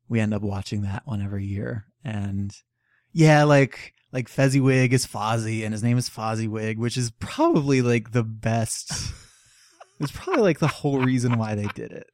we 0.08 0.20
end 0.20 0.34
up 0.34 0.42
watching 0.42 0.82
that 0.82 1.06
one 1.06 1.22
every 1.22 1.44
year. 1.44 1.86
And 2.04 2.54
yeah, 3.12 3.44
like 3.44 3.94
like 4.12 4.28
Fezziwig 4.28 4.92
is 4.92 5.06
Fozzie, 5.06 5.64
and 5.64 5.72
his 5.72 5.82
name 5.82 5.98
is 5.98 6.08
Fozziwig, 6.08 6.76
which 6.78 6.96
is 6.96 7.10
probably 7.18 7.82
like 7.82 8.12
the 8.12 8.22
best. 8.24 8.92
it's 10.00 10.12
probably 10.12 10.42
like 10.42 10.58
the 10.58 10.68
whole 10.68 11.00
reason 11.00 11.38
why 11.38 11.54
they 11.54 11.66
did 11.74 11.92
it. 11.92 12.06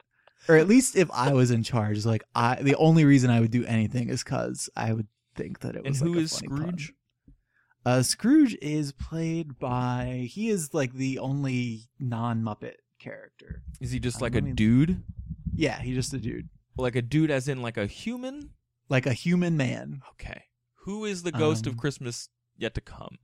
Or 0.49 0.57
at 0.57 0.69
least 0.69 0.97
if 0.97 1.11
I 1.13 1.33
was 1.33 1.51
in 1.51 1.63
charge, 1.63 2.05
like 2.07 2.25
I 2.35 2.57
the 2.63 2.75
only 2.77 3.05
reason 3.05 3.31
I 3.31 3.41
would 3.41 3.51
do 3.51 3.65
anything 3.67 4.09
is 4.09 4.25
because 4.25 4.71
I 4.77 4.93
would 4.93 5.07
think 5.37 5.61
that 5.61 5.75
it 5.77 5.83
And 5.85 5.89
was. 5.89 6.01
who 6.01 6.09
like 6.09 6.17
a 6.17 6.21
is 6.23 6.33
funny 6.35 6.49
pun. 6.49 6.59
Scrooge? 6.59 6.93
Uh, 7.87 8.03
Scrooge 8.03 8.57
is 8.61 8.93
played 8.93 9.59
by 9.59 10.29
he 10.31 10.49
is 10.51 10.75
like 10.75 10.93
the 10.95 11.19
only 11.19 11.89
non 11.99 12.43
Muppet 12.43 12.75
character. 12.99 13.63
Is 13.81 13.91
he 13.91 13.99
just 14.01 14.17
Um, 14.17 14.23
like 14.23 14.35
a 14.35 14.43
me- 14.43 14.53
dude? 14.53 15.03
Yeah, 15.55 15.81
he's 15.81 15.95
just 15.97 16.13
a 16.15 16.19
dude, 16.19 16.49
Like 16.77 16.97
a 16.97 17.03
dude, 17.03 17.31
as 17.31 17.49
in 17.49 17.63
like 17.63 17.77
a 17.77 17.87
human? 17.87 18.51
like 18.89 19.07
a 19.07 19.13
human 19.13 19.57
man. 19.57 20.03
Okay. 20.13 20.45
Who 20.85 21.05
is 21.05 21.23
the 21.23 21.31
ghost 21.33 21.67
of 21.67 21.75
Um, 21.75 21.79
Christmas 21.79 22.29
yet 22.57 22.75
to 22.75 22.81
come? 22.81 23.19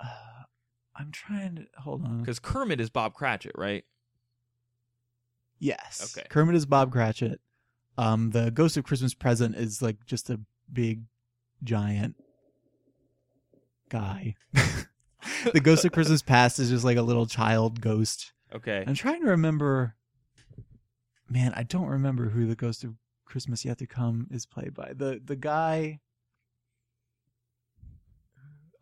Uh, 0.00 0.06
I'm 0.96 1.10
trying 1.12 1.56
to 1.56 1.66
hold 1.78 2.04
on. 2.04 2.20
Because 2.20 2.38
Kermit 2.40 2.80
is 2.80 2.90
Bob 2.90 3.14
Cratchit, 3.14 3.52
right? 3.56 3.84
Yes, 5.58 6.14
Okay. 6.16 6.26
Kermit 6.28 6.56
is 6.56 6.66
Bob 6.66 6.90
Cratchit. 6.92 7.40
um, 7.96 8.30
the 8.30 8.50
Ghost 8.50 8.76
of 8.76 8.84
Christmas 8.84 9.14
Present 9.14 9.54
is 9.54 9.80
like 9.80 10.04
just 10.04 10.28
a 10.30 10.40
big, 10.72 11.02
giant 11.62 12.16
guy. 13.88 14.34
the 15.52 15.60
Ghost 15.60 15.84
of 15.84 15.92
Christmas 15.92 16.22
Past 16.26 16.58
is 16.58 16.70
just 16.70 16.84
like 16.84 16.96
a 16.96 17.02
little 17.02 17.26
child 17.26 17.80
ghost. 17.80 18.32
Okay. 18.54 18.82
I'm 18.86 18.94
trying 18.94 19.22
to 19.22 19.28
remember. 19.30 19.94
Man, 21.34 21.52
I 21.56 21.64
don't 21.64 21.88
remember 21.88 22.28
who 22.28 22.46
the 22.46 22.54
Ghost 22.54 22.84
of 22.84 22.94
Christmas 23.24 23.64
Yet 23.64 23.78
to 23.78 23.88
Come 23.88 24.28
is 24.30 24.46
played 24.46 24.72
by. 24.72 24.92
The 24.94 25.20
the 25.24 25.34
guy, 25.34 25.98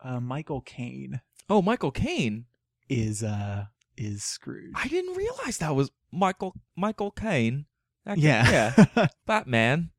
uh, 0.03 0.19
Michael 0.19 0.61
Caine, 0.61 1.21
Oh, 1.49 1.63
Michael 1.63 1.89
Caine. 1.91 2.45
is 2.89 3.23
uh 3.23 3.65
is 3.97 4.23
Scrooge. 4.23 4.73
I 4.75 4.87
didn't 4.87 5.15
realize 5.15 5.57
that 5.57 5.75
was 5.75 5.89
Michael 6.11 6.53
Michael 6.75 7.09
Caine. 7.09 7.65
That 8.05 8.17
guy- 8.17 8.21
yeah, 8.21 8.73
yeah. 8.95 9.07
Batman. 9.25 9.89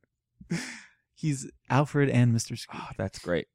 he's 1.14 1.50
Alfred 1.68 2.08
and 2.08 2.32
Mr. 2.32 2.56
Scrooge. 2.56 2.80
Oh, 2.80 2.90
that's 2.96 3.18
great. 3.18 3.48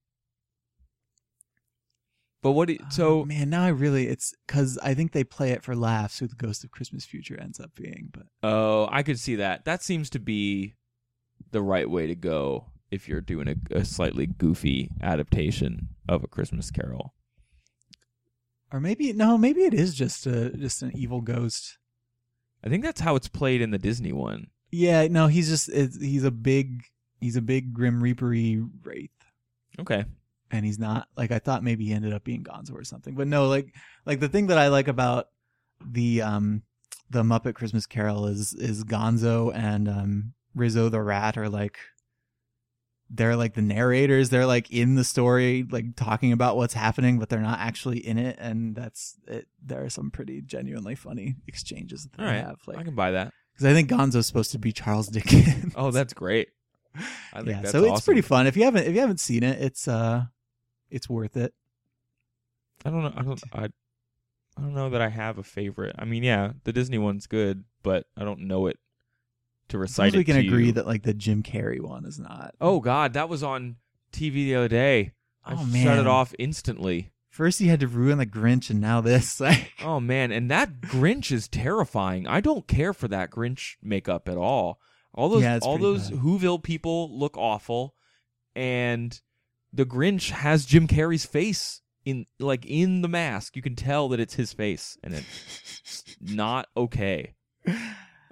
But 2.42 2.52
what? 2.52 2.68
Do 2.68 2.74
you, 2.74 2.80
so 2.90 3.22
Oh, 3.22 3.26
man, 3.26 3.50
now 3.50 3.64
I 3.64 3.70
really 3.70 4.08
it's 4.08 4.34
because 4.48 4.78
I 4.82 4.94
think 4.94 5.12
they 5.12 5.24
play 5.24 5.52
it 5.52 5.64
for 5.64 5.76
laughs 5.76 6.20
who 6.20 6.28
the 6.28 6.36
Ghost 6.36 6.64
of 6.64 6.72
Christmas 6.72 7.06
Future 7.06 7.38
ends 7.40 7.60
up 7.60 7.76
being. 7.76 8.10
But 8.14 8.28
Oh, 8.44 8.88
I 8.92 9.04
could 9.04 9.20
see 9.20 9.36
that. 9.36 9.66
That 9.66 9.84
seems 9.84 10.10
to 10.12 10.20
be 10.20 10.76
the 11.52 11.62
right 11.62 11.90
way 11.90 12.08
to 12.08 12.16
go 12.16 12.66
if 12.92 13.08
you're 13.08 13.22
doing 13.22 13.48
a, 13.50 13.56
a 13.80 13.86
slightly 13.86 14.26
goofy 14.26 14.90
adaptation 15.02 15.90
of 16.08 16.24
a 16.24 16.28
Christmas 16.28 16.72
Carol. 16.72 17.14
or 18.72 18.80
maybe 18.80 19.12
no, 19.14 19.38
maybe 19.38 19.62
it 19.64 19.74
is 19.74 19.94
just 19.96 20.26
a 20.26 20.52
just 20.52 20.82
an 20.82 20.92
evil 20.96 21.22
ghost. 21.22 21.78
I 22.64 22.70
think 22.70 22.84
that's 22.84 23.02
how 23.02 23.16
it's 23.16 23.28
played 23.30 23.62
in 23.62 23.72
the 23.72 23.78
Disney 23.78 24.12
one. 24.14 24.48
Yeah, 24.72 25.08
no, 25.08 25.28
he's 25.28 25.50
just 25.50 25.70
it's, 25.70 26.00
he's 26.00 26.24
a 26.24 26.32
big 26.32 26.84
he's 27.20 27.36
a 27.36 27.42
big 27.42 27.74
grim 27.74 28.02
reapery 28.02 28.64
wraith. 28.84 29.10
Okay. 29.80 30.06
And 30.52 30.66
he's 30.66 30.80
not 30.80 31.08
like 31.18 31.32
I 31.32 31.40
thought 31.40 31.64
maybe 31.64 31.86
he 31.86 31.94
ended 31.94 32.14
up 32.14 32.24
being 32.24 32.44
Gonzo 32.44 32.74
or 32.74 32.84
something. 32.84 33.16
But 33.16 33.28
no, 33.28 33.48
like 33.48 33.74
like 34.06 34.20
the 34.20 34.30
thing 34.30 34.48
that 34.48 34.58
I 34.58 34.68
like 34.70 34.88
about 34.88 35.28
the 35.86 36.22
um 36.22 36.64
the 37.10 37.24
Muppet 37.24 37.56
Christmas 37.56 37.86
Carol 37.86 38.26
is 38.28 38.54
is 38.54 38.84
Gonzo 38.84 39.54
and 39.56 39.88
um 39.88 40.34
Rizzo 40.56 40.90
the 40.90 41.02
rat 41.02 41.38
are 41.38 41.50
like 41.50 41.78
they're 43.12 43.36
like 43.36 43.56
the 43.56 43.62
narrators. 43.64 44.30
They're 44.30 44.46
like 44.46 44.70
in 44.72 44.94
the 44.96 45.04
story, 45.04 45.66
like 45.70 45.96
talking 45.96 46.32
about 46.32 46.58
what's 46.58 46.76
happening, 46.76 47.18
but 47.18 47.30
they're 47.30 47.40
not 47.42 47.60
actually 47.60 47.98
in 48.06 48.20
it. 48.20 48.38
And 48.40 48.76
that's 48.76 49.18
it. 49.28 49.48
There 49.66 49.84
are 49.84 49.90
some 49.90 50.12
pretty 50.12 50.42
genuinely 50.42 50.94
funny 50.94 51.38
exchanges 51.48 52.04
that 52.08 52.20
All 52.20 52.28
they 52.28 52.34
right. 52.34 52.46
have. 52.46 52.58
Like, 52.68 52.78
I 52.78 52.84
can 52.84 52.94
buy 52.94 53.12
that. 53.12 53.34
because 53.54 53.66
I 53.66 53.74
think 53.74 53.90
Gonzo's 53.90 54.28
supposed 54.28 54.52
to 54.52 54.60
be 54.60 54.72
Charles 54.72 55.08
Dickens. 55.08 55.74
Oh, 55.76 55.90
that's 55.90 56.14
great. 56.14 56.50
I 56.96 57.38
think 57.38 57.48
yeah. 57.48 57.60
that's 57.62 57.72
So 57.72 57.80
it's 57.84 57.92
awesome. 57.94 58.06
pretty 58.06 58.22
fun. 58.22 58.46
If 58.46 58.56
you 58.58 58.64
haven't 58.66 58.86
if 58.86 58.94
you 58.94 59.00
haven't 59.02 59.20
seen 59.20 59.42
it, 59.42 59.60
it's 59.60 59.88
uh, 59.88 60.26
it's 60.90 61.10
worth 61.10 61.38
it. 61.38 61.54
I 62.86 62.90
don't 62.90 63.04
know. 63.04 63.14
I 63.16 63.22
don't. 63.24 63.44
I, 63.54 63.64
I 64.58 64.62
don't 64.62 64.74
know 64.74 64.90
that 64.90 65.02
I 65.02 65.10
have 65.10 65.38
a 65.38 65.44
favorite. 65.44 65.96
I 66.00 66.06
mean, 66.06 66.24
yeah, 66.24 66.54
the 66.64 66.74
Disney 66.74 66.98
one's 66.98 67.28
good, 67.28 67.64
but 67.84 68.06
I 68.18 68.24
don't 68.24 68.42
know 68.42 68.68
it 68.68 68.78
to 69.70 69.78
recite 69.78 70.12
Suppose 70.12 70.18
we 70.20 70.24
can 70.24 70.38
agree 70.38 70.68
you. 70.68 70.72
that 70.74 70.88
like 70.88 71.04
the 71.04 71.14
Jim 71.14 71.44
Carrey 71.44 71.80
one 71.82 72.06
is 72.06 72.20
not. 72.20 72.56
Oh 72.60 72.80
God, 72.80 73.14
that 73.14 73.30
was 73.30 73.44
on 73.44 73.78
TV 74.12 74.34
the 74.34 74.56
other 74.56 74.68
day. 74.68 75.14
I 75.46 75.54
Oh, 75.54 75.68
shut 75.74 75.98
it 76.00 76.08
off 76.08 76.34
instantly. 76.40 77.12
First 77.30 77.60
he 77.60 77.68
had 77.68 77.80
to 77.82 77.88
ruin 77.88 78.18
the 78.18 78.26
Grinch, 78.26 78.70
and 78.70 78.82
now 78.82 79.02
this. 79.02 79.40
Like, 79.42 79.72
Oh 79.84 80.00
man, 80.00 80.32
and 80.32 80.50
that 80.52 80.82
Grinch 80.82 81.32
is 81.32 81.48
terrifying. 81.48 82.28
I 82.28 82.42
don't 82.42 82.68
care 82.68 82.94
for 82.94 83.08
that 83.08 83.30
Grinch 83.30 83.76
makeup 83.82 84.28
at 84.28 84.38
all. 84.38 84.80
All 85.14 85.30
those 85.30 85.44
Yeah, 85.44 85.60
all 85.62 85.78
those 85.78 86.10
bad. 86.10 86.20
Whoville 86.20 86.62
people 86.64 87.18
look 87.18 87.38
awful, 87.38 87.94
and 88.56 89.20
the 89.74 89.86
Grinch 89.86 90.32
has 90.32 90.66
Jim 90.66 90.88
Carrey's 90.88 91.26
face 91.26 91.82
in 92.06 92.26
like 92.40 92.66
in 92.66 93.02
the 93.02 93.08
mask. 93.08 93.56
You 93.56 93.62
can 93.62 93.76
tell 93.76 94.10
that 94.10 94.20
it's 94.20 94.36
his 94.36 94.54
face, 94.54 94.98
and 95.04 95.14
it's 95.14 96.04
not 96.22 96.68
okay. 96.76 97.36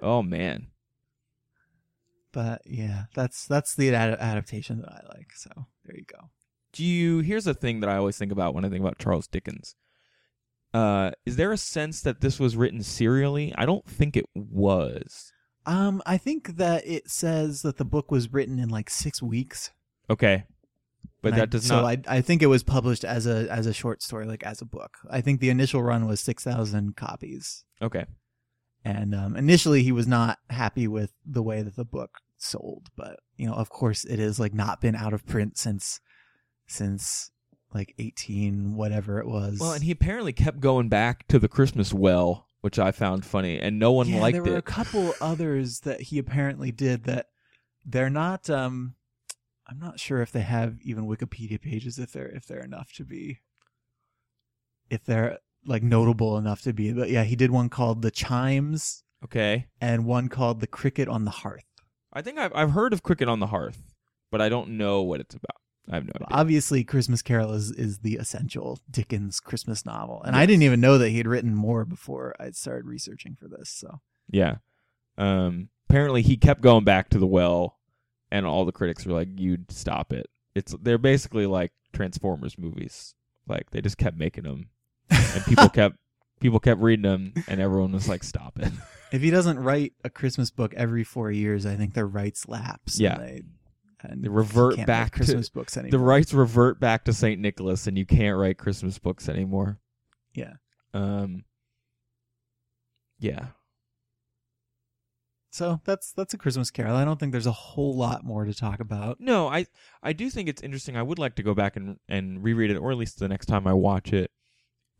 Oh 0.00 0.22
man. 0.22 0.68
but 2.32 2.62
yeah, 2.64 3.04
that's 3.14 3.46
that's 3.46 3.74
the 3.74 3.94
ad- 3.94 4.18
adaptation 4.18 4.80
that 4.82 4.90
I 4.92 5.16
like. 5.16 5.32
So 5.34 5.50
there 5.84 5.96
you 5.96 6.04
go. 6.04 6.30
Do 6.72 6.84
you 6.84 7.20
here's 7.20 7.46
a 7.46 7.54
thing 7.54 7.80
that 7.80 7.90
I 7.90 7.96
always 7.96 8.18
think 8.18 8.32
about 8.32 8.54
when 8.54 8.64
I 8.64 8.68
think 8.68 8.80
about 8.80 8.98
Charles 8.98 9.26
Dickens. 9.26 9.74
Uh, 10.74 11.12
is 11.24 11.36
there 11.36 11.50
a 11.52 11.56
sense 11.56 12.02
that 12.02 12.20
this 12.20 12.38
was 12.38 12.54
written 12.56 12.82
serially? 12.82 13.54
I 13.56 13.64
don't 13.64 13.86
think 13.86 14.16
it 14.16 14.26
was. 14.34 15.32
Um, 15.64 16.02
I 16.04 16.18
think 16.18 16.56
that 16.56 16.86
it 16.86 17.10
says 17.10 17.62
that 17.62 17.78
the 17.78 17.84
book 17.86 18.10
was 18.10 18.32
written 18.32 18.58
in 18.58 18.68
like 18.68 18.90
six 18.90 19.22
weeks. 19.22 19.70
Okay. 20.10 20.44
But 21.20 21.32
And 21.32 21.34
I- 21.34 21.38
that 21.40 21.50
does 21.50 21.66
so 21.66 21.82
not 21.82 22.06
I 22.08 22.16
I 22.18 22.20
think 22.20 22.42
it 22.42 22.46
was 22.46 22.62
published 22.62 23.04
as 23.04 23.26
a 23.26 23.50
as 23.50 23.66
a 23.66 23.72
short 23.72 24.02
story, 24.02 24.26
like 24.26 24.44
as 24.44 24.60
a 24.62 24.64
book. 24.64 24.98
I 25.10 25.20
think 25.20 25.40
the 25.40 25.50
initial 25.50 25.82
run 25.82 26.06
was 26.06 26.20
six 26.20 26.44
thousand 26.44 26.96
copies, 26.96 27.64
Okay. 27.82 28.04
and 28.84 29.14
um, 29.14 29.36
initially 29.36 29.82
he 29.82 29.90
was 29.92 30.06
not 30.06 30.38
happy 30.50 30.86
with 30.86 31.12
the 31.26 31.42
way 31.42 31.62
that 31.62 31.74
the 31.76 31.84
book 31.84 32.18
sold. 32.36 32.90
But 32.96 33.18
you 33.36 33.46
know, 33.48 33.54
of 33.54 33.68
course, 33.68 34.04
it 34.04 34.18
has 34.20 34.38
like 34.38 34.54
not 34.54 34.80
been 34.80 34.94
out 34.94 35.12
of 35.12 35.26
print 35.26 35.58
since 35.58 36.00
since 36.66 37.30
like 37.74 37.94
eighteen 37.98 38.74
whatever 38.76 39.18
it 39.18 39.26
was. 39.26 39.58
Well, 39.58 39.72
and 39.72 39.82
he 39.82 39.90
apparently 39.90 40.32
kept 40.32 40.60
going 40.60 40.88
back 40.88 41.26
to 41.28 41.38
the 41.38 41.48
Christmas 41.48 41.92
well, 41.92 42.46
which 42.60 42.78
I 42.78 42.92
found 42.92 43.24
funny, 43.24 43.58
and 43.58 43.78
no 43.78 43.92
one 43.92 44.08
yeah, 44.08 44.20
liked 44.20 44.38
it. 44.38 44.44
there 44.44 44.52
were 44.52 44.58
a 44.58 44.62
couple 44.62 45.14
others 45.20 45.80
that 45.80 46.00
he 46.02 46.18
apparently 46.18 46.70
did 46.70 47.04
that 47.04 47.26
they're 47.84 48.10
not 48.10 48.48
um 48.48 48.94
I'm 49.68 49.78
not 49.78 50.00
sure 50.00 50.22
if 50.22 50.32
they 50.32 50.40
have 50.40 50.78
even 50.82 51.06
Wikipedia 51.06 51.60
pages 51.60 51.98
if 51.98 52.12
they're 52.12 52.28
if 52.28 52.46
they're 52.46 52.64
enough 52.64 52.92
to 52.94 53.04
be 53.04 53.40
if 54.90 55.04
they're 55.04 55.38
like 55.66 55.82
notable 55.82 56.38
enough 56.38 56.62
to 56.62 56.72
be 56.72 56.92
but 56.92 57.10
yeah 57.10 57.24
he 57.24 57.36
did 57.36 57.50
one 57.50 57.68
called 57.68 58.02
the 58.02 58.10
chimes 58.10 59.02
Okay. 59.24 59.66
and 59.80 60.04
one 60.06 60.28
called 60.28 60.60
the 60.60 60.66
cricket 60.68 61.08
on 61.08 61.24
the 61.24 61.30
hearth 61.30 61.64
I 62.12 62.22
think 62.22 62.38
I've 62.38 62.54
I've 62.54 62.70
heard 62.70 62.92
of 62.94 63.02
Cricket 63.02 63.28
on 63.28 63.38
the 63.40 63.48
Hearth, 63.48 63.94
but 64.32 64.40
I 64.40 64.48
don't 64.48 64.70
know 64.70 65.02
what 65.02 65.20
it's 65.20 65.34
about. 65.34 65.60
I 65.90 65.96
have 65.96 66.04
no 66.06 66.12
But 66.14 66.22
idea. 66.22 66.36
obviously 66.38 66.84
christmas 66.84 67.20
carol 67.22 67.52
is 67.52 67.70
is 67.70 67.98
the 67.98 68.16
essential 68.16 68.78
dickens 68.90 69.40
christmas 69.40 69.84
novel 69.84 70.22
and 70.22 70.34
i 70.34 70.40
Yes. 70.40 70.48
didn't 70.48 70.62
even 70.62 70.80
know 70.80 70.96
that 70.98 71.10
he 71.10 71.18
had 71.18 71.26
written 71.26 71.54
more 71.54 71.84
before 71.84 72.34
i 72.40 72.50
started 72.52 72.86
researching 72.86 73.34
for 73.36 73.46
this 73.48 73.68
so 73.70 74.00
Yeah. 74.30 74.56
Um. 75.18 75.68
Apparently, 75.90 76.20
he 76.22 76.36
kept 76.36 76.60
going 76.60 76.84
back 76.84 77.08
to 77.10 77.18
the 77.18 77.26
well, 77.26 77.77
and 78.30 78.46
all 78.46 78.64
the 78.64 78.72
critics 78.72 79.04
were 79.06 79.14
like, 79.14 79.28
"You'd 79.36 79.70
stop 79.70 80.12
it." 80.12 80.28
It's 80.54 80.74
they're 80.82 80.98
basically 80.98 81.46
like 81.46 81.72
Transformers 81.92 82.58
movies. 82.58 83.14
Like 83.46 83.70
they 83.70 83.80
just 83.80 83.98
kept 83.98 84.16
making 84.16 84.44
them, 84.44 84.68
and 85.10 85.44
people 85.44 85.68
kept 85.70 85.96
people 86.40 86.60
kept 86.60 86.80
reading 86.80 87.02
them, 87.04 87.32
and 87.48 87.60
everyone 87.60 87.92
was 87.92 88.08
like, 88.08 88.22
"Stop 88.24 88.58
it." 88.58 88.72
If 89.10 89.22
he 89.22 89.30
doesn't 89.30 89.58
write 89.58 89.94
a 90.04 90.10
Christmas 90.10 90.50
book 90.50 90.74
every 90.74 91.02
four 91.02 91.30
years, 91.30 91.64
I 91.64 91.76
think 91.76 91.94
their 91.94 92.06
rights 92.06 92.46
lapse. 92.46 93.00
Yeah. 93.00 93.14
and 93.14 93.22
they, 93.22 93.42
and 94.02 94.22
They 94.22 94.28
revert 94.28 94.74
can't 94.76 94.86
back 94.86 95.00
write 95.04 95.12
to- 95.12 95.16
Christmas 95.16 95.48
books 95.48 95.78
anymore. 95.78 95.92
the 95.98 96.04
rights 96.04 96.34
revert 96.34 96.78
back 96.78 97.04
to 97.06 97.14
Saint 97.14 97.40
Nicholas, 97.40 97.86
and 97.86 97.96
you 97.96 98.04
can't 98.04 98.36
write 98.36 98.58
Christmas 98.58 98.98
books 98.98 99.26
anymore. 99.30 99.78
Yeah. 100.34 100.52
Um. 100.92 101.44
Yeah. 103.18 103.46
So 105.58 105.80
that's 105.84 106.12
that's 106.12 106.34
a 106.34 106.38
Christmas 106.38 106.70
Carol. 106.70 106.94
I 106.94 107.04
don't 107.04 107.18
think 107.18 107.32
there's 107.32 107.48
a 107.48 107.50
whole 107.50 107.92
lot 107.92 108.24
more 108.24 108.44
to 108.44 108.54
talk 108.54 108.78
about. 108.78 109.18
No, 109.18 109.48
I 109.48 109.66
I 110.04 110.12
do 110.12 110.30
think 110.30 110.48
it's 110.48 110.62
interesting. 110.62 110.96
I 110.96 111.02
would 111.02 111.18
like 111.18 111.34
to 111.34 111.42
go 111.42 111.52
back 111.52 111.74
and 111.74 111.98
and 112.08 112.44
reread 112.44 112.70
it, 112.70 112.76
or 112.76 112.92
at 112.92 112.96
least 112.96 113.18
the 113.18 113.26
next 113.26 113.46
time 113.46 113.66
I 113.66 113.72
watch 113.72 114.12
it, 114.12 114.30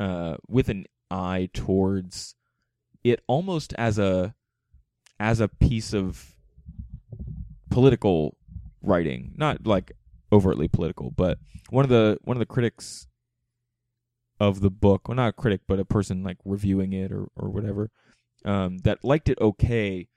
uh, 0.00 0.34
with 0.48 0.68
an 0.68 0.86
eye 1.12 1.48
towards 1.52 2.34
it 3.04 3.22
almost 3.28 3.72
as 3.74 4.00
a 4.00 4.34
as 5.20 5.38
a 5.38 5.46
piece 5.46 5.92
of 5.92 6.34
political 7.70 8.36
writing, 8.82 9.34
not 9.36 9.64
like 9.64 9.92
overtly 10.32 10.66
political, 10.66 11.12
but 11.12 11.38
one 11.70 11.84
of 11.84 11.88
the 11.88 12.18
one 12.22 12.36
of 12.36 12.40
the 12.40 12.46
critics 12.46 13.06
of 14.40 14.61
the 14.61 14.70
book, 14.70 15.06
well, 15.06 15.14
not 15.14 15.28
a 15.28 15.32
critic, 15.32 15.61
but 15.68 15.78
a 15.78 15.84
person 15.84 16.24
like 16.24 16.38
reviewing 16.44 16.92
it 16.94 17.12
or 17.12 17.28
or 17.36 17.48
whatever, 17.48 17.92
um, 18.44 18.78
that 18.78 19.04
liked 19.04 19.28
it 19.28 19.40
okay, 19.40 20.09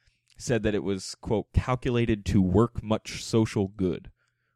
said 0.42 0.64
that 0.64 0.76
it 0.76 0.84
was 0.84 1.16
quote 1.16 1.52
calculated 1.54 2.26
to 2.26 2.42
work 2.42 2.82
much 2.84 3.24
social 3.24 3.68
good, 3.70 4.12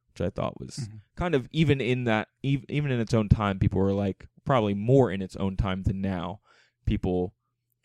which 0.10 0.22
I 0.22 0.30
thought 0.30 0.60
was 0.60 0.90
Mhm. 0.92 1.02
kind 1.16 1.36
of 1.36 1.48
even 1.52 1.80
in 1.82 2.04
that 2.06 2.30
even 2.44 2.92
in 2.92 3.00
its 3.00 3.14
own 3.14 3.30
time, 3.30 3.60
people 3.60 3.80
were 3.80 3.94
like 3.94 4.28
probably 4.44 4.74
more 4.74 5.12
in 5.12 5.22
its 5.22 5.36
own 5.38 5.56
time 5.58 5.84
than 5.84 6.02
now. 6.02 6.42
People 6.86 7.34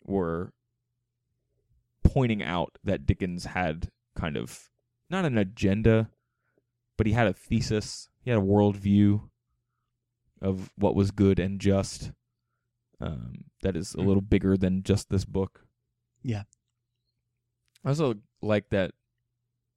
were 0.03 0.53
pointing 2.03 2.41
out 2.43 2.77
that 2.83 3.05
Dickens 3.05 3.45
had 3.45 3.91
kind 4.15 4.35
of 4.37 4.69
not 5.09 5.25
an 5.25 5.37
agenda, 5.37 6.09
but 6.97 7.07
he 7.07 7.13
had 7.13 7.27
a 7.27 7.33
thesis. 7.33 8.09
He 8.21 8.29
had 8.29 8.39
a 8.39 8.43
worldview 8.43 9.29
of 10.41 10.71
what 10.75 10.95
was 10.95 11.11
good 11.11 11.39
and 11.39 11.59
just. 11.59 12.11
Um, 12.99 13.45
that 13.63 13.75
is 13.75 13.95
a 13.95 13.97
Mhm. 13.97 14.05
little 14.05 14.21
bigger 14.21 14.55
than 14.57 14.83
just 14.83 15.09
this 15.09 15.25
book. 15.25 15.65
Yeah. 16.21 16.43
I 17.83 17.89
also 17.89 18.15
like 18.41 18.69
that 18.69 18.91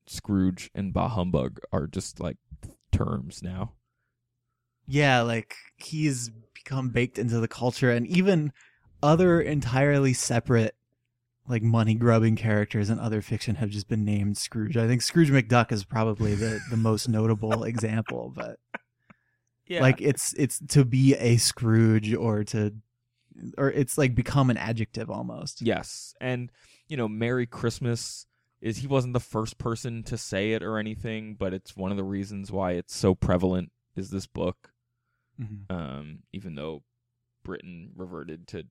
Scrooge 0.07 0.70
and 0.74 0.92
Bah 0.92 1.09
Humbug 1.09 1.61
are 1.72 1.86
just 1.86 2.20
like 2.20 2.36
terms 2.92 3.42
now. 3.42 3.72
Yeah, 4.86 5.22
like 5.22 5.57
he's 5.76 6.30
become 6.52 6.90
baked 6.90 7.18
into 7.18 7.40
the 7.40 7.48
culture, 7.48 7.90
and 7.90 8.07
even 8.07 8.52
other 9.02 9.40
entirely 9.40 10.12
separate, 10.12 10.74
like 11.48 11.62
money 11.62 11.94
grubbing 11.94 12.36
characters 12.36 12.90
in 12.90 12.98
other 12.98 13.22
fiction 13.22 13.57
have 13.57 13.70
just 13.70 13.88
been 13.88 14.05
named 14.05 14.36
Scrooge. 14.36 14.76
I 14.76 14.86
think 14.86 15.00
Scrooge 15.02 15.30
McDuck 15.30 15.72
is 15.72 15.84
probably 15.84 16.34
the 16.34 16.61
the 16.70 16.76
most 16.76 17.09
notable 17.09 17.64
example, 17.64 18.32
but 18.34 18.59
Yeah. 19.66 19.80
like 19.80 20.02
it's 20.02 20.34
it's 20.34 20.59
to 20.68 20.84
be 20.84 21.14
a 21.14 21.38
Scrooge 21.38 22.12
or 22.12 22.44
to 22.44 22.74
or 23.57 23.70
it's 23.70 23.96
like 23.96 24.14
become 24.14 24.50
an 24.50 24.59
adjective 24.59 25.11
almost. 25.11 25.62
Yes, 25.62 26.14
and 26.20 26.52
you 26.89 26.97
know, 26.97 27.09
Merry 27.09 27.47
Christmas 27.47 28.26
is 28.61 28.78
he 28.78 28.87
wasn't 28.87 29.12
the 29.12 29.20
first 29.20 29.59
person 29.59 30.03
to 30.05 30.16
say 30.16 30.53
it 30.53 30.62
or 30.62 30.78
anything, 30.78 31.35
but 31.35 31.53
it's 31.53 31.76
one 31.76 31.91
of 31.91 31.97
the 31.97 32.05
reasons 32.05 32.51
why 32.51 32.72
it's 32.72 32.95
so 32.95 33.14
prevalent 33.14 33.70
is 33.97 34.11
this 34.11 34.26
book. 34.26 34.72
Mhm. 35.41 35.70
Um, 35.70 36.18
even 36.32 36.55
though 36.55 36.82
Britain 37.43 37.93
reverted 37.95 38.47
to 38.49 38.64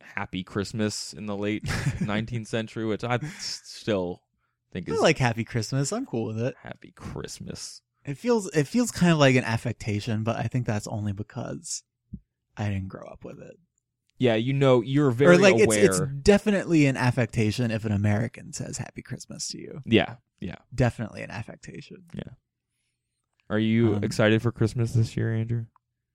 Happy 0.00 0.44
Christmas 0.44 1.12
in 1.12 1.26
the 1.26 1.36
late 1.36 1.64
19th 2.00 2.46
century, 2.46 2.84
which 2.84 3.04
I 3.04 3.18
still 3.40 4.22
think 4.72 4.88
I 4.88 4.92
is 4.92 5.00
like 5.00 5.18
Happy 5.18 5.44
Christmas. 5.44 5.92
I'm 5.92 6.06
cool 6.06 6.26
with 6.26 6.40
it. 6.40 6.54
Happy 6.62 6.92
Christmas. 6.92 7.82
It 8.04 8.16
feels 8.16 8.48
it 8.54 8.64
feels 8.66 8.90
kind 8.90 9.12
of 9.12 9.18
like 9.18 9.34
an 9.36 9.44
affectation, 9.44 10.22
but 10.24 10.36
I 10.36 10.44
think 10.44 10.66
that's 10.66 10.86
only 10.86 11.12
because 11.12 11.82
I 12.56 12.68
didn't 12.68 12.88
grow 12.88 13.06
up 13.06 13.24
with 13.24 13.40
it. 13.40 13.58
Yeah, 14.18 14.34
you 14.34 14.52
know, 14.52 14.80
you're 14.82 15.10
very 15.10 15.36
or 15.36 15.38
like 15.38 15.54
aware. 15.54 15.84
it's 15.84 15.98
it's 16.00 16.00
definitely 16.22 16.86
an 16.86 16.96
affectation 16.96 17.70
if 17.70 17.84
an 17.84 17.92
American 17.92 18.52
says 18.52 18.78
Happy 18.78 19.00
Christmas 19.02 19.48
to 19.48 19.58
you. 19.58 19.80
yeah, 19.86 20.16
yeah. 20.40 20.56
Definitely 20.74 21.22
an 21.22 21.30
affectation. 21.30 22.04
Yeah. 22.14 22.32
Are 23.50 23.58
you 23.58 23.94
Um, 23.94 24.04
excited 24.04 24.42
for 24.42 24.52
Christmas 24.52 24.92
this 24.92 25.16
year, 25.16 25.32
Andrew? 25.34 25.66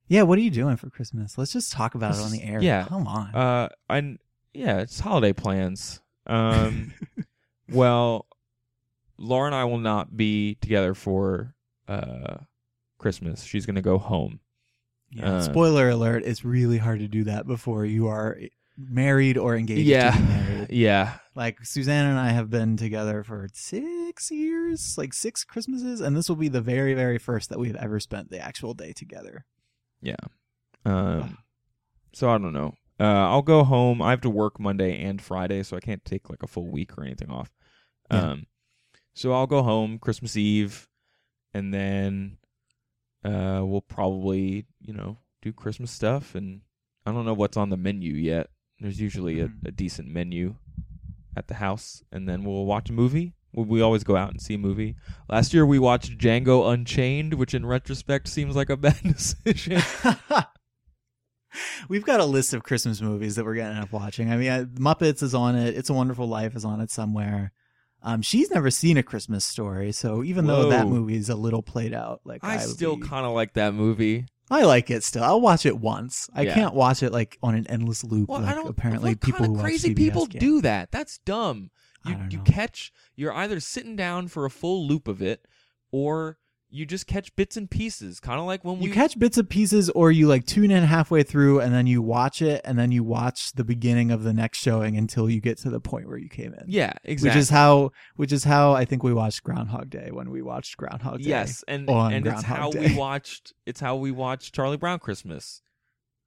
Yeah, 0.08 0.24
what 0.24 0.38
are 0.38 0.42
you 0.42 0.52
doing 0.52 0.76
for 0.76 0.90
Christmas? 0.90 1.38
Let's 1.38 1.54
just 1.54 1.72
talk 1.72 1.96
about 1.96 2.14
it 2.16 2.22
on 2.22 2.32
the 2.32 2.44
air. 2.44 2.62
Yeah. 2.62 2.86
Come 2.86 3.08
on. 3.08 3.34
Uh, 3.34 3.70
and 3.90 4.20
yeah, 4.54 4.80
it's 4.80 5.00
holiday 5.00 5.34
plans. 5.34 6.02
Um, 6.28 6.94
well, 7.70 8.28
Laura 9.18 9.46
and 9.48 9.56
I 9.56 9.64
will 9.64 9.80
not 9.80 10.16
be 10.16 10.56
together 10.56 10.94
for 10.94 11.56
uh 11.88 12.36
Christmas. 12.98 13.44
She's 13.44 13.66
gonna 13.66 13.82
go 13.82 13.98
home. 13.98 14.40
Yeah, 15.16 15.36
uh, 15.36 15.42
spoiler 15.42 15.90
alert, 15.90 16.24
it's 16.26 16.44
really 16.46 16.78
hard 16.78 17.00
to 17.00 17.08
do 17.08 17.24
that 17.26 17.46
before 17.48 17.86
you 17.86 18.08
are 18.08 18.38
married 18.78 19.38
or 19.38 19.56
engaged 19.56 19.88
Yeah. 19.88 20.12
to. 20.12 20.68
Yeah, 20.74 21.18
Like 21.36 21.64
Suzanne 21.66 22.06
and 22.08 22.18
I 22.18 22.30
have 22.30 22.50
been 22.50 22.78
together 22.78 23.24
for 23.24 23.48
six 23.54 24.32
years, 24.32 24.96
like 24.98 25.14
six 25.14 25.44
Christmases, 25.44 26.02
and 26.02 26.16
this 26.16 26.28
will 26.30 26.36
be 26.38 26.48
the 26.48 26.62
very, 26.62 26.94
very 26.96 27.20
first 27.20 27.50
that 27.50 27.60
we've 27.60 27.76
ever 27.76 28.00
spent 28.00 28.32
the 28.32 28.40
actual 28.40 28.74
day 28.74 28.92
together. 28.94 29.46
yeah. 30.02 30.16
Um, 30.86 31.38
so 32.14 32.30
I 32.30 32.38
don't 32.38 32.54
know. 32.54 32.74
Uh, 33.00 33.04
I'll 33.30 33.42
go 33.42 33.64
home. 33.64 34.02
I 34.02 34.10
have 34.12 34.22
to 34.22 34.30
work 34.30 34.60
Monday 34.60 35.02
and 35.04 35.22
Friday, 35.22 35.64
so 35.64 35.78
I 35.78 35.80
can't 35.80 36.04
take 36.06 36.30
like 36.30 36.44
a 36.44 36.48
full 36.48 36.70
week 36.72 36.98
or 36.98 37.04
anything 37.04 37.30
off. 37.30 37.52
Yeah. 38.12 38.32
Um, 38.32 38.48
so 39.14 39.32
I'll 39.34 39.48
go 39.48 39.64
home 39.64 40.00
Christmas 40.00 40.36
Eve, 40.38 40.88
and 41.54 41.74
then 41.74 42.38
uh, 43.24 43.62
we'll 43.64 43.82
probably 43.82 44.66
you 44.82 44.94
know 44.94 45.18
do 45.42 45.52
Christmas 45.54 45.92
stuff, 45.92 46.36
and 46.36 46.62
I 47.06 47.12
don't 47.12 47.26
know 47.26 47.34
what's 47.34 47.58
on 47.58 47.70
the 47.70 47.78
menu 47.78 48.14
yet. 48.14 48.50
There's 48.80 49.00
usually 49.00 49.40
a, 49.40 49.48
Mhm. 49.48 49.68
a 49.68 49.72
decent 49.72 50.08
menu 50.10 50.56
at 51.36 51.48
the 51.48 51.56
house, 51.56 52.04
and 52.12 52.28
then 52.28 52.44
we'll 52.44 52.66
watch 52.66 52.90
a 52.90 52.94
movie. 52.94 53.34
We 53.54 53.64
we 53.64 53.82
always 53.82 54.04
go 54.04 54.16
out 54.16 54.32
and 54.32 54.42
see 54.42 54.56
a 54.56 54.58
movie. 54.58 54.96
Last 55.30 55.54
year 55.54 55.66
we 55.66 55.80
watched 55.80 56.18
Django 56.18 56.72
Unchained, 56.74 57.36
which 57.36 57.54
in 57.54 57.66
retrospect 57.66 58.28
seems 58.28 58.56
like 58.56 58.70
a 58.70 58.78
bad 58.86 59.00
decision. 59.04 59.82
We've 61.88 62.04
got 62.06 62.20
a 62.20 62.26
list 62.26 62.54
of 62.56 62.64
Christmas 62.64 63.00
movies 63.00 63.36
that 63.36 63.46
we're 63.46 63.56
gonna 63.56 63.76
end 63.76 63.84
up 63.84 63.92
watching. 63.92 64.32
I 64.32 64.38
mean, 64.38 64.50
uh, 64.50 64.66
Muppets 64.74 65.22
is 65.22 65.36
on 65.36 65.56
it. 65.56 65.78
It's 65.78 65.90
a 65.90 65.94
Wonderful 65.94 66.28
Life 66.28 66.56
is 66.56 66.66
on 66.66 66.82
it 66.82 66.90
somewhere. 66.90 67.52
Um, 68.06 68.22
she's 68.22 68.52
never 68.52 68.70
seen 68.70 68.98
a 68.98 69.04
Christmas 69.04 69.46
story, 69.46 69.92
so 69.94 70.24
even 70.24 70.46
though 70.46 70.70
that 70.70 70.88
movie 70.88 71.16
is 71.16 71.30
a 71.30 71.36
little 71.36 71.62
played 71.64 71.94
out, 71.94 72.20
like 72.26 72.44
I 72.44 72.58
would 72.58 72.66
still 72.76 72.98
be- 72.98 73.08
kind 73.08 73.26
of 73.26 73.32
like 73.34 73.54
that 73.54 73.74
movie. 73.74 74.26
I 74.52 74.64
like 74.64 74.92
it 74.92 75.04
still. 75.06 75.24
I'll 75.24 75.40
watch 75.40 75.66
it 75.66 75.78
once. 75.80 76.30
I 76.36 76.42
Yeah. 76.42 76.54
can't 76.54 76.74
watch 76.76 77.02
it 77.02 77.14
like 77.14 77.38
on 77.42 77.56
an 77.56 77.66
endless 77.68 78.04
loop. 78.04 78.28
Well, 78.30 78.42
like 78.42 78.50
I 78.52 78.56
don't. 78.56 78.68
apparently 78.68 79.16
people 79.16 79.46
who 79.46 79.56
of 79.56 79.62
crazy 79.62 79.96
people 79.96 80.26
get. 80.28 80.42
do 80.42 80.62
that? 80.62 80.92
That's 80.92 81.18
dumb. 81.20 81.72
I 82.06 82.12
You 82.12 82.18
you 82.32 82.40
catch. 82.40 82.92
You're 83.16 83.34
either 83.34 83.62
sitting 83.62 83.96
down 83.96 84.28
for 84.28 84.46
a 84.46 84.50
full 84.50 84.86
loop 84.86 85.08
of 85.08 85.22
it, 85.22 85.46
or 85.92 86.38
you 86.74 86.88
just 86.88 87.06
catch 87.06 87.36
bits 87.36 87.56
and 87.56 87.70
pieces. 87.70 88.20
Kind 88.20 88.40
of 88.40 88.48
like 88.48 88.66
when 88.66 88.80
we 88.80 88.88
You 88.88 88.94
catch 88.94 89.18
bits 89.20 89.38
and 89.38 89.48
pieces, 89.48 89.90
or 89.92 90.12
you 90.12 90.28
like 90.28 90.46
tune 90.46 90.72
in 90.72 90.84
halfway 90.84 91.22
through 91.22 91.60
and 91.60 91.74
then 91.74 91.86
you 91.86 92.02
watch 92.02 92.42
it, 92.42 92.62
and 92.66 92.80
then 92.80 92.92
you 92.92 93.04
watch 93.04 93.52
the 93.54 93.64
beginning 93.64 94.10
of 94.10 94.24
the 94.24 94.34
next 94.34 94.58
showing 94.58 94.98
until 94.98 95.30
you 95.30 95.40
get 95.40 95.60
to 95.60 95.70
the 95.70 95.80
point 95.80 96.08
where 96.08 96.18
you 96.18 96.30
came 96.30 96.54
in. 96.54 96.66
Yeah, 96.68 96.94
exactly. 97.04 97.30
Which 97.30 97.42
is 97.44 97.50
how, 97.52 97.92
which 98.16 98.32
is 98.32 98.44
how 98.44 98.74
I 98.74 98.86
think 98.86 99.04
we 99.04 99.14
watched 99.14 99.44
Groundhog 99.44 99.92
Day 99.92 100.10
when 100.12 100.32
we 100.32 100.42
watched 100.42 100.76
Groundhog 100.78 101.20
Day. 101.22 101.30
yes, 101.30 101.64
and 101.68 101.88
on 101.90 102.12
and 102.12 102.26
it's 102.26 102.42
Groundhog 102.42 102.58
how 102.58 102.72
Day. 102.72 102.88
we 102.88 102.96
watched. 102.98 103.54
It's 103.68 103.80
how 103.80 103.96
we 103.96 104.10
watched 104.12 104.56
Charlie 104.56 104.78
Brown 104.78 104.98
Christmas. 104.98 105.62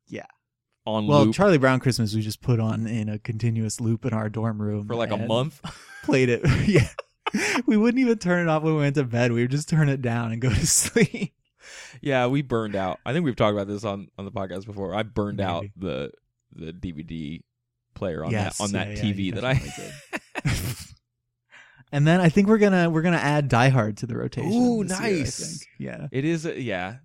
Yeah. 0.07 0.27
On 0.85 1.09
Well, 1.09 1.25
loop 1.25 1.35
Charlie 1.35 1.59
Brown 1.59 1.81
Christmas 1.81 2.15
we 2.15 2.21
just 2.23 2.41
put 2.41 2.61
on 2.61 2.87
in 2.87 3.09
a 3.09 3.19
continuous 3.19 3.81
loop 3.81 4.05
in 4.05 4.13
our 4.13 4.29
dorm 4.29 4.63
room 4.63 4.87
for 4.87 4.95
like 4.95 5.11
a 5.11 5.17
month. 5.17 5.61
Played 6.05 6.29
it. 6.29 6.43
yeah. 6.69 6.87
We 7.67 7.77
wouldn't 7.77 8.01
even 8.01 8.19
turn 8.19 8.47
it 8.47 8.51
off 8.51 8.63
when 8.63 8.75
we 8.75 8.81
went 8.81 8.95
to 8.97 9.05
bed. 9.05 9.33
We 9.33 9.43
would 9.43 9.51
just 9.51 9.69
turn 9.69 9.89
it 9.89 10.03
down 10.03 10.33
and 10.33 10.41
go 10.41 10.49
to 10.51 10.67
sleep. 10.67 11.35
yeah, 12.01 12.27
we 12.27 12.43
burned 12.43 12.77
out. 12.77 13.01
I 13.05 13.13
think 13.13 13.25
we've 13.25 13.37
talked 13.37 13.55
about 13.55 13.67
this 13.69 13.85
on 13.85 14.09
on 14.19 14.25
the 14.25 14.31
podcast 14.33 14.67
before. 14.67 14.95
I 14.95 15.03
burned 15.03 15.41
out 15.41 15.67
the 15.77 16.13
the 16.55 16.73
DVD 16.73 17.41
player 17.95 18.25
on 18.25 18.31
Yes, 18.31 18.59
that 18.59 18.65
on 18.65 18.73
that 18.73 18.89
yeah, 18.97 19.03
TV 19.03 19.35
that 19.35 19.45
I 19.45 19.55
And 21.93 22.07
then 22.07 22.21
I 22.21 22.29
think 22.29 22.49
we're 22.49 22.59
gonna 22.59 22.91
we're 22.91 23.03
gonna 23.03 23.17
add 23.17 23.49
Die 23.49 23.69
Hard 23.69 23.97
to 23.99 24.07
the 24.07 24.17
rotation. 24.17 24.53
Ooh, 24.53 24.85
this 24.85 25.01
year, 25.01 25.11
nice. 25.19 25.67
Yeah. 25.79 26.09
It 26.11 26.25
is, 26.25 26.45
a, 26.45 26.61
yeah. 26.61 26.97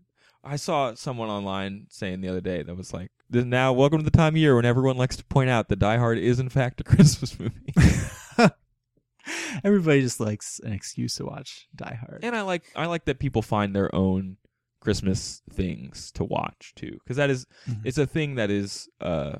I 0.44 0.56
saw 0.56 0.96
someone 0.96 1.30
online 1.30 1.86
saying 1.90 2.22
the 2.22 2.30
other 2.30 2.42
day 2.42 2.64
that 2.64 2.76
was 2.76 2.92
like, 2.92 3.12
"Now, 3.30 3.74
welcome 3.74 4.00
to 4.00 4.04
the 4.04 4.10
time 4.10 4.34
of 4.34 4.38
year 4.38 4.56
when 4.56 4.66
everyone 4.66 4.98
likes 4.98 5.16
to 5.18 5.24
point 5.26 5.52
out 5.52 5.70
that 5.70 5.78
Die 5.78 5.98
Hard 5.98 6.18
is 6.18 6.40
in 6.40 6.50
fact 6.50 6.82
a 6.82 6.84
Christmas 6.84 7.40
movie." 7.40 7.74
Everybody 9.64 10.02
just 10.02 10.20
likes 10.20 10.60
an 10.64 10.74
excuse 10.74 11.16
to 11.16 11.26
watch 11.26 11.68
Die 11.76 11.94
Hard. 12.00 12.20
and 12.24 12.36
I 12.36 12.42
like, 12.42 12.64
I 12.76 12.86
like 12.88 13.06
that 13.06 13.20
people 13.20 13.42
find 13.42 13.76
their 13.76 13.94
own 13.94 14.38
Christmas 14.80 15.42
things 15.52 16.12
to 16.14 16.24
watch 16.24 16.74
too, 16.76 16.98
because 17.04 17.18
that 17.18 17.30
is, 17.30 17.46
Mhm. 17.70 17.82
it's 17.86 17.98
a 17.98 18.08
thing 18.08 18.36
that 18.36 18.50
is 18.50 18.90
uh, 19.00 19.38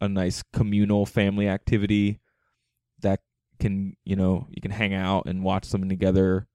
a 0.00 0.08
nice 0.08 0.42
communal 0.52 1.06
family 1.06 1.48
activity 1.48 2.18
that 3.00 3.20
can, 3.60 3.96
you 4.04 4.16
know, 4.16 4.46
you 4.50 4.60
can 4.60 4.70
hang 4.72 4.94
out 4.94 5.26
and 5.26 5.44
watch 5.44 5.64
something 5.64 5.88
together. 5.88 6.48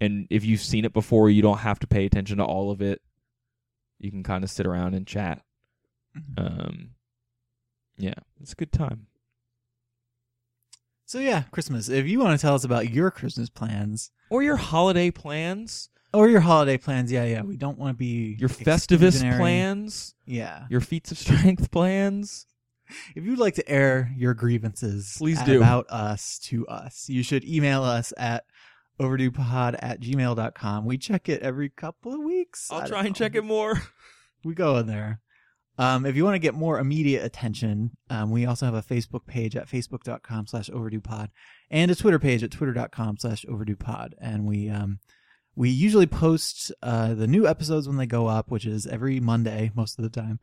And 0.00 0.26
if 0.28 0.44
you've 0.44 0.60
seen 0.60 0.84
it 0.84 0.92
before, 0.92 1.30
you 1.30 1.40
don't 1.40 1.58
have 1.58 1.78
to 1.78 1.86
pay 1.86 2.04
attention 2.04 2.36
to 2.38 2.44
all 2.44 2.70
of 2.70 2.82
it. 2.82 3.00
You 3.98 4.10
can 4.10 4.22
kind 4.22 4.44
of 4.44 4.50
sit 4.50 4.66
around 4.66 4.94
and 4.94 5.06
chat. 5.06 5.42
Mhm. 6.14 6.34
Um, 6.38 6.90
yeah, 7.96 8.14
it's 8.40 8.52
a 8.52 8.56
good 8.56 8.72
time. 8.72 9.06
So 11.06 11.20
yeah, 11.20 11.44
Christmas. 11.52 11.88
If 11.88 12.06
you 12.06 12.18
want 12.18 12.38
to 12.38 12.42
tell 12.44 12.54
us 12.54 12.64
about 12.64 12.90
your 12.90 13.10
Christmas 13.10 13.48
plans 13.48 14.10
Or 14.28 14.42
your 14.42 14.56
holiday 14.56 15.10
plans, 15.12 15.88
or 16.12 16.28
your 16.28 16.40
holiday 16.40 16.78
plans, 16.78 17.12
yeah, 17.12 17.24
yeah, 17.24 17.42
we 17.42 17.56
don't 17.56 17.78
want 17.78 17.90
to 17.96 17.98
be 17.98 18.36
your 18.40 18.48
Festivus 18.48 19.20
plans, 19.36 20.14
Yeah. 20.26 20.64
your 20.68 20.80
feats 20.80 21.12
of 21.12 21.18
strength 21.18 21.70
plans. 21.70 22.46
If 23.14 23.24
you'd 23.24 23.38
like 23.38 23.54
to 23.54 23.68
air 23.68 24.12
your 24.16 24.32
grievances 24.34 25.16
Please 25.18 25.42
do. 25.42 25.56
about 25.56 25.86
us 25.90 26.38
to 26.44 26.66
us, 26.68 27.08
you 27.08 27.22
should 27.22 27.44
email 27.44 27.82
us 27.82 28.12
at 28.16 28.44
overduepod 29.00 29.76
at 29.80 30.00
gmail.com. 30.00 30.84
We 30.84 30.96
check 30.98 31.28
it 31.28 31.42
every 31.42 31.68
couple 31.68 32.14
of 32.14 32.20
weeks. 32.20 32.68
I'll 32.70 32.86
try 32.86 33.00
and 33.00 33.08
know. 33.08 33.12
check 33.14 33.34
it 33.34 33.44
more. 33.44 33.80
We 34.44 34.54
go 34.54 34.76
in 34.78 34.86
there. 34.86 35.20
Um, 35.78 36.06
if 36.06 36.16
you 36.16 36.24
want 36.24 36.34
to 36.34 36.40
get 36.40 36.54
more 36.54 36.78
immediate 36.78 37.24
attention, 37.24 37.90
um, 38.08 38.30
we 38.30 38.46
also 38.46 38.64
have 38.64 38.74
a 38.74 38.82
Facebook 38.82 39.26
page 39.26 39.54
at 39.56 39.68
facebook.com 39.68 40.46
slash 40.46 40.70
overduepod 40.70 41.28
and 41.70 41.90
a 41.90 41.94
Twitter 41.94 42.18
page 42.18 42.42
at 42.42 42.50
twitter.com 42.50 43.18
slash 43.18 43.44
overduepod. 43.44 44.12
And 44.18 44.46
we, 44.46 44.70
um, 44.70 45.00
we 45.54 45.68
usually 45.68 46.06
post, 46.06 46.72
uh, 46.82 47.14
the 47.14 47.26
new 47.26 47.46
episodes 47.46 47.86
when 47.86 47.98
they 47.98 48.06
go 48.06 48.26
up, 48.26 48.50
which 48.50 48.64
is 48.64 48.86
every 48.86 49.20
Monday 49.20 49.70
most 49.74 49.98
of 49.98 50.02
the 50.02 50.10
time. 50.10 50.40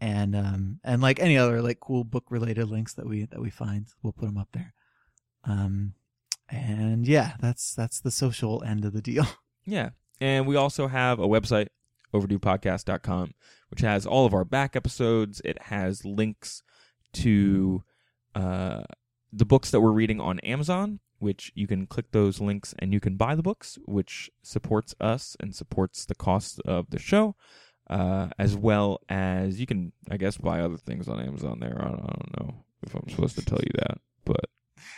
And, 0.00 0.36
um, 0.36 0.80
and 0.84 1.00
like 1.02 1.18
any 1.18 1.36
other 1.36 1.62
like 1.62 1.80
cool 1.80 2.04
book 2.04 2.24
related 2.30 2.68
links 2.68 2.94
that 2.94 3.06
we, 3.06 3.24
that 3.24 3.40
we 3.40 3.50
find, 3.50 3.88
we'll 4.02 4.12
put 4.12 4.26
them 4.26 4.38
up 4.38 4.48
there. 4.52 4.74
Um, 5.44 5.94
and 6.50 7.06
yeah, 7.06 7.32
that's, 7.40 7.74
that's 7.74 8.00
the 8.00 8.10
social 8.10 8.62
end 8.64 8.84
of 8.84 8.92
the 8.92 9.02
deal. 9.02 9.26
Yeah. 9.64 9.90
And 10.18 10.46
we 10.46 10.56
also 10.56 10.88
have 10.88 11.18
a 11.18 11.28
website, 11.28 11.66
overduepodcast.com, 12.14 13.34
which 13.70 13.80
has 13.80 14.06
all 14.06 14.26
of 14.26 14.34
our 14.34 14.44
back 14.44 14.76
episodes. 14.76 15.40
It 15.44 15.62
has 15.62 16.04
links 16.04 16.62
to 17.14 17.82
uh, 18.34 18.82
the 19.32 19.44
books 19.44 19.70
that 19.70 19.80
we're 19.80 19.92
reading 19.92 20.20
on 20.20 20.40
Amazon, 20.40 21.00
which 21.18 21.52
you 21.54 21.66
can 21.66 21.86
click 21.86 22.12
those 22.12 22.40
links 22.40 22.74
and 22.78 22.92
you 22.92 23.00
can 23.00 23.16
buy 23.16 23.34
the 23.34 23.42
books, 23.42 23.78
which 23.84 24.30
supports 24.42 24.94
us 25.00 25.36
and 25.40 25.54
supports 25.54 26.04
the 26.04 26.14
cost 26.14 26.60
of 26.64 26.90
the 26.90 26.98
show. 26.98 27.34
Uh, 27.90 28.28
as 28.38 28.54
well 28.54 29.00
as 29.08 29.58
you 29.58 29.66
can, 29.66 29.92
I 30.10 30.18
guess, 30.18 30.36
buy 30.36 30.60
other 30.60 30.76
things 30.76 31.08
on 31.08 31.20
Amazon. 31.20 31.58
There, 31.58 31.74
I 31.80 31.86
don't, 31.86 32.00
I 32.00 32.14
don't 32.18 32.40
know 32.40 32.64
if 32.82 32.94
I'm 32.94 33.08
supposed 33.08 33.38
to 33.38 33.44
tell 33.46 33.60
you 33.60 33.70
that, 33.76 33.98
but 34.26 34.44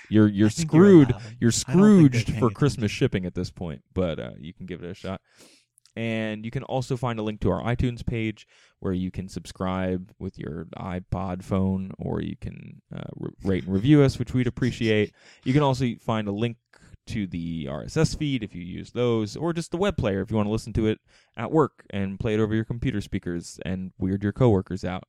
you're 0.09 0.27
you're 0.27 0.35
you're 0.39 0.51
screwed. 0.51 1.15
You're 1.39 1.53
I 1.69 1.75
don't 1.75 1.99
think 1.99 2.13
they're 2.13 2.21
scrooged 2.21 2.39
for 2.39 2.51
Christmas 2.51 2.91
shipping 2.91 3.27
at 3.27 3.35
this 3.37 3.51
point, 3.51 3.83
but 3.95 4.19
uh, 4.19 4.33
you 4.39 4.53
can 4.53 4.67
give 4.67 4.83
it 4.83 4.91
a 4.91 4.95
shot. 4.95 5.21
And 5.97 6.45
you 6.45 6.51
can 6.51 6.63
also 6.63 6.97
find 6.97 7.19
a 7.19 7.23
link 7.23 7.41
to 7.41 7.51
our 7.51 7.63
iTunes 7.63 8.05
page 8.05 8.47
where 8.79 8.93
you 8.93 9.11
can 9.11 9.29
subscribe 9.29 10.13
with 10.19 10.39
your 10.39 10.67
iPod 10.79 11.43
phone, 11.43 11.93
or 11.99 12.23
you 12.23 12.37
can 12.41 12.81
uh, 12.95 13.03
re- 13.17 13.31
rate 13.43 13.65
and 13.65 13.73
review 13.73 14.03
us, 14.03 14.19
which 14.19 14.33
we'd 14.33 14.47
appreciate. 14.47 15.13
You 15.45 15.53
can 15.53 15.63
also 15.63 15.87
find 16.01 16.29
a 16.29 16.33
link 16.33 16.57
to 17.09 17.27
the 17.27 17.67
RSS 17.67 18.17
feed 18.17 18.45
if 18.45 18.55
you 18.55 18.63
use 18.63 18.93
those, 18.93 19.37
or 19.37 19.53
just 19.53 19.73
the 19.73 19.77
web 19.77 19.97
player 19.97 20.21
if 20.21 20.31
you 20.31 20.37
want 20.37 20.47
to 20.47 20.53
listen 20.53 20.73
to 20.75 20.87
it 20.87 21.01
at 21.37 21.51
work 21.51 21.85
and 21.91 22.21
play 22.21 22.35
it 22.35 22.41
over 22.41 22.55
your 22.55 22.65
computer 22.65 23.01
speakers 23.01 23.59
and 23.65 23.93
weird 23.99 24.23
your 24.23 24.33
coworkers 24.33 24.85
out. 24.85 25.05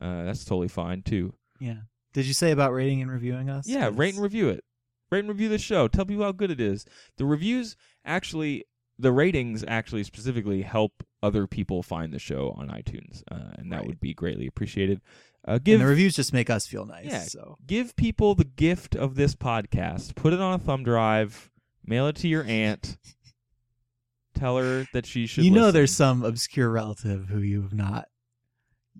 Uh, 0.00 0.24
that's 0.24 0.44
totally 0.44 0.68
fine 0.68 1.02
too. 1.02 1.34
Yeah. 1.58 1.78
Did 2.12 2.26
you 2.26 2.34
say 2.34 2.50
about 2.50 2.72
rating 2.72 3.02
and 3.02 3.10
reviewing 3.10 3.48
us? 3.50 3.66
Yeah, 3.66 3.90
rate 3.92 4.14
and 4.14 4.22
review 4.22 4.48
it. 4.48 4.64
Rate 5.10 5.20
and 5.20 5.28
review 5.28 5.48
the 5.48 5.58
show. 5.58 5.88
Tell 5.88 6.04
people 6.04 6.24
how 6.24 6.32
good 6.32 6.50
it 6.50 6.60
is. 6.60 6.84
The 7.16 7.24
reviews 7.24 7.76
actually, 8.04 8.64
the 8.98 9.12
ratings 9.12 9.64
actually 9.68 10.02
specifically 10.04 10.62
help 10.62 11.04
other 11.22 11.46
people 11.46 11.82
find 11.82 12.12
the 12.12 12.18
show 12.18 12.50
on 12.56 12.68
iTunes, 12.68 13.22
uh, 13.30 13.52
and 13.58 13.70
that 13.72 13.78
Right. 13.78 13.86
would 13.86 14.00
be 14.00 14.14
greatly 14.14 14.46
appreciated. 14.46 15.00
Uh, 15.46 15.52
and 15.52 15.64
give 15.64 15.80
the 15.80 15.86
reviews 15.86 16.14
just 16.16 16.32
make 16.32 16.50
us 16.50 16.66
feel 16.66 16.84
nice. 16.84 17.06
Yeah. 17.06 17.22
So 17.22 17.56
give 17.66 17.94
people 17.96 18.34
the 18.34 18.44
gift 18.44 18.94
of 18.96 19.14
this 19.14 19.34
podcast. 19.34 20.14
Put 20.14 20.32
it 20.32 20.40
on 20.40 20.54
a 20.54 20.58
thumb 20.58 20.82
drive. 20.82 21.50
Mail 21.84 22.06
it 22.08 22.16
to 22.16 22.28
your 22.28 22.44
aunt. 22.44 22.98
Tell 24.34 24.58
her 24.58 24.86
that 24.92 25.06
she 25.06 25.26
should. 25.26 25.44
you 25.44 25.50
know, 25.50 25.62
listen. 25.62 25.74
there's 25.74 25.92
some 25.96 26.22
obscure 26.24 26.70
relative 26.70 27.28
who 27.28 27.38
you 27.40 27.62
have 27.62 27.74
not. 27.74 28.06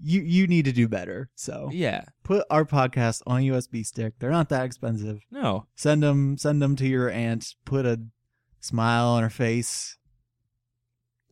You 0.01 0.21
you 0.23 0.47
need 0.47 0.65
to 0.65 0.73
do 0.73 0.89
better. 0.89 1.29
So 1.35 1.71
Yeah. 1.73 2.05
put 2.25 2.45
our 2.51 2.65
podcast 2.65 3.23
on 3.27 3.41
a 3.41 3.45
USB 3.45 3.85
stick. 3.85 4.15
They're 4.19 4.31
not 4.31 4.49
that 4.49 4.65
expensive. 4.65 5.23
No. 5.31 5.67
Send 5.77 6.03
them 6.03 6.39
send 6.39 6.63
them 6.63 6.77
to 6.77 6.87
your 6.87 7.11
aunt. 7.11 7.55
Put 7.65 7.85
a 7.85 8.01
smile 8.61 9.09
on 9.09 9.23
her 9.23 9.31
face 9.31 9.97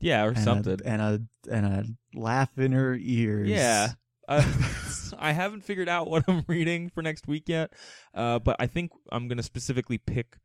Yeah, 0.01 0.25
or 0.25 0.29
and 0.29 0.39
something. 0.39 0.79
a, 0.85 0.89
and 0.89 1.03
a 1.03 1.23
and 1.51 1.67
a 1.67 1.85
laugh 2.19 2.57
in 2.59 2.73
her 2.73 2.97
ears. 3.01 3.49
Yeah. 3.49 3.93
Uh, 4.29 4.43
I 5.21 5.31
haven't 5.31 5.61
figured 5.63 5.89
out 5.89 6.11
what 6.11 6.25
I'm 6.27 6.45
reading 6.49 6.89
for 6.89 7.01
next 7.01 7.29
week 7.29 7.49
yet, 7.49 7.73
uh, 8.13 8.41
but 8.41 8.57
I 8.59 8.67
think 8.67 8.91
I'm 9.13 9.29
going 9.29 9.37
to 9.37 9.43
specifically 9.45 9.99
pick 9.99 10.39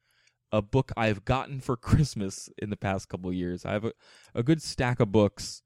a 0.52 0.62
book 0.62 0.92
I've 0.96 1.26
gotten 1.26 1.62
for 1.62 1.76
Christmas 1.90 2.48
in 2.60 2.70
the 2.70 2.78
past 2.78 3.10
couple 3.10 3.32
of 3.32 3.36
years. 3.36 3.66
I 3.66 3.72
have 3.72 3.86
a, 3.86 3.94
a 4.36 4.44
good 4.44 4.62
stack 4.62 5.00
of 5.00 5.12
books 5.12 5.64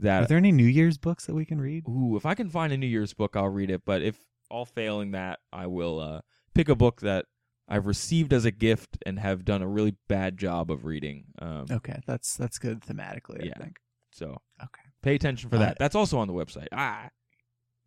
that. 0.00 0.22
Are 0.22 0.26
there 0.26 0.38
any 0.38 0.50
New 0.50 0.64
Year's 0.64 0.96
books 0.96 1.26
that 1.26 1.34
we 1.34 1.44
can 1.44 1.60
read? 1.60 1.84
ooh, 1.86 2.16
if 2.16 2.24
I 2.24 2.34
can 2.34 2.48
find 2.48 2.72
a 2.72 2.78
New 2.78 2.86
Year's 2.86 3.12
book, 3.12 3.36
I'll 3.36 3.50
read 3.50 3.70
it. 3.70 3.82
But 3.84 4.00
if 4.00 4.16
all 4.50 4.64
failing 4.64 5.10
that, 5.10 5.40
I 5.52 5.66
will 5.66 6.00
uh, 6.00 6.20
pick 6.54 6.70
a 6.70 6.74
book 6.74 7.02
that 7.02 7.26
I've 7.68 7.86
received 7.86 8.32
as 8.32 8.44
a 8.44 8.50
gift 8.50 8.96
and 9.04 9.18
have 9.18 9.44
done 9.44 9.60
a 9.62 9.68
really 9.68 9.94
bad 10.08 10.38
job 10.38 10.70
of 10.70 10.84
reading. 10.84 11.24
Um, 11.38 11.66
Okay, 11.70 12.00
that's 12.06 12.34
that's 12.36 12.58
good 12.58 12.80
thematically. 12.80 13.44
Yeah. 13.44 13.52
I 13.56 13.60
think. 13.62 13.76
So 14.10 14.38
Okay. 14.62 14.82
pay 15.02 15.14
attention 15.14 15.50
for 15.50 15.56
All 15.56 15.62
that. 15.62 15.76
That's 15.78 15.94
also 15.94 16.18
on 16.18 16.28
the 16.28 16.34
website. 16.34 16.68
Ah, 16.72 17.10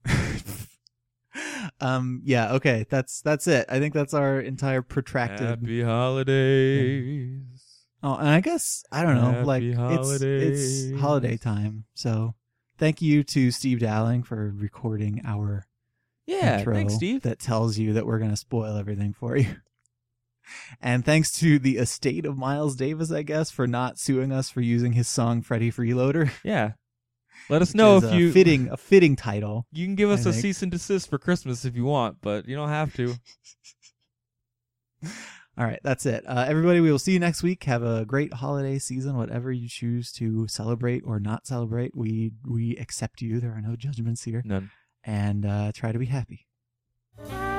um. 1.80 2.22
Yeah. 2.26 2.54
Okay. 2.54 2.86
That's 2.90 3.22
that's 3.22 3.48
it. 3.48 3.66
I 3.70 3.80
think 3.80 3.94
that's 3.94 4.14
our 4.14 4.40
entire 4.40 4.82
protracted. 4.82 5.48
happy 5.48 5.82
holidays. 5.82 7.42
Oh, 8.04 8.16
and 8.16 8.30
I 8.30 8.42
guess 8.42 8.84
I 8.92 9.04
don't 9.04 9.16
know. 9.16 9.32
Happy 9.32 9.46
like 9.46 9.64
it's 9.64 10.22
it's 10.22 11.00
holiday 11.00 11.38
time, 11.38 11.86
so 11.94 12.36
thank 12.78 13.02
you 13.02 13.24
to 13.26 13.52
Steve 13.52 13.80
Dowling 13.80 14.24
for 14.24 14.52
recording 14.58 15.22
our 15.24 15.66
Yeah, 16.26 16.60
intro 16.60 16.74
thanks, 16.74 16.96
Steve. 16.96 17.22
that 17.22 17.40
tells 17.40 17.78
you 17.78 17.94
that 17.94 18.06
we're 18.08 18.18
going 18.20 18.32
to 18.32 18.38
spoil 18.38 18.76
everything 18.76 19.14
for 19.14 19.38
you. 19.38 19.56
And 20.82 21.06
thanks 21.06 21.32
to 21.40 21.60
the 21.60 21.78
estate 21.78 22.26
of 22.26 22.38
Miles 22.38 22.76
Davis, 22.76 23.12
I 23.12 23.24
guess, 23.24 23.52
for 23.52 23.68
not 23.68 24.00
suing 24.00 24.32
us 24.32 24.50
for 24.50 24.62
using 24.62 24.94
his 24.94 25.08
song 25.08 25.42
"Freddie 25.42 25.72
Freeloader." 25.72 26.32
Yeah, 26.44 26.72
let 27.50 27.62
us 27.62 27.74
know 27.74 27.98
if 27.98 28.04
a 28.06 28.16
you 28.16 28.32
fitting 28.32 28.70
a 28.70 28.78
fitting 28.78 29.16
title. 29.16 29.66
You 29.72 29.86
can 29.86 29.96
give 29.96 30.10
us 30.10 30.26
I 30.26 30.30
a 30.30 30.34
think. 30.34 30.42
cease 30.42 30.62
and 30.62 30.72
desist 30.72 31.10
for 31.10 31.18
Christmas 31.18 31.66
if 31.66 31.76
you 31.76 31.86
want, 31.86 32.18
but 32.22 32.48
you 32.48 32.56
don't 32.56 32.70
have 32.70 32.94
to. 32.96 33.16
All 35.58 35.66
right, 35.66 35.80
that's 35.84 36.06
it. 36.06 36.24
Uh, 36.28 36.46
everybody, 36.48 36.80
we 36.80 36.92
will 36.92 37.00
see 37.00 37.12
you 37.12 37.20
next 37.20 37.44
week. 37.44 37.66
Have 37.66 37.84
a 37.84 38.06
great 38.06 38.34
holiday 38.36 38.80
season, 38.80 39.18
whatever 39.18 39.52
you 39.52 39.68
choose 39.68 40.12
to 40.14 40.48
celebrate 40.48 41.04
or 41.06 41.20
not 41.20 41.46
celebrate. 41.46 41.96
We 41.96 42.32
we 42.48 42.78
accept 42.78 43.22
you. 43.22 43.40
There 43.40 43.52
are 43.52 43.62
no 43.62 43.76
judgments 43.76 44.24
here, 44.24 44.42
None. 44.46 44.72
and 45.04 45.46
uh, 45.46 45.72
try 45.74 45.92
to 45.92 46.00
be 46.00 46.06
happy. 46.08 46.48
Happy 47.18 47.51